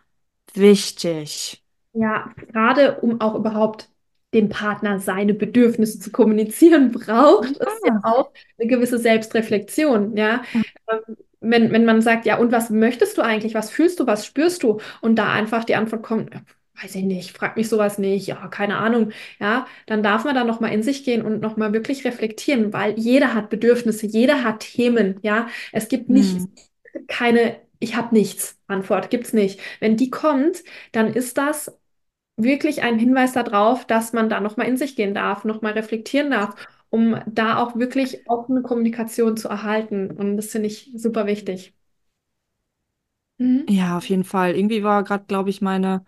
wichtig. 0.55 1.64
Ja, 1.95 2.35
gerade 2.53 3.01
um 3.01 3.21
auch 3.21 3.35
überhaupt 3.37 3.89
dem 4.35 4.49
Partner 4.49 4.99
seine 4.99 5.33
Bedürfnisse 5.35 6.01
zu 6.01 6.11
kommunizieren, 6.11 6.91
braucht 6.91 7.57
es 7.61 7.81
ja 7.85 7.93
Ja. 7.93 8.01
auch 8.03 8.33
eine 8.59 8.69
gewisse 8.69 8.99
Selbstreflexion. 8.99 10.17
Ja, 10.17 10.43
ähm, 10.91 11.17
wenn, 11.41 11.71
wenn 11.73 11.85
man 11.85 12.03
sagt, 12.03 12.27
ja, 12.27 12.39
und 12.39 12.51
was 12.53 12.71
möchtest 12.71 13.19
du 13.19 13.23
eigentlich? 13.23 13.55
Was 13.55 13.71
fühlst 13.71 14.01
du? 14.01 14.07
Was 14.07 14.27
spürst 14.27 14.63
du? 14.65 14.81
Und 15.03 15.17
da 15.17 15.33
einfach 15.33 15.65
die 15.65 15.77
Antwort 15.77 16.03
kommt, 16.03 16.35
ja, 16.35 16.41
weiß 16.83 16.97
ich 16.97 17.05
nicht, 17.05 17.37
frag 17.37 17.57
mich 17.57 17.69
sowas 17.69 17.99
nicht, 17.99 18.27
ja, 18.27 18.49
keine 18.49 18.79
Ahnung. 18.79 19.13
Ja, 19.41 19.67
dann 19.87 20.03
darf 20.03 20.25
man 20.25 20.35
da 20.35 20.43
nochmal 20.45 20.73
in 20.73 20.83
sich 20.83 21.05
gehen 21.05 21.23
und 21.23 21.41
nochmal 21.41 21.73
wirklich 21.73 22.05
reflektieren, 22.05 22.73
weil 22.73 22.99
jeder 22.99 23.35
hat 23.35 23.51
Bedürfnisse, 23.51 24.07
jeder 24.07 24.43
hat 24.45 24.61
Themen. 24.61 25.21
Ja, 25.23 25.49
es 25.73 25.89
gibt 25.89 26.11
nicht 26.11 26.41
Hm. 26.41 26.55
keine, 27.09 27.61
ich 27.81 27.97
habe 27.97 28.15
nichts 28.15 28.59
Antwort, 28.67 29.11
gibt's 29.11 29.33
nicht. 29.33 29.61
Wenn 29.81 29.97
die 29.97 30.11
kommt, 30.11 30.63
dann 30.93 31.13
ist 31.13 31.39
das 31.39 31.77
wirklich 32.37 32.83
ein 32.83 32.99
Hinweis 32.99 33.33
darauf, 33.33 33.87
dass 33.87 34.13
man 34.13 34.29
da 34.29 34.41
nochmal 34.41 34.69
in 34.69 34.77
sich 34.77 34.97
gehen 34.97 35.15
darf, 35.15 35.45
nochmal 35.45 35.73
reflektieren 35.75 36.31
darf, 36.31 36.55
um 36.91 37.21
da 37.27 37.59
auch 37.59 37.77
wirklich 37.77 38.29
offene 38.29 38.63
Kommunikation 38.63 39.37
zu 39.37 39.49
erhalten. 39.49 40.11
Und 40.11 40.37
das 40.37 40.49
finde 40.49 40.69
ich 40.69 40.91
super 40.97 41.27
wichtig. 41.27 41.75
Mhm. 43.39 43.67
Ja, 43.69 43.97
auf 43.97 44.09
jeden 44.09 44.25
Fall. 44.25 44.55
Irgendwie 44.57 44.83
war 44.85 45.03
gerade, 45.05 45.25
glaube 45.27 45.51
ich, 45.51 45.61
meine 45.61 46.05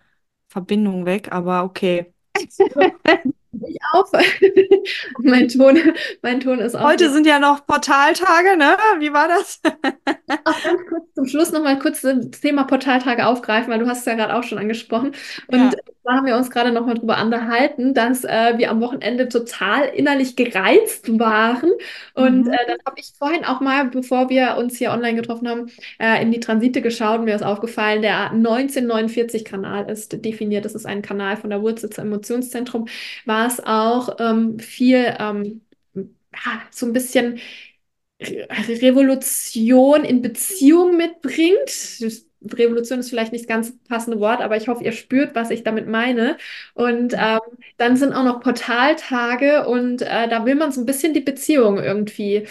Verbindung 0.48 1.06
weg, 1.06 1.32
aber 1.32 1.64
okay. 1.64 2.12
Ich 3.68 3.76
auf. 3.92 4.10
Mein 5.22 5.48
Ton, 5.48 5.78
mein 6.22 6.40
Ton 6.40 6.58
ist 6.58 6.74
auch 6.74 6.82
Heute 6.84 7.10
sind 7.10 7.26
ja 7.26 7.38
noch 7.38 7.66
Portaltage, 7.66 8.56
ne? 8.56 8.76
Wie 8.98 9.12
war 9.12 9.28
das? 9.28 9.60
Auch 10.44 10.62
ganz 10.62 10.80
kurz 10.88 11.12
zum 11.14 11.26
Schluss 11.26 11.52
nochmal 11.52 11.78
kurz 11.78 12.00
das 12.02 12.30
Thema 12.40 12.64
Portaltage 12.64 13.26
aufgreifen, 13.26 13.72
weil 13.72 13.78
du 13.80 13.86
hast 13.88 14.00
es 14.00 14.04
ja 14.06 14.14
gerade 14.14 14.34
auch 14.36 14.42
schon 14.44 14.58
angesprochen. 14.58 15.12
Und 15.48 15.72
Ja. 15.72 15.80
da 16.04 16.12
haben 16.14 16.26
wir 16.26 16.36
uns 16.36 16.50
gerade 16.50 16.70
nochmal 16.72 16.94
drüber 16.94 17.20
unterhalten, 17.22 17.94
dass 17.94 18.22
äh, 18.24 18.54
wir 18.58 18.70
am 18.70 18.80
Wochenende 18.80 19.28
total 19.28 19.86
innerlich 19.88 20.36
gereizt 20.36 21.08
waren. 21.18 21.70
Und 22.14 22.46
äh, 22.46 22.50
Mhm. 22.50 22.56
dann 22.68 22.76
habe 22.86 23.00
ich 23.00 23.12
vorhin 23.18 23.44
auch 23.44 23.60
mal, 23.60 23.86
bevor 23.86 24.28
wir 24.28 24.56
uns 24.56 24.76
hier 24.78 24.92
online 24.92 25.16
getroffen 25.16 25.48
haben, 25.48 25.66
äh, 25.98 26.22
in 26.22 26.30
die 26.30 26.40
Transite 26.40 26.80
geschaut 26.82 27.18
und 27.20 27.24
mir 27.24 27.34
ist 27.34 27.42
aufgefallen, 27.42 28.02
der 28.02 28.32
1949-Kanal 28.32 29.90
ist 29.90 30.24
definiert. 30.24 30.64
Das 30.64 30.74
ist 30.74 30.86
ein 30.86 31.02
Kanal 31.02 31.36
von 31.36 31.50
der 31.50 31.60
Wurzel 31.62 31.90
zum 31.90 32.04
Emotionszentrum, 32.06 32.86
was 33.58 33.66
auch 33.66 34.16
ähm, 34.20 34.58
viel 34.58 35.14
ähm, 35.18 35.62
so 36.70 36.86
ein 36.86 36.92
bisschen 36.92 37.38
Re- 38.22 38.48
Revolution 38.82 40.04
in 40.04 40.22
Beziehung 40.22 40.96
mitbringt. 40.96 41.70
Revolution 42.52 43.00
ist 43.00 43.10
vielleicht 43.10 43.32
nicht 43.32 43.44
das 43.44 43.48
ganz 43.48 43.78
passende 43.88 44.20
Wort, 44.20 44.40
aber 44.40 44.56
ich 44.56 44.68
hoffe, 44.68 44.84
ihr 44.84 44.92
spürt, 44.92 45.34
was 45.34 45.50
ich 45.50 45.64
damit 45.64 45.88
meine. 45.88 46.36
Und 46.74 47.14
ähm, 47.18 47.40
dann 47.78 47.96
sind 47.96 48.12
auch 48.12 48.24
noch 48.24 48.40
Portaltage 48.40 49.66
und 49.66 50.02
äh, 50.02 50.28
da 50.28 50.44
will 50.46 50.54
man 50.54 50.72
so 50.72 50.80
ein 50.80 50.86
bisschen 50.86 51.14
die 51.14 51.20
Beziehung 51.20 51.78
irgendwie 51.78 52.46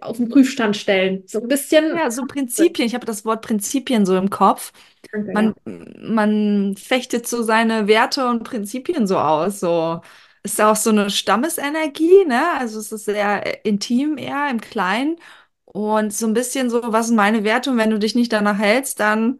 auf 0.00 0.16
den 0.16 0.28
Prüfstand 0.28 0.76
stellen. 0.76 1.24
So 1.26 1.40
ein 1.40 1.48
bisschen. 1.48 1.96
Ja, 1.96 2.10
so 2.10 2.26
Prinzipien. 2.26 2.86
Ich 2.86 2.94
habe 2.94 3.06
das 3.06 3.24
Wort 3.24 3.42
Prinzipien 3.42 4.06
so 4.06 4.16
im 4.16 4.30
Kopf. 4.30 4.72
Danke, 5.12 5.32
ja. 5.32 5.34
Man, 5.34 5.54
man 5.98 6.76
fechtet 6.76 7.26
so 7.26 7.42
seine 7.42 7.86
Werte 7.86 8.28
und 8.28 8.44
Prinzipien 8.44 9.06
so 9.06 9.18
aus. 9.18 9.60
So 9.60 10.00
ist 10.42 10.58
ja 10.58 10.70
auch 10.70 10.76
so 10.76 10.90
eine 10.90 11.10
Stammesenergie, 11.10 12.24
ne? 12.26 12.52
Also 12.58 12.78
es 12.80 12.92
ist 12.92 13.04
sehr 13.04 13.46
äh, 13.46 13.68
intim 13.68 14.18
eher 14.18 14.48
im 14.50 14.60
Kleinen. 14.60 15.16
Und 15.64 16.12
so 16.12 16.26
ein 16.26 16.34
bisschen 16.34 16.68
so, 16.70 16.80
was 16.92 17.06
sind 17.08 17.16
meine 17.16 17.44
Werte? 17.44 17.70
Und 17.70 17.78
wenn 17.78 17.90
du 17.90 17.98
dich 17.98 18.14
nicht 18.14 18.32
danach 18.32 18.58
hältst, 18.58 19.00
dann 19.00 19.38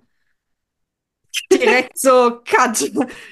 direkt 1.52 1.98
so 1.98 2.40
Cut. 2.44 2.90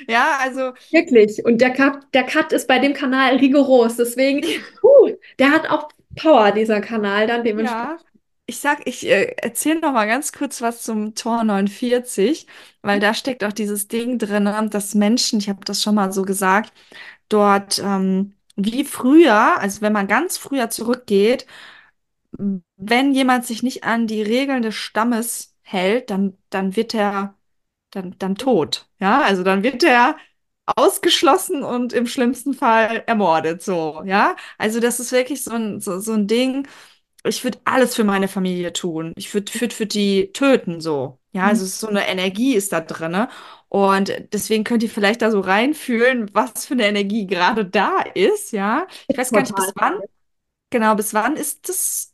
Ja, 0.09 0.39
also 0.41 0.73
Wirklich. 0.91 1.45
Und 1.45 1.61
der 1.61 1.71
Cut, 1.73 2.03
der 2.15 2.25
Cut 2.25 2.53
ist 2.53 2.67
bei 2.69 2.79
dem 2.79 2.95
Kanal 2.95 3.37
rigoros. 3.37 3.97
Deswegen, 3.97 4.43
puh, 4.81 5.17
der 5.39 5.51
hat 5.51 5.69
auch 5.71 5.89
Power, 6.21 6.53
dieser 6.53 6.81
Kanal 6.81 7.27
dann 7.27 7.45
dementsprechend. 7.45 8.01
ja. 8.01 8.21
ich 8.47 8.59
sag, 8.59 8.87
ich 8.87 9.07
äh, 9.07 9.35
erzähle 9.37 9.81
noch 9.81 9.93
mal 9.93 10.07
ganz 10.07 10.33
kurz 10.33 10.61
was 10.63 10.83
zum 10.83 11.15
Tor 11.15 11.45
49, 11.45 12.47
weil 12.83 13.01
da 13.01 13.15
steckt 13.15 13.45
auch 13.45 13.53
dieses 13.53 13.89
Ding 13.89 14.19
drin, 14.19 14.45
ne, 14.45 14.69
dass 14.71 14.95
Menschen, 14.95 15.39
ich 15.41 15.49
habe 15.49 15.65
das 15.65 15.83
schon 15.83 15.95
mal 15.95 16.13
so 16.13 16.23
gesagt, 16.23 16.73
dort 17.29 17.79
ähm, 17.81 18.35
wie 18.57 18.85
früher, 18.85 19.59
also 19.61 19.83
wenn 19.83 19.93
man 19.93 20.09
ganz 20.09 20.37
früher 20.39 20.71
zurückgeht, 20.71 21.47
wenn 22.77 23.13
jemand 23.13 23.47
sich 23.47 23.63
nicht 23.63 23.85
an 23.85 24.07
die 24.07 24.23
Regeln 24.23 24.63
des 24.63 24.75
Stammes 24.77 25.55
hält, 25.63 26.11
dann, 26.11 26.37
dann 26.51 26.77
wird 26.77 26.95
er 26.95 27.37
dann, 27.91 28.17
dann 28.19 28.37
tot. 28.37 28.89
Ja, 29.01 29.23
also 29.23 29.43
dann 29.43 29.63
wird 29.63 29.83
er 29.83 30.17
ausgeschlossen 30.77 31.63
und 31.63 31.93
im 31.93 32.07
schlimmsten 32.07 32.55
Fall 32.55 33.03
ermordet. 33.07 33.63
So, 33.63 34.03
ja. 34.05 34.37
Also 34.59 34.81
das 34.81 35.01
ist 35.01 35.13
wirklich 35.13 35.43
so 35.45 35.53
ein, 35.53 35.81
so, 35.81 35.99
so 36.01 36.13
ein 36.13 36.27
Ding. 36.27 36.67
Ich 37.25 37.45
würde 37.45 37.59
alles 37.65 37.95
für 37.95 38.05
meine 38.05 38.29
Familie 38.29 38.73
tun. 38.73 39.13
Ich 39.17 39.33
würde 39.35 39.53
würd 39.61 39.73
für 39.73 39.87
die 39.87 40.33
töten, 40.33 40.81
so. 40.81 41.19
Ja, 41.33 41.47
also 41.47 41.65
so 41.67 41.87
eine 41.89 42.09
Energie 42.09 42.55
ist 42.55 42.73
da 42.73 42.81
drin. 42.81 43.27
Und 43.69 44.13
deswegen 44.33 44.65
könnt 44.65 44.83
ihr 44.83 44.91
vielleicht 44.91 45.23
da 45.23 45.31
so 45.31 45.41
reinfühlen, 45.41 46.31
was 46.35 46.67
für 46.67 46.75
eine 46.75 46.89
Energie 46.89 47.27
gerade 47.27 47.65
da 47.65 48.01
ist, 48.15 48.53
ja. 48.53 48.87
Ich 49.09 49.17
weiß 49.19 49.33
gar 49.33 49.43
nicht, 49.43 49.55
bis 49.55 49.73
wann. 49.77 50.01
Genau, 50.71 50.95
bis 50.95 51.15
wann 51.15 51.37
ist 51.37 51.69
das 51.69 52.10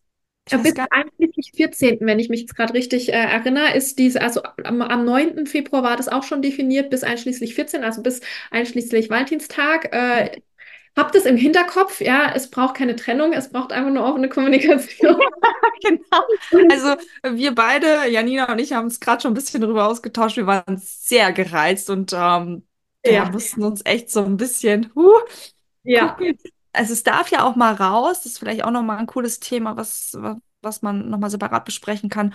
bis 0.50 0.74
einschließlich 0.90 1.52
14., 1.54 1.98
wenn 2.00 2.18
ich 2.18 2.28
mich 2.28 2.40
jetzt 2.40 2.56
gerade 2.56 2.74
richtig 2.74 3.08
äh, 3.08 3.16
erinnere, 3.16 3.74
ist 3.74 3.98
diese, 3.98 4.22
also 4.22 4.42
am, 4.64 4.80
am 4.80 5.04
9. 5.04 5.46
Februar 5.46 5.82
war 5.82 5.96
das 5.96 6.08
auch 6.08 6.22
schon 6.22 6.42
definiert, 6.42 6.90
bis 6.90 7.02
einschließlich 7.02 7.54
14, 7.54 7.82
also 7.82 8.02
bis 8.02 8.20
einschließlich 8.50 9.10
Valentinstag. 9.10 9.92
Äh, 9.92 10.40
habt 10.96 11.14
es 11.14 11.26
im 11.26 11.36
Hinterkopf, 11.36 12.00
ja, 12.00 12.32
es 12.34 12.50
braucht 12.50 12.76
keine 12.76 12.96
Trennung, 12.96 13.32
es 13.32 13.50
braucht 13.50 13.72
einfach 13.72 13.90
nur 13.90 14.04
offene 14.04 14.28
Kommunikation. 14.28 15.16
genau. 15.82 16.70
Also 16.70 16.94
wir 17.22 17.54
beide, 17.54 18.08
Janina 18.08 18.50
und 18.50 18.58
ich, 18.58 18.72
haben 18.72 18.84
uns 18.84 19.00
gerade 19.00 19.20
schon 19.22 19.32
ein 19.32 19.34
bisschen 19.34 19.60
darüber 19.60 19.88
ausgetauscht. 19.88 20.36
Wir 20.36 20.46
waren 20.46 20.78
sehr 20.78 21.32
gereizt 21.32 21.90
und 21.90 22.12
ähm, 22.12 22.66
ja. 23.04 23.12
ja, 23.12 23.30
mussten 23.30 23.62
uns 23.62 23.82
echt 23.84 24.10
so 24.10 24.24
ein 24.24 24.36
bisschen 24.36 24.90
huh, 24.94 25.20
ja. 25.82 26.08
gucken, 26.08 26.38
also 26.76 26.92
es 26.92 27.02
darf 27.02 27.30
ja 27.30 27.44
auch 27.44 27.56
mal 27.56 27.74
raus, 27.74 28.22
das 28.22 28.32
ist 28.32 28.38
vielleicht 28.38 28.64
auch 28.64 28.70
nochmal 28.70 28.98
ein 28.98 29.06
cooles 29.06 29.40
Thema, 29.40 29.76
was, 29.76 30.16
was 30.62 30.82
man 30.82 31.08
nochmal 31.08 31.30
separat 31.30 31.64
besprechen 31.64 32.10
kann, 32.10 32.34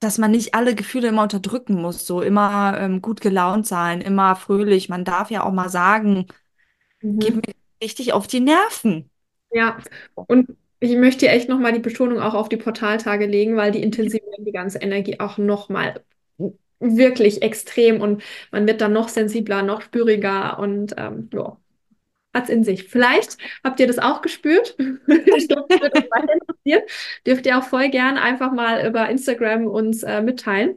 dass 0.00 0.18
man 0.18 0.30
nicht 0.30 0.54
alle 0.54 0.74
Gefühle 0.74 1.08
immer 1.08 1.22
unterdrücken 1.22 1.80
muss, 1.80 2.06
so 2.06 2.20
immer 2.20 2.78
ähm, 2.78 3.02
gut 3.02 3.20
gelaunt 3.20 3.66
sein, 3.66 4.00
immer 4.00 4.36
fröhlich. 4.36 4.88
Man 4.88 5.04
darf 5.04 5.30
ja 5.30 5.42
auch 5.44 5.52
mal 5.52 5.68
sagen, 5.68 6.26
mhm. 7.00 7.18
gib 7.18 7.36
mir 7.36 7.54
richtig 7.82 8.12
auf 8.12 8.26
die 8.26 8.40
Nerven. 8.40 9.10
Ja, 9.50 9.78
und 10.14 10.56
ich 10.80 10.96
möchte 10.96 11.26
hier 11.26 11.34
echt 11.34 11.48
nochmal 11.48 11.72
die 11.72 11.78
Betonung 11.78 12.20
auch 12.20 12.34
auf 12.34 12.48
die 12.48 12.56
Portaltage 12.56 13.26
legen, 13.26 13.56
weil 13.56 13.72
die 13.72 13.82
intensivieren 13.82 14.44
die 14.44 14.52
ganze 14.52 14.78
Energie 14.78 15.20
auch 15.20 15.38
nochmal 15.38 16.04
wirklich 16.80 17.42
extrem 17.42 18.00
und 18.00 18.22
man 18.50 18.66
wird 18.66 18.80
dann 18.80 18.92
noch 18.92 19.08
sensibler, 19.08 19.62
noch 19.62 19.80
spüriger 19.80 20.58
und 20.58 20.94
ähm, 20.98 21.30
ja, 21.32 21.56
hat 22.34 22.44
es 22.44 22.50
in 22.50 22.64
sich. 22.64 22.84
Vielleicht 22.84 23.38
habt 23.62 23.80
ihr 23.80 23.86
das 23.86 23.98
auch 23.98 24.20
gespürt. 24.20 24.76
ich 25.06 25.48
glaube, 25.48 25.66
das 25.68 25.80
wird 25.80 25.94
uns 25.94 26.10
weiter 26.10 26.34
interessieren. 26.34 26.82
Dürft 27.26 27.46
ihr 27.46 27.58
auch 27.58 27.64
voll 27.64 27.88
gern 27.88 28.18
einfach 28.18 28.52
mal 28.52 28.86
über 28.86 29.08
Instagram 29.08 29.66
uns 29.66 30.02
äh, 30.02 30.20
mitteilen. 30.20 30.76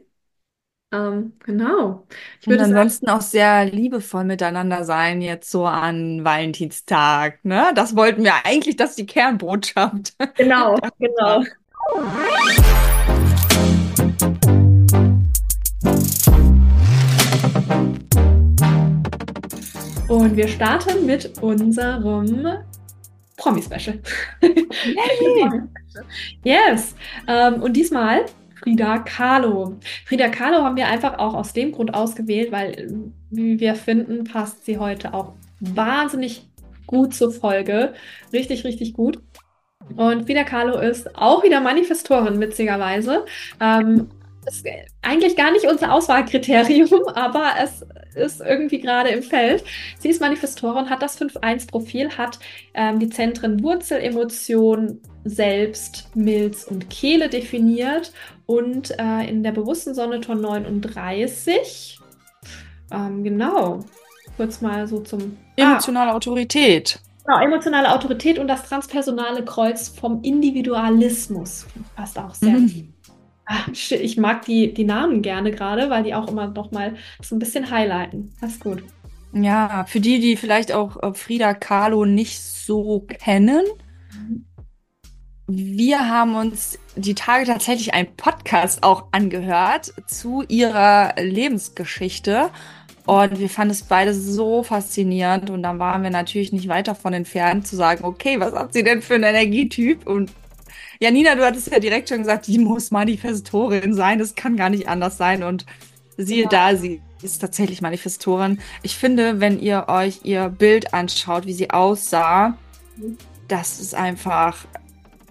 Ähm, 0.90 1.34
genau. 1.44 2.06
Ich 2.40 2.46
würde 2.46 2.64
ansonsten 2.64 3.06
sagen, 3.06 3.18
auch 3.18 3.22
sehr 3.22 3.66
liebevoll 3.66 4.24
miteinander 4.24 4.84
sein, 4.84 5.20
jetzt 5.20 5.50
so 5.50 5.66
an 5.66 6.24
Valentinstag. 6.24 7.44
Ne? 7.44 7.72
Das 7.74 7.94
wollten 7.94 8.24
wir 8.24 8.32
eigentlich, 8.44 8.76
das 8.76 8.90
ist 8.90 8.98
die 8.98 9.06
Kernbotschaft. 9.06 10.14
Genau, 10.36 10.78
genau. 10.98 11.44
Und 20.08 20.36
wir 20.36 20.48
starten 20.48 21.04
mit 21.04 21.42
unserem 21.42 22.64
Promi-Special. 23.36 23.98
yes. 26.44 26.94
Ähm, 27.26 27.62
und 27.62 27.74
diesmal 27.74 28.24
Frida 28.54 28.98
Kahlo. 28.98 29.76
Frida 30.06 30.28
Kahlo 30.28 30.64
haben 30.64 30.76
wir 30.76 30.88
einfach 30.88 31.18
auch 31.18 31.34
aus 31.34 31.52
dem 31.52 31.72
Grund 31.72 31.92
ausgewählt, 31.92 32.50
weil, 32.50 33.12
wie 33.30 33.60
wir 33.60 33.74
finden, 33.74 34.24
passt 34.24 34.64
sie 34.64 34.78
heute 34.78 35.12
auch 35.12 35.34
wahnsinnig 35.60 36.48
gut 36.86 37.14
zur 37.14 37.30
Folge. 37.30 37.92
Richtig, 38.32 38.64
richtig 38.64 38.94
gut. 38.94 39.20
Und 39.96 40.24
Frida 40.24 40.44
Kahlo 40.44 40.78
ist 40.80 41.14
auch 41.16 41.44
wieder 41.44 41.60
Manifestorin, 41.60 42.40
witzigerweise. 42.40 43.26
Ähm, 43.60 44.08
ist 44.48 44.66
eigentlich 45.02 45.36
gar 45.36 45.52
nicht 45.52 45.66
unser 45.66 45.92
Auswahlkriterium, 45.92 47.08
aber 47.14 47.52
es 47.62 47.84
ist 48.14 48.40
irgendwie 48.40 48.80
gerade 48.80 49.10
im 49.10 49.22
Feld. 49.22 49.64
Sie 49.98 50.08
ist 50.08 50.20
Manifestorin, 50.20 50.90
hat 50.90 51.02
das 51.02 51.20
5-1-Profil, 51.20 52.16
hat 52.16 52.38
ähm, 52.74 52.98
die 52.98 53.08
Zentren 53.08 53.62
Wurzel, 53.62 54.00
Emotion, 54.00 55.00
Selbst, 55.24 56.10
Milz 56.14 56.64
und 56.64 56.90
Kehle 56.90 57.28
definiert 57.28 58.12
und 58.46 58.98
äh, 58.98 59.28
in 59.28 59.42
der 59.42 59.52
bewussten 59.52 59.94
Sonne 59.94 60.20
Ton 60.20 60.40
39. 60.40 62.00
Ähm, 62.90 63.24
genau. 63.24 63.80
Kurz 64.36 64.60
mal 64.60 64.86
so 64.86 65.00
zum. 65.00 65.36
Emotionale 65.56 66.12
ah. 66.12 66.14
Autorität. 66.14 67.00
Genau, 67.26 67.40
emotionale 67.40 67.92
Autorität 67.92 68.38
und 68.38 68.48
das 68.48 68.62
transpersonale 68.66 69.44
Kreuz 69.44 69.88
vom 69.88 70.22
Individualismus. 70.22 71.66
Passt 71.94 72.18
auch 72.18 72.34
sehr. 72.34 72.52
Mhm. 72.52 72.94
Ach, 73.50 73.66
ich 73.72 74.18
mag 74.18 74.44
die, 74.44 74.74
die 74.74 74.84
Namen 74.84 75.22
gerne 75.22 75.50
gerade, 75.50 75.88
weil 75.88 76.02
die 76.02 76.14
auch 76.14 76.28
immer 76.28 76.48
noch 76.48 76.70
mal 76.70 76.96
so 77.22 77.34
ein 77.34 77.38
bisschen 77.38 77.70
highlighten. 77.70 78.30
Das 78.42 78.52
ist 78.52 78.60
gut. 78.62 78.82
Ja, 79.32 79.86
für 79.88 80.00
die, 80.00 80.20
die 80.20 80.36
vielleicht 80.36 80.70
auch 80.70 81.02
äh, 81.02 81.14
Frida 81.14 81.54
Kahlo 81.54 82.04
nicht 82.04 82.42
so 82.42 83.06
kennen, 83.08 83.64
wir 85.46 86.10
haben 86.10 86.36
uns 86.36 86.78
die 86.94 87.14
Tage 87.14 87.46
tatsächlich 87.46 87.94
einen 87.94 88.14
Podcast 88.16 88.82
auch 88.82 89.04
angehört 89.12 89.94
zu 90.06 90.44
ihrer 90.46 91.14
Lebensgeschichte. 91.18 92.50
Und 93.06 93.38
wir 93.38 93.48
fanden 93.48 93.70
es 93.70 93.82
beide 93.82 94.12
so 94.12 94.62
faszinierend. 94.62 95.48
Und 95.48 95.62
dann 95.62 95.78
waren 95.78 96.02
wir 96.02 96.10
natürlich 96.10 96.52
nicht 96.52 96.68
weit 96.68 96.86
davon 96.86 97.14
entfernt 97.14 97.66
zu 97.66 97.76
sagen, 97.76 98.04
okay, 98.04 98.38
was 98.38 98.52
hat 98.52 98.74
sie 98.74 98.84
denn 98.84 99.00
für 99.00 99.14
einen 99.14 99.24
Energietyp? 99.24 100.06
Und 100.06 100.30
Janina, 101.00 101.34
du 101.34 101.44
hattest 101.44 101.70
ja 101.70 101.78
direkt 101.78 102.08
schon 102.08 102.18
gesagt, 102.18 102.46
die 102.46 102.58
muss 102.58 102.90
Manifestorin 102.90 103.94
sein. 103.94 104.18
Das 104.18 104.34
kann 104.34 104.56
gar 104.56 104.70
nicht 104.70 104.88
anders 104.88 105.16
sein. 105.16 105.42
Und 105.42 105.64
siehe 106.16 106.44
ja. 106.44 106.48
da, 106.48 106.76
sie 106.76 107.00
ist 107.22 107.38
tatsächlich 107.38 107.80
Manifestorin. 107.80 108.60
Ich 108.82 108.96
finde, 108.96 109.40
wenn 109.40 109.60
ihr 109.60 109.86
euch 109.88 110.20
ihr 110.24 110.48
Bild 110.48 110.94
anschaut, 110.94 111.46
wie 111.46 111.52
sie 111.52 111.70
aussah, 111.70 112.58
das 113.46 113.80
ist 113.80 113.94
einfach 113.94 114.66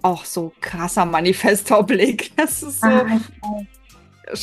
auch 0.02 0.24
so 0.24 0.52
krasser 0.60 1.04
Manifestorblick. 1.04 2.32
Das 2.36 2.62
ist 2.62 2.80
so. 2.80 2.86
Ah, 2.86 3.20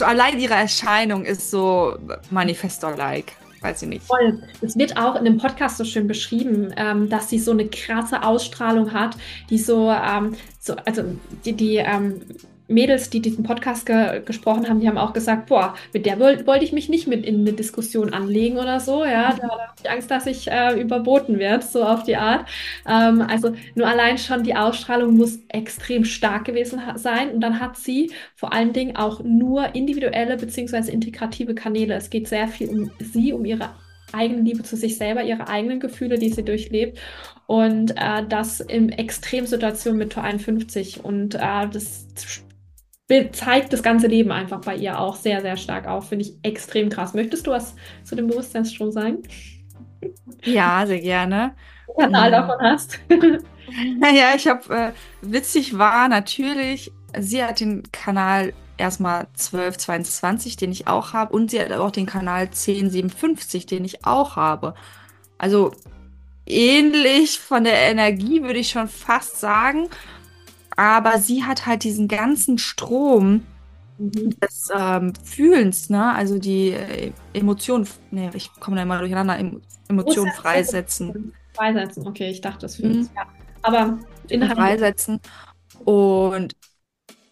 allein 0.02 0.40
ihre 0.40 0.56
Erscheinung 0.56 1.26
ist 1.26 1.50
so 1.50 1.98
Manifestor-like 2.30 3.34
weiß 3.66 3.82
ich 3.82 3.90
nicht. 3.90 4.06
Voll. 4.06 4.40
Es 4.62 4.78
wird 4.78 4.98
auch 4.98 5.16
in 5.16 5.26
dem 5.26 5.38
Podcast 5.38 5.78
so 5.78 5.84
schön 5.84 6.08
beschrieben, 6.08 6.74
ähm, 6.78 7.10
dass 7.10 7.30
sie 7.30 7.40
so 7.40 7.52
eine 7.52 7.68
krasse 7.68 8.24
Ausstrahlung 8.24 8.94
hat, 8.94 9.18
die 9.50 9.58
so, 9.58 9.92
ähm, 9.92 10.36
so 10.60 10.76
also 10.86 11.04
die, 11.44 11.54
die 11.54 11.78
ähm, 11.78 12.22
Mädels, 12.68 13.10
die 13.10 13.22
diesen 13.22 13.44
Podcast 13.44 13.86
ge 13.86 14.22
gesprochen 14.26 14.68
haben, 14.68 14.80
die 14.80 14.88
haben 14.88 14.98
auch 14.98 15.14
gesagt, 15.14 15.48
boah, 15.48 15.76
mit 15.94 16.06
der 16.06 16.20
wollte 16.20 16.48
wollt 16.48 16.64
ich 16.64 16.72
mich 16.72 16.90
nicht 16.90 17.08
mit 17.08 17.26
in 17.26 17.42
eine 17.42 17.54
Diskussion 17.54 18.14
anlegen 18.14 18.58
oder 18.58 18.80
so, 18.80 19.04
ja, 19.06 19.34
da 19.34 19.50
habe 19.50 19.62
ich 19.84 19.90
Angst, 19.90 20.12
dass 20.12 20.26
ich 20.26 20.50
äh, 20.50 20.80
überboten 20.80 21.40
werde, 21.40 21.66
so 21.66 21.84
auf 21.84 22.04
die 22.04 22.18
Art. 22.18 22.48
Ähm, 22.88 23.22
also 23.22 23.54
nur 23.76 23.88
allein 23.88 24.18
schon 24.18 24.44
die 24.44 24.56
Ausstrahlung 24.56 25.16
muss 25.18 25.40
extrem 25.50 26.06
stark 26.06 26.46
gewesen 26.46 26.82
sein 26.96 27.32
und 27.32 27.42
dann 27.42 27.60
hat 27.60 27.78
sie 27.78 28.12
vor 28.36 28.54
allen 28.54 28.74
Dingen 28.74 28.96
auch 28.96 29.22
nur 29.24 29.76
individuelle 29.76 30.38
bzw. 30.38 30.92
integrative 30.92 31.56
Kanäle. 31.56 31.96
Es 31.96 32.10
geht 32.10 32.28
sehr 32.28 32.48
viel 32.48 32.70
um 32.70 32.92
sie, 33.00 33.34
um 33.34 33.46
ihre 33.46 33.70
eigene 34.12 34.42
Liebe 34.42 34.64
zu 34.64 34.76
sich 34.76 34.98
selber, 34.98 35.24
ihre 35.24 35.48
eigenen 35.48 35.80
Gefühle, 35.80 36.18
die 36.18 36.30
sie 36.30 36.44
durchlebt 36.44 37.00
und 37.48 37.92
äh, 37.92 38.26
das 38.28 38.60
in 38.60 38.90
Extremsituationen 38.90 39.98
mit 40.00 40.14
Tor 40.14 40.24
51 40.24 41.04
und 41.04 41.36
äh, 41.36 41.68
das 41.72 42.08
zeigt 43.32 43.72
das 43.72 43.84
ganze 43.84 44.08
Leben 44.08 44.32
einfach 44.32 44.62
bei 44.62 44.76
ihr 44.76 45.00
auch 45.00 45.16
sehr, 45.16 45.42
sehr 45.42 45.58
stark 45.58 45.88
auf. 45.88 46.10
Finde 46.10 46.26
ich 46.26 46.34
extrem 46.42 46.90
krass. 46.90 47.14
Möchtest 47.14 47.46
du 47.46 47.52
was 47.52 47.76
zu 48.04 48.16
dem 48.16 48.28
Bewusstseinsstrom 48.28 48.92
sagen? 48.92 49.20
Ja, 50.44 50.86
sehr 50.86 51.02
gerne. 51.02 51.56
Kanal 52.00 52.32
davon 52.32 52.60
hast. 52.62 53.00
Naja, 54.00 54.34
ich 54.36 54.48
habe, 54.48 54.76
äh, 54.76 54.92
witzig 55.22 55.78
war 55.78 56.08
natürlich, 56.08 56.92
sie 57.18 57.44
hat 57.44 57.60
den 57.60 57.84
Kanal 57.92 58.54
erstmal 58.78 59.28
1222, 59.34 60.58
den 60.58 60.72
ich 60.72 60.88
auch 60.88 61.14
habe, 61.14 61.34
und 61.34 61.52
sie 61.52 61.60
hat 61.60 61.72
auch 61.72 61.92
den 61.92 62.06
Kanal 62.06 62.44
1057, 62.44 63.66
den 63.66 63.86
ich 63.86 64.06
auch 64.06 64.36
habe. 64.36 64.76
Also 65.38 65.72
ähnlich 66.46 67.40
von 67.40 67.64
der 67.64 67.90
Energie 67.90 68.42
würde 68.44 68.60
ich 68.60 68.70
schon 68.70 68.88
fast 68.88 69.40
sagen. 69.40 69.90
Aber 70.76 71.20
sie 71.20 71.44
hat 71.44 71.66
halt 71.66 71.84
diesen 71.84 72.08
ganzen 72.08 72.58
Strom 72.58 73.46
Mhm. 73.98 74.30
des 74.42 74.70
ähm, 74.76 75.14
Fühlens, 75.24 75.90
ne? 75.90 76.14
Also 76.14 76.40
die 76.40 76.72
äh, 76.72 77.14
Emotionen, 77.34 77.88
ne, 78.12 78.32
ich 78.34 78.60
komme 78.60 78.76
da 78.78 78.84
immer 78.84 79.00
durcheinander, 79.00 79.38
em 79.40 79.62
Emotionen 79.88 80.32
freisetzen. 80.32 81.34
Freisetzen, 81.54 82.08
okay, 82.08 82.30
ich 82.30 82.42
dachte, 82.42 82.60
das 82.62 82.76
Mhm. 82.78 82.82
fühlt 82.82 83.16
ja. 83.16 83.26
Aber 83.62 84.00
inhaltlich. 84.28 84.56
Freisetzen. 84.58 85.20
Und 85.86 86.54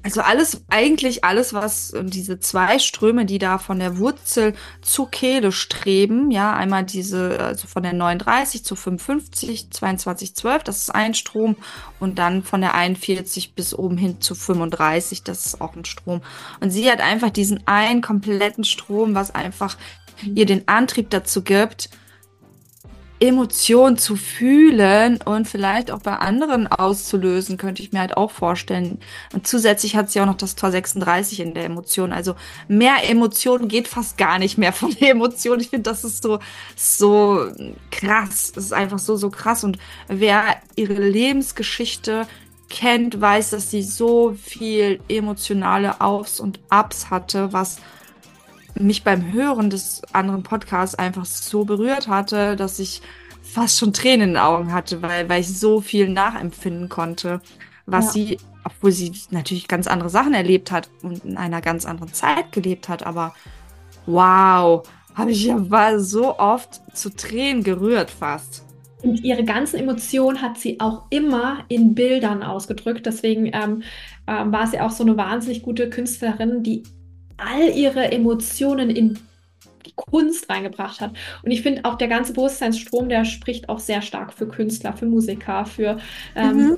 also 0.04 0.20
alles, 0.22 0.64
eigentlich 0.70 1.24
alles, 1.24 1.54
was 1.54 1.92
äh, 1.92 2.04
diese 2.04 2.40
zwei 2.40 2.78
Ströme, 2.78 3.26
die 3.26 3.40
da 3.40 3.58
von 3.58 3.80
der 3.80 3.98
Wurzel 3.98 4.54
zur 4.82 5.10
Kehle 5.10 5.54
streben, 5.54 6.30
ja, 6.30 6.54
einmal 6.54 6.84
diese, 6.84 7.40
also 7.40 7.68
von 7.68 7.84
der 7.84 7.94
39 7.94 8.66
zu 8.66 8.76
55, 8.76 9.72
22, 9.72 10.36
12, 10.36 10.64
das 10.64 10.78
ist 10.78 10.90
ein 10.90 11.14
Strom, 11.14 11.56
und 12.02 12.20
dann 12.20 12.44
von 12.44 12.60
der 12.60 12.76
41 12.76 13.56
bis 13.56 13.74
oben 13.74 13.98
hin 13.98 14.20
zu 14.20 14.36
35, 14.36 15.24
das 15.24 15.46
ist 15.46 15.62
auch 15.62 15.76
ein 15.76 15.86
Strom. 15.86 16.22
Und 16.60 16.72
sie 16.72 16.92
hat 16.92 17.00
einfach 17.00 17.30
diesen 17.30 17.66
einen 17.66 18.02
kompletten 18.02 18.66
Strom, 18.66 19.16
was 19.16 19.34
einfach 19.34 19.78
ihr 20.36 20.46
den 20.46 20.68
Antrieb 20.68 21.10
dazu 21.10 21.44
gibt, 21.44 21.90
Emotionen 23.24 23.98
zu 23.98 24.18
fühlen 24.18 25.18
und 25.24 25.48
vielleicht 25.48 25.92
auch 25.92 26.02
bei 26.02 26.18
anderen 26.18 26.68
auszulösen, 26.68 27.56
könnte 27.56 27.82
ich 27.82 27.94
mir 27.94 28.02
halt 28.02 28.18
auch 28.18 28.32
vorstellen. 28.32 29.00
Und 29.32 29.48
zusätzlich 29.48 29.96
hat 29.96 30.12
sie 30.12 30.20
auch 30.20 30.26
noch 30.26 30.36
das 30.36 30.56
Tor 30.56 30.72
36 30.72 31.40
in 31.40 31.54
der 31.54 31.64
Emotion. 31.64 32.12
Also 32.12 32.36
mehr 32.68 33.10
Emotionen 33.10 33.70
geht 33.70 33.88
fast 33.88 34.18
gar 34.18 34.40
nicht 34.40 34.58
mehr 34.58 34.74
von 34.74 34.94
der 35.00 35.12
Emotion. 35.12 35.62
Ich 35.62 35.70
finde, 35.70 35.90
das 35.90 36.04
ist 36.04 36.22
so, 36.22 36.40
so 36.76 37.48
krass. 37.92 38.52
Das 38.54 38.66
ist 38.66 38.74
einfach 38.74 39.00
so, 39.00 39.16
so 39.16 39.30
krass. 39.30 39.64
Und 39.64 39.78
wer 40.10 40.58
ihre 40.76 41.02
Lebensgeschichte 41.02 42.28
kennt, 42.70 43.22
weiß, 43.22 43.52
dass 43.52 43.72
sie 43.72 43.84
so 43.84 44.34
viel 44.34 45.00
emotionale 45.08 46.02
Aufs 46.02 46.42
und 46.42 46.60
Abs 46.68 47.10
hatte, 47.10 47.54
was 47.54 47.78
mich 48.76 49.04
beim 49.04 49.32
Hören 49.32 49.70
des 49.70 50.02
anderen 50.14 50.44
Podcasts 50.44 50.96
einfach 50.96 51.26
so 51.26 51.66
berührt 51.66 52.08
hatte, 52.08 52.56
dass 52.56 52.80
ich 52.80 53.02
fast 53.42 53.80
schon 53.80 53.94
Tränen 53.94 54.22
in 54.30 54.34
den 54.36 54.38
Augen 54.38 54.72
hatte, 54.74 55.02
weil, 55.02 55.30
weil 55.30 55.42
ich 55.42 55.58
so 55.60 55.82
viel 55.82 56.10
nachempfinden 56.10 56.90
konnte, 56.90 57.42
was 57.86 58.08
Ja. 58.08 58.12
sie, 58.14 58.42
obwohl 58.64 58.92
sie 58.92 59.12
natürlich 59.30 59.68
ganz 59.68 59.88
andere 59.88 60.10
Sachen 60.10 60.34
erlebt 60.34 60.72
hat 60.72 60.90
und 61.02 61.24
in 61.26 61.38
einer 61.38 61.62
ganz 61.62 61.86
anderen 61.86 62.14
Zeit 62.14 62.52
gelebt 62.52 62.90
hat, 62.90 63.04
aber 63.06 63.36
wow, 64.06 64.88
habe 65.14 65.32
ich 65.32 65.46
ja 65.46 65.70
war 65.70 66.00
so 66.00 66.38
oft 66.40 66.82
zu 66.94 67.16
Tränen 67.16 67.64
gerührt 67.64 68.12
fast. 68.12 68.68
Und 69.02 69.18
ihre 69.24 69.44
ganzen 69.44 69.78
Emotionen 69.80 70.42
hat 70.42 70.58
sie 70.58 70.80
auch 70.80 71.08
immer 71.10 71.66
in 71.68 71.94
Bildern 71.94 72.42
ausgedrückt. 72.42 73.06
Deswegen 73.06 73.48
ähm, 73.54 73.84
ähm, 74.28 74.52
war 74.54 74.68
sie 74.68 74.80
auch 74.80 74.92
so 74.92 75.04
eine 75.04 75.18
wahnsinnig 75.18 75.62
gute 75.62 75.90
Künstlerin, 75.90 76.64
die 76.64 76.84
all 77.46 77.70
ihre 77.76 78.12
Emotionen 78.12 78.90
in 78.90 79.30
die 79.86 79.94
Kunst 79.96 80.50
reingebracht 80.50 81.02
hat. 81.02 81.14
Und 81.44 81.52
ich 81.52 81.62
finde 81.62 81.86
auch 81.86 81.96
der 81.98 82.08
ganze 82.08 82.34
Bewusstseinsstrom, 82.34 83.10
der 83.10 83.26
spricht 83.26 83.70
auch 83.70 83.80
sehr 83.80 84.02
stark 84.02 84.34
für 84.34 84.48
Künstler, 84.48 84.94
für 84.94 85.06
Musiker, 85.06 85.66
für 85.66 85.98
ähm, 86.36 86.66
Mhm. 86.66 86.78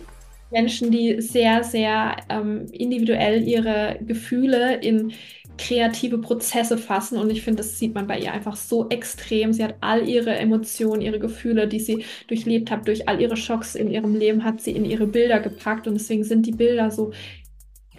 Menschen, 0.52 0.92
die 0.92 1.22
sehr, 1.22 1.64
sehr 1.64 2.18
ähm, 2.30 2.68
individuell 2.72 3.44
ihre 3.48 4.00
Gefühle 4.02 4.78
in 4.78 5.14
kreative 5.58 6.20
Prozesse 6.20 6.78
fassen. 6.78 7.18
Und 7.18 7.30
ich 7.32 7.44
finde, 7.44 7.64
das 7.64 7.80
sieht 7.80 7.96
man 7.96 8.08
bei 8.08 8.20
ihr 8.20 8.34
einfach 8.34 8.56
so 8.58 8.90
extrem. 8.90 9.54
Sie 9.54 9.64
hat 9.64 9.76
all 9.82 10.08
ihre 10.08 10.36
Emotionen, 10.38 11.02
ihre 11.02 11.20
Gefühle, 11.20 11.68
die 11.68 11.80
sie 11.80 12.06
durchlebt 12.28 12.72
hat, 12.72 12.88
durch 12.88 13.08
all 13.10 13.22
ihre 13.22 13.38
Schocks 13.38 13.76
in 13.76 13.90
ihrem 13.90 14.16
Leben, 14.16 14.44
hat 14.44 14.62
sie 14.62 14.72
in 14.72 14.86
ihre 14.86 15.08
Bilder 15.08 15.40
gepackt. 15.40 15.88
Und 15.88 15.96
deswegen 15.96 16.24
sind 16.24 16.46
die 16.46 16.52
Bilder 16.52 16.92
so 16.92 17.12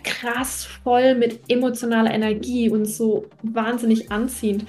krass 0.06 0.66
voll 0.82 1.14
mit 1.14 1.40
emotionaler 1.48 2.12
Energie 2.12 2.70
und 2.70 2.86
so 2.86 3.26
wahnsinnig 3.42 4.10
anziehend. 4.10 4.64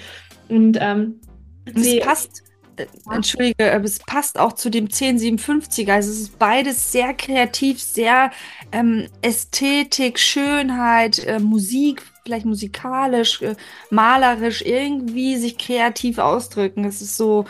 Und 0.49 0.77
ähm, 0.81 1.21
Und 1.65 1.77
es 1.77 1.99
passt, 1.99 2.43
äh, 2.77 2.85
entschuldige, 3.11 3.73
aber 3.73 3.85
es 3.85 3.99
passt 3.99 4.39
auch 4.39 4.53
zu 4.53 4.69
dem 4.69 4.87
1057er. 4.87 5.93
Also 5.93 6.11
es 6.11 6.19
ist 6.19 6.39
beides 6.39 6.91
sehr 6.91 7.13
kreativ, 7.13 7.81
sehr 7.81 8.31
ähm, 8.71 9.07
Ästhetik, 9.21 10.19
Schönheit, 10.19 11.19
äh, 11.25 11.39
Musik, 11.39 12.03
vielleicht 12.23 12.45
musikalisch, 12.45 13.41
äh, 13.41 13.55
malerisch, 13.89 14.61
irgendwie 14.61 15.37
sich 15.37 15.57
kreativ 15.57 16.17
ausdrücken. 16.17 16.85
Es 16.85 17.01
ist 17.01 17.17
so, 17.17 17.45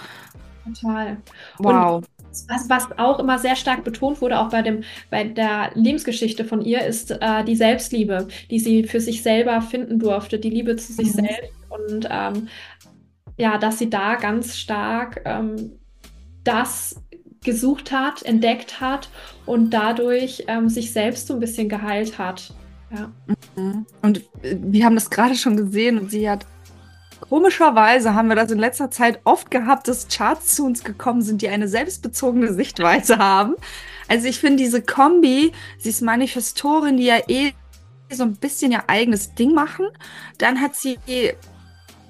total. 0.66 1.18
wow. 1.58 2.04
Was, 2.48 2.70
was 2.70 2.98
auch 2.98 3.20
immer 3.20 3.40
sehr 3.40 3.56
stark 3.56 3.84
betont 3.84 4.22
wurde, 4.22 4.40
auch 4.40 4.50
bei 4.50 4.62
dem, 4.62 4.84
bei 5.10 5.24
der 5.24 5.72
Lebensgeschichte 5.74 6.46
von 6.46 6.62
ihr, 6.62 6.86
ist 6.86 7.12
äh, 7.12 7.44
die 7.44 7.56
Selbstliebe, 7.56 8.28
die 8.50 8.60
sie 8.60 8.84
für 8.84 9.00
sich 9.00 9.24
selber 9.24 9.62
finden 9.62 10.00
durfte, 10.00 10.40
die 10.40 10.50
Liebe 10.50 10.76
zu 10.76 10.94
sich 10.94 11.08
Mhm. 11.08 11.22
selbst 11.22 11.54
und 11.70 12.08
ähm, 12.10 12.48
ja, 13.38 13.58
dass 13.58 13.78
sie 13.78 13.90
da 13.90 14.16
ganz 14.16 14.58
stark 14.58 15.22
ähm, 15.26 15.72
das 16.44 17.02
gesucht 17.44 17.92
hat, 17.92 18.24
entdeckt 18.24 18.82
hat 18.82 19.10
und 19.46 19.70
dadurch 19.70 20.44
ähm, 20.48 20.70
sich 20.70 20.92
selbst 20.92 21.28
so 21.28 21.34
ein 21.36 21.40
bisschen 21.40 21.70
geheilt 21.70 22.18
hat. 22.18 22.54
Ja. 22.92 23.12
Mhm. 23.56 23.86
Und 24.02 24.18
äh, 24.42 24.58
wir 24.60 24.86
haben 24.86 24.96
das 24.96 25.10
gerade 25.10 25.36
schon 25.36 25.56
gesehen 25.56 25.98
und 25.98 26.12
sie 26.12 26.30
hat 26.30 26.46
Komischerweise 27.20 28.14
haben 28.14 28.30
wir 28.30 28.36
das 28.36 28.52
in 28.52 28.60
letzter 28.60 28.92
Zeit 28.92 29.20
oft 29.24 29.52
gehabt, 29.52 29.88
dass 29.88 30.08
Charts 30.08 30.56
zu 30.56 30.66
uns 30.66 30.84
gekommen 30.84 31.22
sind, 31.22 31.42
die 31.42 31.50
eine 31.50 31.68
selbstbezogene 31.68 32.54
Sichtweise 32.54 33.18
haben. 33.18 33.56
Also 34.08 34.28
ich 34.28 34.40
finde 34.40 34.64
diese 34.64 34.82
Kombi, 34.82 35.52
sie 35.80 35.90
ist 35.90 36.02
Manifestorin, 36.02 36.98
die 36.98 37.06
ja 37.06 37.18
eh 37.28 37.54
so 38.10 38.24
ein 38.24 38.36
bisschen 38.36 38.72
ihr 38.72 38.84
eigenes 38.88 39.36
Ding 39.36 39.54
machen. 39.54 39.88
Dann 40.38 40.62
hat 40.62 40.76
sie 40.76 40.98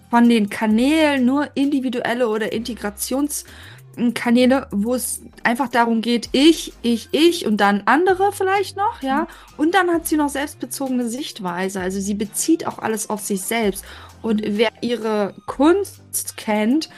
von 0.10 0.30
den 0.30 0.50
Kanälen 0.50 1.26
nur 1.26 1.50
individuelle 1.56 2.30
oder 2.30 2.54
Integrationskanäle, 2.54 4.68
wo 4.72 4.94
es 4.94 5.22
einfach 5.44 5.70
darum 5.70 6.02
geht, 6.02 6.30
ich, 6.32 6.74
ich, 6.82 7.10
ich 7.12 7.46
und 7.46 7.58
dann 7.58 7.84
andere 7.86 8.32
vielleicht 8.32 8.78
noch, 8.78 9.02
ja. 9.02 9.28
Und 9.58 9.74
dann 9.74 9.90
hat 9.90 10.08
sie 10.08 10.18
noch 10.18 10.30
selbstbezogene 10.30 11.10
Sichtweise. 11.10 11.82
Also 11.82 12.00
sie 12.00 12.14
bezieht 12.14 12.68
auch 12.68 12.80
alles 12.80 13.10
auf 13.10 13.22
sich 13.22 13.42
selbst. 13.42 13.84
Und 14.22 14.42
wer 14.46 14.72
ihre 14.82 15.36
Kunst 15.46 16.38
kennt, 16.38 16.90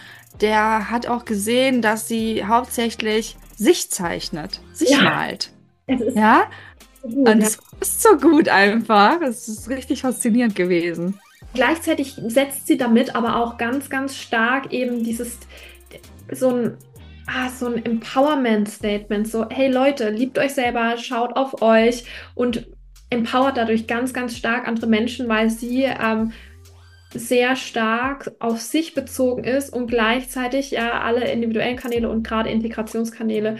der 0.41 0.89
hat 0.89 1.07
auch 1.07 1.25
gesehen, 1.25 1.81
dass 1.81 2.07
sie 2.07 2.45
hauptsächlich 2.45 3.37
sich 3.55 3.89
zeichnet, 3.91 4.61
sich 4.71 4.97
Ja. 4.97 5.01
malt. 5.01 5.51
Es 5.87 6.01
ist 6.01 6.15
Ja, 6.15 6.49
so 7.03 7.09
gut, 7.09 7.35
und 7.35 7.41
ja. 7.41 7.47
es 7.47 7.59
ist 7.81 8.01
so 8.03 8.17
gut 8.17 8.49
einfach. 8.49 9.21
Es 9.21 9.47
ist 9.47 9.69
richtig 9.69 10.01
faszinierend 10.01 10.55
gewesen. 10.55 11.19
Gleichzeitig 11.53 12.15
setzt 12.27 12.67
sie 12.67 12.77
damit 12.77 13.15
aber 13.15 13.35
auch 13.37 13.57
ganz, 13.57 13.89
ganz 13.89 14.15
stark 14.15 14.71
eben 14.71 15.03
dieses, 15.03 15.39
so 16.31 16.49
ein, 16.49 16.77
ah, 17.27 17.49
so 17.49 17.67
ein 17.67 17.83
Empowerment-Statement, 17.85 19.27
so, 19.27 19.47
hey 19.49 19.71
Leute, 19.71 20.09
liebt 20.09 20.37
euch 20.37 20.53
selber, 20.53 20.97
schaut 20.97 21.35
auf 21.35 21.61
euch 21.61 22.05
und 22.35 22.67
empowert 23.09 23.57
dadurch 23.57 23.87
ganz, 23.87 24.13
ganz 24.13 24.35
stark 24.37 24.67
andere 24.67 24.87
Menschen, 24.87 25.27
weil 25.27 25.49
sie 25.49 25.83
ähm, 25.83 26.33
sehr 27.13 27.55
stark 27.55 28.31
auf 28.39 28.61
sich 28.61 28.93
bezogen 28.93 29.43
ist 29.43 29.73
und 29.73 29.87
gleichzeitig 29.87 30.71
ja 30.71 31.01
alle 31.01 31.31
individuellen 31.31 31.77
Kanäle 31.77 32.09
und 32.09 32.25
gerade 32.25 32.49
Integrationskanäle 32.49 33.57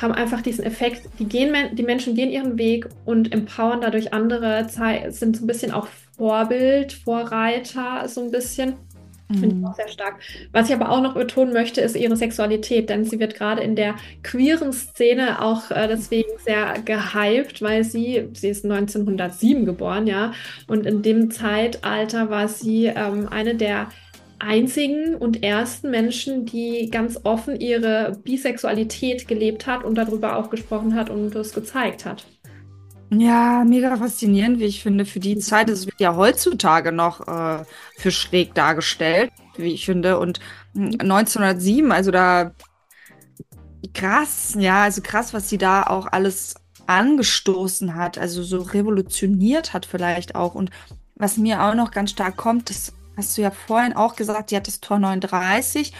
haben 0.00 0.12
einfach 0.12 0.40
diesen 0.40 0.64
Effekt, 0.64 1.02
die, 1.18 1.26
gehen, 1.26 1.54
die 1.76 1.82
Menschen 1.82 2.14
gehen 2.14 2.30
ihren 2.30 2.58
Weg 2.58 2.88
und 3.04 3.32
empowern 3.32 3.82
dadurch 3.82 4.12
andere, 4.14 4.66
sind 5.10 5.36
so 5.36 5.44
ein 5.44 5.46
bisschen 5.46 5.72
auch 5.72 5.88
Vorbild, 6.16 6.92
Vorreiter, 6.92 8.08
so 8.08 8.22
ein 8.22 8.30
bisschen. 8.30 8.74
Finde 9.38 9.56
ich 9.58 9.66
auch 9.66 9.74
sehr 9.74 9.88
stark. 9.88 10.20
Was 10.52 10.68
ich 10.68 10.74
aber 10.74 10.90
auch 10.90 11.00
noch 11.00 11.14
betonen 11.14 11.52
möchte, 11.52 11.80
ist 11.80 11.96
ihre 11.96 12.16
Sexualität, 12.16 12.90
denn 12.90 13.04
sie 13.04 13.20
wird 13.20 13.34
gerade 13.34 13.62
in 13.62 13.76
der 13.76 13.94
queeren 14.22 14.72
Szene 14.72 15.42
auch 15.42 15.70
äh, 15.70 15.86
deswegen 15.88 16.30
sehr 16.44 16.74
gehypt, 16.84 17.62
weil 17.62 17.84
sie, 17.84 18.28
sie 18.32 18.48
ist 18.48 18.64
1907 18.64 19.64
geboren, 19.64 20.06
ja, 20.06 20.32
und 20.66 20.86
in 20.86 21.02
dem 21.02 21.30
Zeitalter 21.30 22.30
war 22.30 22.48
sie 22.48 22.86
ähm, 22.86 23.28
eine 23.28 23.54
der 23.54 23.88
einzigen 24.40 25.14
und 25.14 25.42
ersten 25.42 25.90
Menschen, 25.90 26.46
die 26.46 26.88
ganz 26.90 27.20
offen 27.24 27.60
ihre 27.60 28.18
Bisexualität 28.24 29.28
gelebt 29.28 29.66
hat 29.66 29.84
und 29.84 29.96
darüber 29.96 30.36
auch 30.36 30.50
gesprochen 30.50 30.94
hat 30.94 31.10
und 31.10 31.34
das 31.34 31.52
gezeigt 31.52 32.04
hat. 32.04 32.26
Ja, 33.12 33.64
mega 33.64 33.96
faszinierend, 33.96 34.60
wie 34.60 34.66
ich 34.66 34.82
finde, 34.82 35.04
für 35.04 35.18
die 35.18 35.36
Zeit. 35.38 35.68
Es 35.68 35.86
wird 35.86 36.00
ja 36.00 36.14
heutzutage 36.14 36.92
noch 36.92 37.26
äh, 37.26 37.64
für 37.96 38.12
schräg 38.12 38.54
dargestellt, 38.54 39.32
wie 39.56 39.72
ich 39.72 39.84
finde. 39.84 40.18
Und 40.18 40.38
mm, 40.74 40.92
1907, 41.00 41.90
also 41.90 42.12
da 42.12 42.52
krass, 43.94 44.54
ja, 44.56 44.84
also 44.84 45.02
krass, 45.02 45.34
was 45.34 45.48
sie 45.48 45.58
da 45.58 45.82
auch 45.82 46.06
alles 46.06 46.54
angestoßen 46.86 47.96
hat, 47.96 48.16
also 48.18 48.42
so 48.44 48.62
revolutioniert 48.62 49.72
hat 49.72 49.86
vielleicht 49.86 50.36
auch. 50.36 50.54
Und 50.54 50.70
was 51.16 51.36
mir 51.36 51.62
auch 51.62 51.74
noch 51.74 51.90
ganz 51.90 52.10
stark 52.10 52.36
kommt, 52.36 52.70
das 52.70 52.92
hast 53.16 53.36
du 53.36 53.42
ja 53.42 53.50
vorhin 53.50 53.94
auch 53.94 54.14
gesagt, 54.14 54.52
die 54.52 54.56
hat 54.56 54.68
das 54.68 54.80
Tor 54.80 54.98
39. 54.98 55.92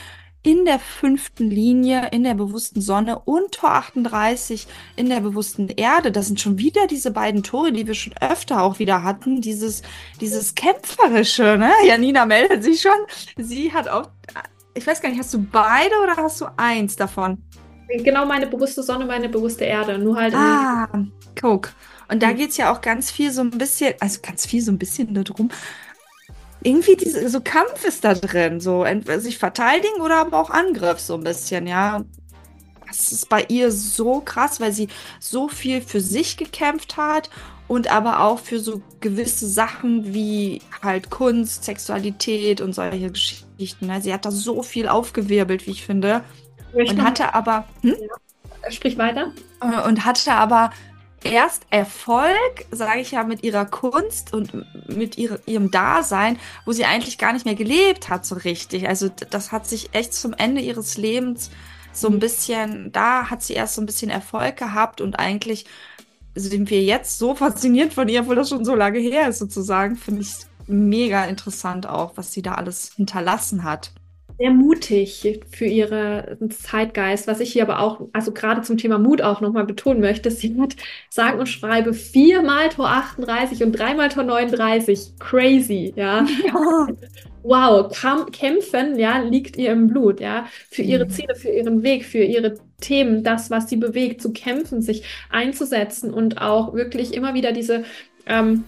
in 0.43 0.64
der 0.64 0.78
fünften 0.78 1.51
Linie, 1.51 2.09
in 2.12 2.24
der 2.24 2.34
bewussten 2.34 2.80
Sonne 2.80 3.18
und 3.18 3.53
Tor 3.53 3.72
38 3.72 4.66
in 4.97 5.11
der 5.11 5.20
bewussten 5.20 5.68
Erde. 5.68 6.12
Das 6.12 6.28
sind 6.28 6.41
schon 6.41 6.59
wieder 6.59 6.86
diese 6.86 7.11
beiden 7.11 7.43
Tore, 7.43 7.72
die 7.72 7.86
wir 7.86 7.95
schon 7.95 8.14
öfter 8.20 8.62
auch 8.62 8.78
wieder 8.78 9.03
hatten. 9.03 9.43
Dieses, 9.43 9.82
dieses 10.20 10.55
Kämpferische, 10.55 11.59
ne? 11.59 11.72
Janina 11.86 12.24
meldet 12.24 12.62
sich 12.62 12.80
schon. 12.80 12.93
Sie 13.36 13.72
hat 13.72 13.88
auch, 13.88 14.09
ich 14.74 14.86
weiß 14.86 15.03
gar 15.03 15.11
nicht, 15.11 15.18
hast 15.18 15.34
du 15.34 15.43
beide 15.43 15.95
oder 16.03 16.16
hast 16.16 16.41
du 16.41 16.47
eins 16.57 16.97
davon? 16.97 17.43
Genau 17.88 18.24
meine 18.24 18.47
bewusste 18.47 18.82
Sonne, 18.82 19.05
meine 19.05 19.28
bewusste 19.28 19.64
Erde. 19.64 19.99
Nur 19.99 20.16
halt. 20.16 20.34
Ah, 20.34 20.88
guck. 21.38 21.72
Und 22.09 22.22
da 22.22 22.32
geht 22.32 22.51
es 22.51 22.57
ja 22.57 22.72
auch 22.72 22.80
ganz 22.80 23.11
viel 23.11 23.30
so 23.30 23.41
ein 23.43 23.51
bisschen, 23.51 23.95
also 24.01 24.20
ganz 24.22 24.47
viel 24.47 24.62
so 24.62 24.72
ein 24.72 24.78
bisschen 24.78 25.14
darum, 25.14 25.51
irgendwie 26.63 26.97
diese, 26.97 27.29
so 27.29 27.41
Kampf 27.41 27.85
ist 27.85 28.05
da 28.05 28.15
drin, 28.15 28.61
so 28.61 28.85
entweder 28.85 29.21
sich 29.21 29.39
verteidigen 29.39 30.01
oder 30.01 30.19
aber 30.19 30.39
auch 30.39 30.51
Angriff 30.51 31.01
so 31.01 31.15
ein 31.15 31.25
bisschen, 31.25 31.67
ja. 31.67 32.05
Das 32.87 33.13
ist 33.13 33.29
bei 33.29 33.45
ihr 33.49 33.71
so 33.71 34.21
krass, 34.21 34.61
weil 34.61 34.73
sie 34.73 34.89
so 35.21 35.49
viel 35.49 35.81
für 35.81 36.01
sich 36.01 36.37
gekämpft 36.37 36.97
hat 36.97 37.31
und 37.69 37.93
aber 37.93 38.25
auch 38.25 38.41
für 38.41 38.59
so 38.59 38.83
gewisse 38.99 39.49
Sachen 39.49 40.13
wie 40.13 40.61
halt 40.83 41.09
Kunst, 41.09 41.65
Sexualität 41.65 42.61
und 42.61 42.75
solche 42.75 43.13
Geschichten. 43.13 43.87
Ne? 43.87 44.01
Sie 44.01 44.13
hat 44.13 44.25
da 44.25 44.33
so 44.33 44.65
viel 44.65 44.89
aufgewirbelt, 44.89 45.69
wie 45.69 45.71
ich 45.71 45.87
finde. 45.87 46.25
Ich 46.75 46.91
und 46.91 47.03
hatte 47.05 47.33
aber. 47.33 47.65
Hm? 47.83 47.95
Ja. 48.01 48.71
Sprich 48.73 48.99
weiter. 48.99 49.33
Äh, 49.61 49.89
und 49.89 50.05
hatte 50.05 50.33
aber 50.33 50.71
erst 51.25 51.66
Erfolg, 51.71 52.66
sage 52.71 53.01
ich 53.01 53.12
ja, 53.12 53.25
mit 53.25 53.43
ihrer 53.45 53.66
Kunst 53.66 54.33
und 54.33 54.53
mit 54.89 55.18
ihre, 55.18 55.41
ihrem 55.47 55.71
Dasein, 55.71 56.39
wo 56.64 56.73
sie 56.73 56.85
eigentlich 56.85 57.18
gar 57.18 57.33
nicht 57.33 57.45
mehr 57.45 57.55
gelebt 57.55 58.09
hat 58.09 58.25
so 58.25 58.35
richtig. 58.37 58.89
Also 58.89 59.09
das 59.09 59.53
hat 59.53 59.66
sich 59.66 59.91
echt 59.93 60.14
zum 60.14 60.33
Ende 60.33 60.61
ihres 60.61 60.97
Lebens 60.97 61.51
so 61.93 62.09
ein 62.09 62.18
bisschen, 62.18 62.93
da 62.93 63.31
hat 63.31 63.43
sie 63.43 63.55
erst 63.55 63.75
so 63.75 63.83
ein 63.83 63.87
bisschen 63.87 64.11
Erfolg 64.11 64.57
gehabt 64.57 65.01
und 65.01 65.18
eigentlich 65.18 65.66
sind 66.35 66.71
wir 66.71 66.83
jetzt 66.83 67.18
so 67.18 67.35
fasziniert 67.37 67.93
von 67.93 68.09
ihr, 68.09 68.21
obwohl 68.21 68.37
das 68.37 68.49
schon 68.49 68.64
so 68.64 68.75
lange 68.75 68.99
her 68.99 69.29
ist 69.29 69.39
sozusagen, 69.39 69.97
finde 69.97 70.23
ich 70.23 70.33
mega 70.66 71.25
interessant 71.25 71.89
auch, 71.89 72.16
was 72.16 72.33
sie 72.33 72.43
da 72.43 72.55
alles 72.55 72.93
hinterlassen 72.95 73.64
hat 73.64 73.93
sehr 74.41 74.51
mutig 74.53 75.41
für 75.51 75.66
ihre 75.66 76.38
Zeitgeist, 76.49 77.26
was 77.26 77.41
ich 77.41 77.53
hier 77.53 77.62
aber 77.62 77.80
auch, 77.80 78.09
also 78.14 78.32
gerade 78.32 78.62
zum 78.62 78.78
Thema 78.78 78.99
Mut 78.99 79.20
auch 79.20 79.43
nochmal 79.43 79.66
betonen 79.66 80.01
möchte. 80.01 80.30
Sie 80.30 80.59
hat 80.59 80.76
sagen 81.11 81.41
und 81.41 81.47
schreibe 81.47 81.93
viermal 81.93 82.70
Tor 82.70 82.88
38 82.88 83.62
und 83.62 83.72
dreimal 83.72 84.09
Tor 84.09 84.22
39. 84.22 85.18
Crazy, 85.18 85.93
ja. 85.95 86.26
ja. 86.47 86.86
Wow, 87.43 87.93
kämpfen, 88.32 88.99
ja, 88.99 89.18
liegt 89.18 89.59
ihr 89.59 89.72
im 89.72 89.88
Blut, 89.88 90.20
ja, 90.20 90.47
für 90.70 90.82
ihre 90.82 91.05
mhm. 91.05 91.11
Ziele, 91.11 91.34
für 91.34 91.51
ihren 91.51 91.82
Weg, 91.82 92.07
für 92.07 92.22
ihre 92.22 92.55
Themen, 92.80 93.22
das, 93.22 93.51
was 93.51 93.68
sie 93.68 93.76
bewegt, 93.76 94.22
zu 94.22 94.32
kämpfen, 94.32 94.80
sich 94.80 95.05
einzusetzen 95.28 96.14
und 96.14 96.41
auch 96.41 96.72
wirklich 96.72 97.12
immer 97.12 97.34
wieder 97.34 97.53
diese 97.53 97.84
ähm, 98.24 98.64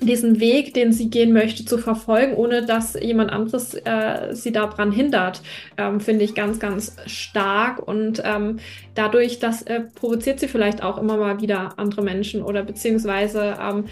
diesen 0.00 0.40
Weg, 0.40 0.74
den 0.74 0.92
sie 0.92 1.08
gehen 1.08 1.32
möchte, 1.32 1.64
zu 1.64 1.78
verfolgen, 1.78 2.34
ohne 2.34 2.64
dass 2.64 2.94
jemand 2.94 3.30
anderes 3.30 3.74
äh, 3.74 4.34
sie 4.34 4.52
daran 4.52 4.92
hindert, 4.92 5.40
ähm, 5.78 6.00
finde 6.00 6.24
ich 6.24 6.34
ganz, 6.34 6.58
ganz 6.58 6.96
stark. 7.06 7.86
Und 7.86 8.22
ähm, 8.24 8.58
dadurch, 8.94 9.38
das 9.38 9.62
äh, 9.62 9.80
provoziert 9.94 10.40
sie 10.40 10.48
vielleicht 10.48 10.82
auch 10.82 10.98
immer 10.98 11.16
mal 11.16 11.40
wieder 11.40 11.78
andere 11.78 12.02
Menschen 12.02 12.42
oder 12.42 12.62
beziehungsweise 12.62 13.56
ähm, 13.60 13.84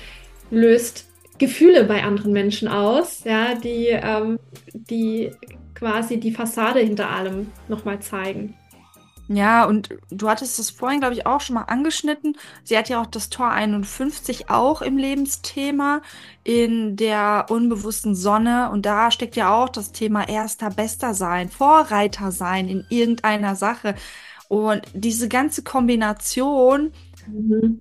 löst 0.50 1.08
Gefühle 1.38 1.84
bei 1.84 2.02
anderen 2.04 2.32
Menschen 2.32 2.68
aus, 2.68 3.24
ja, 3.24 3.54
die, 3.54 3.88
ähm, 3.88 4.38
die 4.72 5.32
quasi 5.74 6.20
die 6.20 6.30
Fassade 6.30 6.80
hinter 6.80 7.10
allem 7.10 7.50
nochmal 7.68 8.00
zeigen. 8.00 8.54
Ja, 9.26 9.64
und 9.64 9.88
du 10.10 10.28
hattest 10.28 10.58
das 10.58 10.68
vorhin, 10.70 11.00
glaube 11.00 11.14
ich, 11.14 11.24
auch 11.24 11.40
schon 11.40 11.54
mal 11.54 11.62
angeschnitten. 11.62 12.36
Sie 12.62 12.76
hat 12.76 12.90
ja 12.90 13.00
auch 13.00 13.06
das 13.06 13.30
Tor 13.30 13.50
51 13.50 14.50
auch 14.50 14.82
im 14.82 14.98
Lebensthema 14.98 16.02
in 16.42 16.96
der 16.96 17.46
unbewussten 17.48 18.14
Sonne. 18.14 18.70
Und 18.70 18.84
da 18.84 19.10
steckt 19.10 19.34
ja 19.36 19.54
auch 19.54 19.70
das 19.70 19.92
Thema 19.92 20.28
erster, 20.28 20.68
bester 20.70 21.14
sein, 21.14 21.48
Vorreiter 21.48 22.32
sein 22.32 22.68
in 22.68 22.84
irgendeiner 22.90 23.56
Sache. 23.56 23.94
Und 24.48 24.82
diese 24.92 25.28
ganze 25.28 25.62
Kombination 25.62 26.92
mhm 27.26 27.80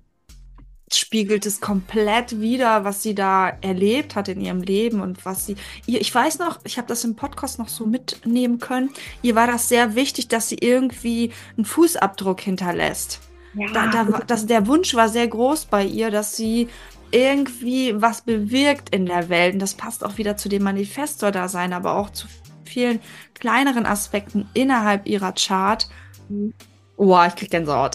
spiegelt 0.98 1.46
es 1.46 1.60
komplett 1.60 2.40
wieder, 2.40 2.84
was 2.84 3.02
sie 3.02 3.14
da 3.14 3.48
erlebt 3.60 4.16
hat 4.16 4.28
in 4.28 4.40
ihrem 4.40 4.62
Leben 4.62 5.00
und 5.00 5.24
was 5.24 5.46
sie 5.46 5.56
ihr 5.86 6.00
ich 6.00 6.14
weiß 6.14 6.38
noch, 6.38 6.60
ich 6.64 6.78
habe 6.78 6.88
das 6.88 7.04
im 7.04 7.16
Podcast 7.16 7.58
noch 7.58 7.68
so 7.68 7.86
mitnehmen 7.86 8.58
können. 8.58 8.90
Ihr 9.22 9.34
war 9.34 9.46
das 9.46 9.68
sehr 9.68 9.94
wichtig, 9.94 10.28
dass 10.28 10.48
sie 10.48 10.58
irgendwie 10.60 11.32
einen 11.56 11.64
Fußabdruck 11.64 12.40
hinterlässt. 12.40 13.20
Ja. 13.54 13.70
Da, 13.72 13.86
da, 13.86 14.04
das, 14.26 14.46
der 14.46 14.66
Wunsch 14.66 14.94
war 14.94 15.08
sehr 15.08 15.28
groß 15.28 15.66
bei 15.66 15.84
ihr, 15.84 16.10
dass 16.10 16.36
sie 16.36 16.68
irgendwie 17.10 17.94
was 18.00 18.22
bewirkt 18.22 18.94
in 18.94 19.06
der 19.06 19.28
Welt. 19.28 19.54
Und 19.54 19.60
das 19.60 19.74
passt 19.74 20.04
auch 20.04 20.18
wieder 20.18 20.36
zu 20.36 20.48
dem 20.48 20.64
Manifestor 20.64 21.30
da 21.30 21.48
sein, 21.48 21.72
aber 21.72 21.94
auch 21.94 22.10
zu 22.10 22.26
vielen 22.64 23.00
kleineren 23.34 23.86
Aspekten 23.86 24.48
innerhalb 24.54 25.06
ihrer 25.06 25.32
Chart. 25.32 25.88
Mhm. 26.28 26.52
Wow, 26.96 27.26
ich 27.28 27.36
krieg 27.36 27.50
Gänsehaut. 27.50 27.94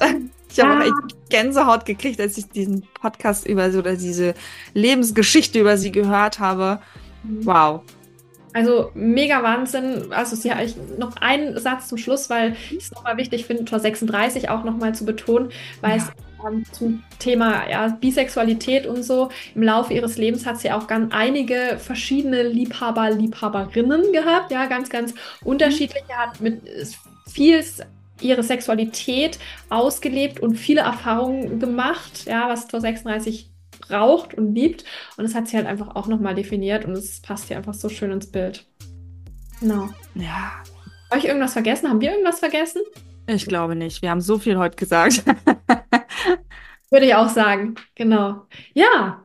Ich 0.52 0.60
habe 0.60 0.82
ah. 0.82 0.86
echt 0.86 1.30
Gänsehaut 1.30 1.86
gekriegt, 1.86 2.20
als 2.20 2.38
ich 2.38 2.48
diesen 2.50 2.88
Podcast 2.94 3.48
über 3.48 3.72
sie 3.72 3.78
oder 3.78 3.96
diese 3.96 4.34
Lebensgeschichte 4.74 5.60
über 5.60 5.78
sie 5.78 5.92
gehört 5.92 6.40
habe. 6.40 6.80
Mhm. 7.24 7.46
Wow. 7.46 7.82
Also 8.54 8.90
mega 8.96 9.44
Wahnsinn. 9.44 10.12
Also 10.12 10.36
sie 10.36 10.52
hat 10.52 10.76
noch 10.98 11.18
einen 11.18 11.60
Satz 11.60 11.88
zum 11.88 11.98
Schluss, 11.98 12.30
weil 12.30 12.56
ich 12.72 12.78
es 12.78 12.92
nochmal 12.92 13.18
wichtig 13.18 13.46
finde, 13.46 13.66
Tor 13.66 13.80
36 13.80 14.50
auch 14.50 14.64
nochmal 14.64 14.96
zu 14.96 15.06
betonen, 15.06 15.52
weil 15.82 15.98
ja. 15.98 16.04
es 16.04 16.12
ähm, 16.48 16.64
zum 16.72 17.04
Thema 17.20 17.70
ja, 17.70 17.88
Bisexualität 17.88 18.88
und 18.88 19.04
so 19.04 19.30
im 19.54 19.64
Laufe 19.64 19.94
ihres 19.94 20.18
Lebens 20.18 20.46
hat 20.48 20.60
sie 20.60 20.72
auch 20.72 20.88
ganz 20.88 21.14
einige 21.14 21.78
verschiedene 21.78 22.42
Liebhaber, 22.44 23.12
Liebhaberinnen 23.12 24.12
gehabt, 24.14 24.52
ja, 24.52 24.66
ganz, 24.66 24.90
ganz 24.90 25.14
unterschiedliche, 25.44 26.18
hat 26.18 26.42
mit 26.42 26.62
viel 27.32 27.64
ihre 28.22 28.44
Sexualität 28.44 29.40
ausgelebt 29.70 30.40
und 30.40 30.56
viele 30.56 30.82
Erfahrungen 30.82 31.60
gemacht, 31.60 32.26
ja, 32.26 32.50
was 32.50 32.68
Tor 32.68 32.82
36 32.82 33.52
braucht 33.88 34.34
und 34.34 34.54
liebt. 34.56 34.84
Und 35.18 35.24
das 35.24 35.36
hat 35.36 35.48
sie 35.48 35.58
halt 35.58 35.68
einfach 35.68 35.96
auch 35.96 36.08
nochmal 36.08 36.36
definiert 36.36 36.86
und 36.86 36.94
es 36.94 37.22
passt 37.22 37.48
hier 37.48 37.58
einfach 37.58 37.74
so 37.74 37.90
schön 37.90 38.12
ins 38.12 38.32
Bild. 38.32 38.66
Genau. 39.60 39.90
Ja. 40.16 40.64
Habe 41.10 41.20
ich 41.20 41.26
irgendwas 41.26 41.54
vergessen? 41.54 41.90
Haben 41.90 42.02
wir 42.02 42.12
irgendwas 42.12 42.40
vergessen? 42.40 42.82
Ich 43.28 43.46
glaube 43.46 43.76
nicht. 43.76 44.02
Wir 44.02 44.10
haben 44.10 44.22
so 44.22 44.40
viel 44.40 44.58
heute 44.58 44.76
gesagt. 44.76 45.24
Würde 46.92 47.06
ich 47.06 47.16
auch 47.16 47.30
sagen. 47.30 47.76
Genau. 47.96 48.48
Ja. 48.74 49.22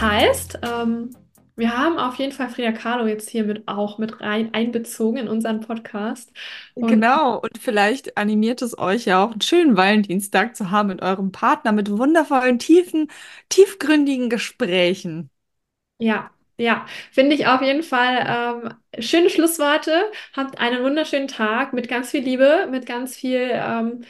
Das 0.00 0.10
heißt, 0.10 0.58
ähm, 0.62 1.10
wir 1.56 1.76
haben 1.76 1.98
auf 1.98 2.14
jeden 2.14 2.32
Fall 2.32 2.48
Frida 2.48 2.72
Kahlo 2.72 3.06
jetzt 3.06 3.28
hier 3.28 3.44
mit 3.44 3.68
auch 3.68 3.98
mit 3.98 4.22
rein 4.22 4.54
einbezogen 4.54 5.18
in 5.18 5.28
unseren 5.28 5.60
Podcast. 5.60 6.32
Und 6.72 6.88
genau, 6.88 7.38
und 7.38 7.58
vielleicht 7.58 8.16
animiert 8.16 8.62
es 8.62 8.78
euch 8.78 9.04
ja 9.04 9.22
auch 9.22 9.32
einen 9.32 9.42
schönen 9.42 9.76
Valentinstag 9.76 10.56
zu 10.56 10.70
haben 10.70 10.88
mit 10.88 11.02
eurem 11.02 11.32
Partner 11.32 11.72
mit 11.72 11.90
wundervollen, 11.90 12.58
tiefen, 12.58 13.08
tiefgründigen 13.50 14.30
Gesprächen. 14.30 15.28
Ja, 15.98 16.30
ja, 16.56 16.86
finde 17.12 17.34
ich 17.36 17.46
auf 17.46 17.60
jeden 17.60 17.82
Fall 17.82 18.72
ähm, 18.96 19.02
schöne 19.02 19.28
Schlussworte. 19.28 19.92
Habt 20.34 20.58
einen 20.58 20.82
wunderschönen 20.82 21.28
Tag 21.28 21.74
mit 21.74 21.88
ganz 21.88 22.10
viel 22.10 22.22
Liebe, 22.22 22.68
mit 22.70 22.86
ganz 22.86 23.16
viel 23.16 23.50
ähm, 23.52 24.00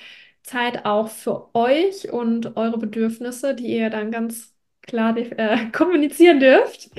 Zeit 0.45 0.85
auch 0.85 1.09
für 1.09 1.53
euch 1.55 2.13
und 2.13 2.57
eure 2.57 2.79
Bedürfnisse, 2.79 3.57
die 3.57 3.67
ihr 3.77 3.91
dann 3.91 4.13
ganz 4.13 4.50
klar 4.83 5.17
äh, 5.17 5.67
kommunizieren 5.73 6.41
dürft. 6.41 6.91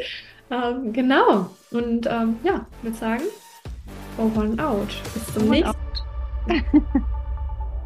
Ähm, 0.50 0.94
genau. 0.94 1.50
Und 1.72 2.08
ähm, 2.08 2.40
ja, 2.44 2.66
ich 2.78 2.84
würde 2.84 2.98
sagen, 2.98 3.24
over 4.18 4.42
and 4.42 4.62
out. 4.62 4.90
Bis 5.14 5.34
zum 5.34 5.50
nächsten 5.50 5.76
Mal. 6.48 6.64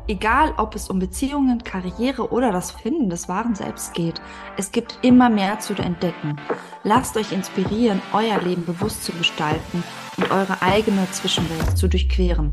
Egal, 0.08 0.54
ob 0.58 0.76
es 0.76 0.88
um 0.88 1.00
Beziehungen, 1.00 1.64
Karriere 1.64 2.32
oder 2.32 2.52
das 2.52 2.70
Finden 2.70 3.10
des 3.10 3.28
wahren 3.28 3.56
Selbst 3.56 3.96
geht, 3.96 4.22
es 4.56 4.72
gibt 4.72 5.00
immer 5.02 5.32
mehr 5.32 5.58
zu 5.60 5.74
entdecken. 5.74 6.39
Lasst 6.84 7.18
euch 7.18 7.32
inspirieren, 7.32 8.04
euer 8.14 8.39
Leben 8.39 8.66
bewusst 8.66 9.04
zu 9.04 9.12
gestalten 9.14 9.84
und 10.18 10.30
eure 10.30 10.62
eigene 10.62 11.10
Zwischenwelt 11.12 11.76
zu 11.76 11.88
durchqueren. 11.88 12.52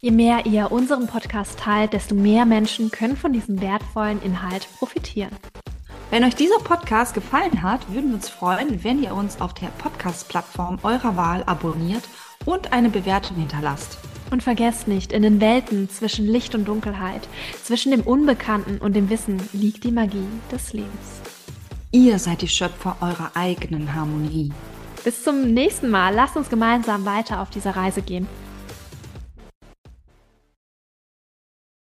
Je 0.00 0.10
mehr 0.10 0.46
ihr 0.46 0.72
unseren 0.72 1.06
Podcast 1.06 1.60
teilt, 1.60 1.92
desto 1.92 2.16
mehr 2.16 2.44
Menschen 2.44 2.90
können 2.90 3.16
von 3.16 3.32
diesem 3.32 3.60
wertvollen 3.60 4.20
Inhalt 4.22 4.66
profitieren. 4.78 5.30
Wenn 6.10 6.24
euch 6.24 6.34
dieser 6.34 6.58
Podcast 6.58 7.14
gefallen 7.14 7.62
hat, 7.62 7.88
würden 7.92 8.08
wir 8.08 8.16
uns 8.16 8.28
freuen, 8.28 8.82
wenn 8.82 9.00
ihr 9.00 9.14
uns 9.14 9.40
auf 9.40 9.54
der 9.54 9.68
Podcast-Plattform 9.68 10.80
eurer 10.82 11.16
Wahl 11.16 11.44
abonniert 11.46 12.02
und 12.44 12.72
eine 12.72 12.90
Bewertung 12.90 13.36
hinterlasst. 13.36 13.96
Und 14.32 14.42
vergesst 14.42 14.88
nicht, 14.88 15.12
in 15.12 15.22
den 15.22 15.40
Welten 15.40 15.88
zwischen 15.88 16.26
Licht 16.26 16.56
und 16.56 16.66
Dunkelheit, 16.66 17.28
zwischen 17.62 17.92
dem 17.92 18.00
Unbekannten 18.00 18.78
und 18.78 18.96
dem 18.96 19.08
Wissen 19.08 19.40
liegt 19.52 19.84
die 19.84 19.92
Magie 19.92 20.26
des 20.50 20.72
Lebens. 20.72 21.20
Ihr 21.92 22.18
seid 22.18 22.42
die 22.42 22.48
Schöpfer 22.48 22.96
eurer 23.00 23.30
eigenen 23.34 23.94
Harmonie. 23.94 24.52
Bis 25.04 25.22
zum 25.22 25.54
nächsten 25.54 25.90
Mal. 25.90 26.12
Lasst 26.12 26.36
uns 26.36 26.50
gemeinsam 26.50 27.04
weiter 27.04 27.40
auf 27.40 27.50
dieser 27.50 27.76
Reise 27.76 28.02
gehen. 28.02 28.26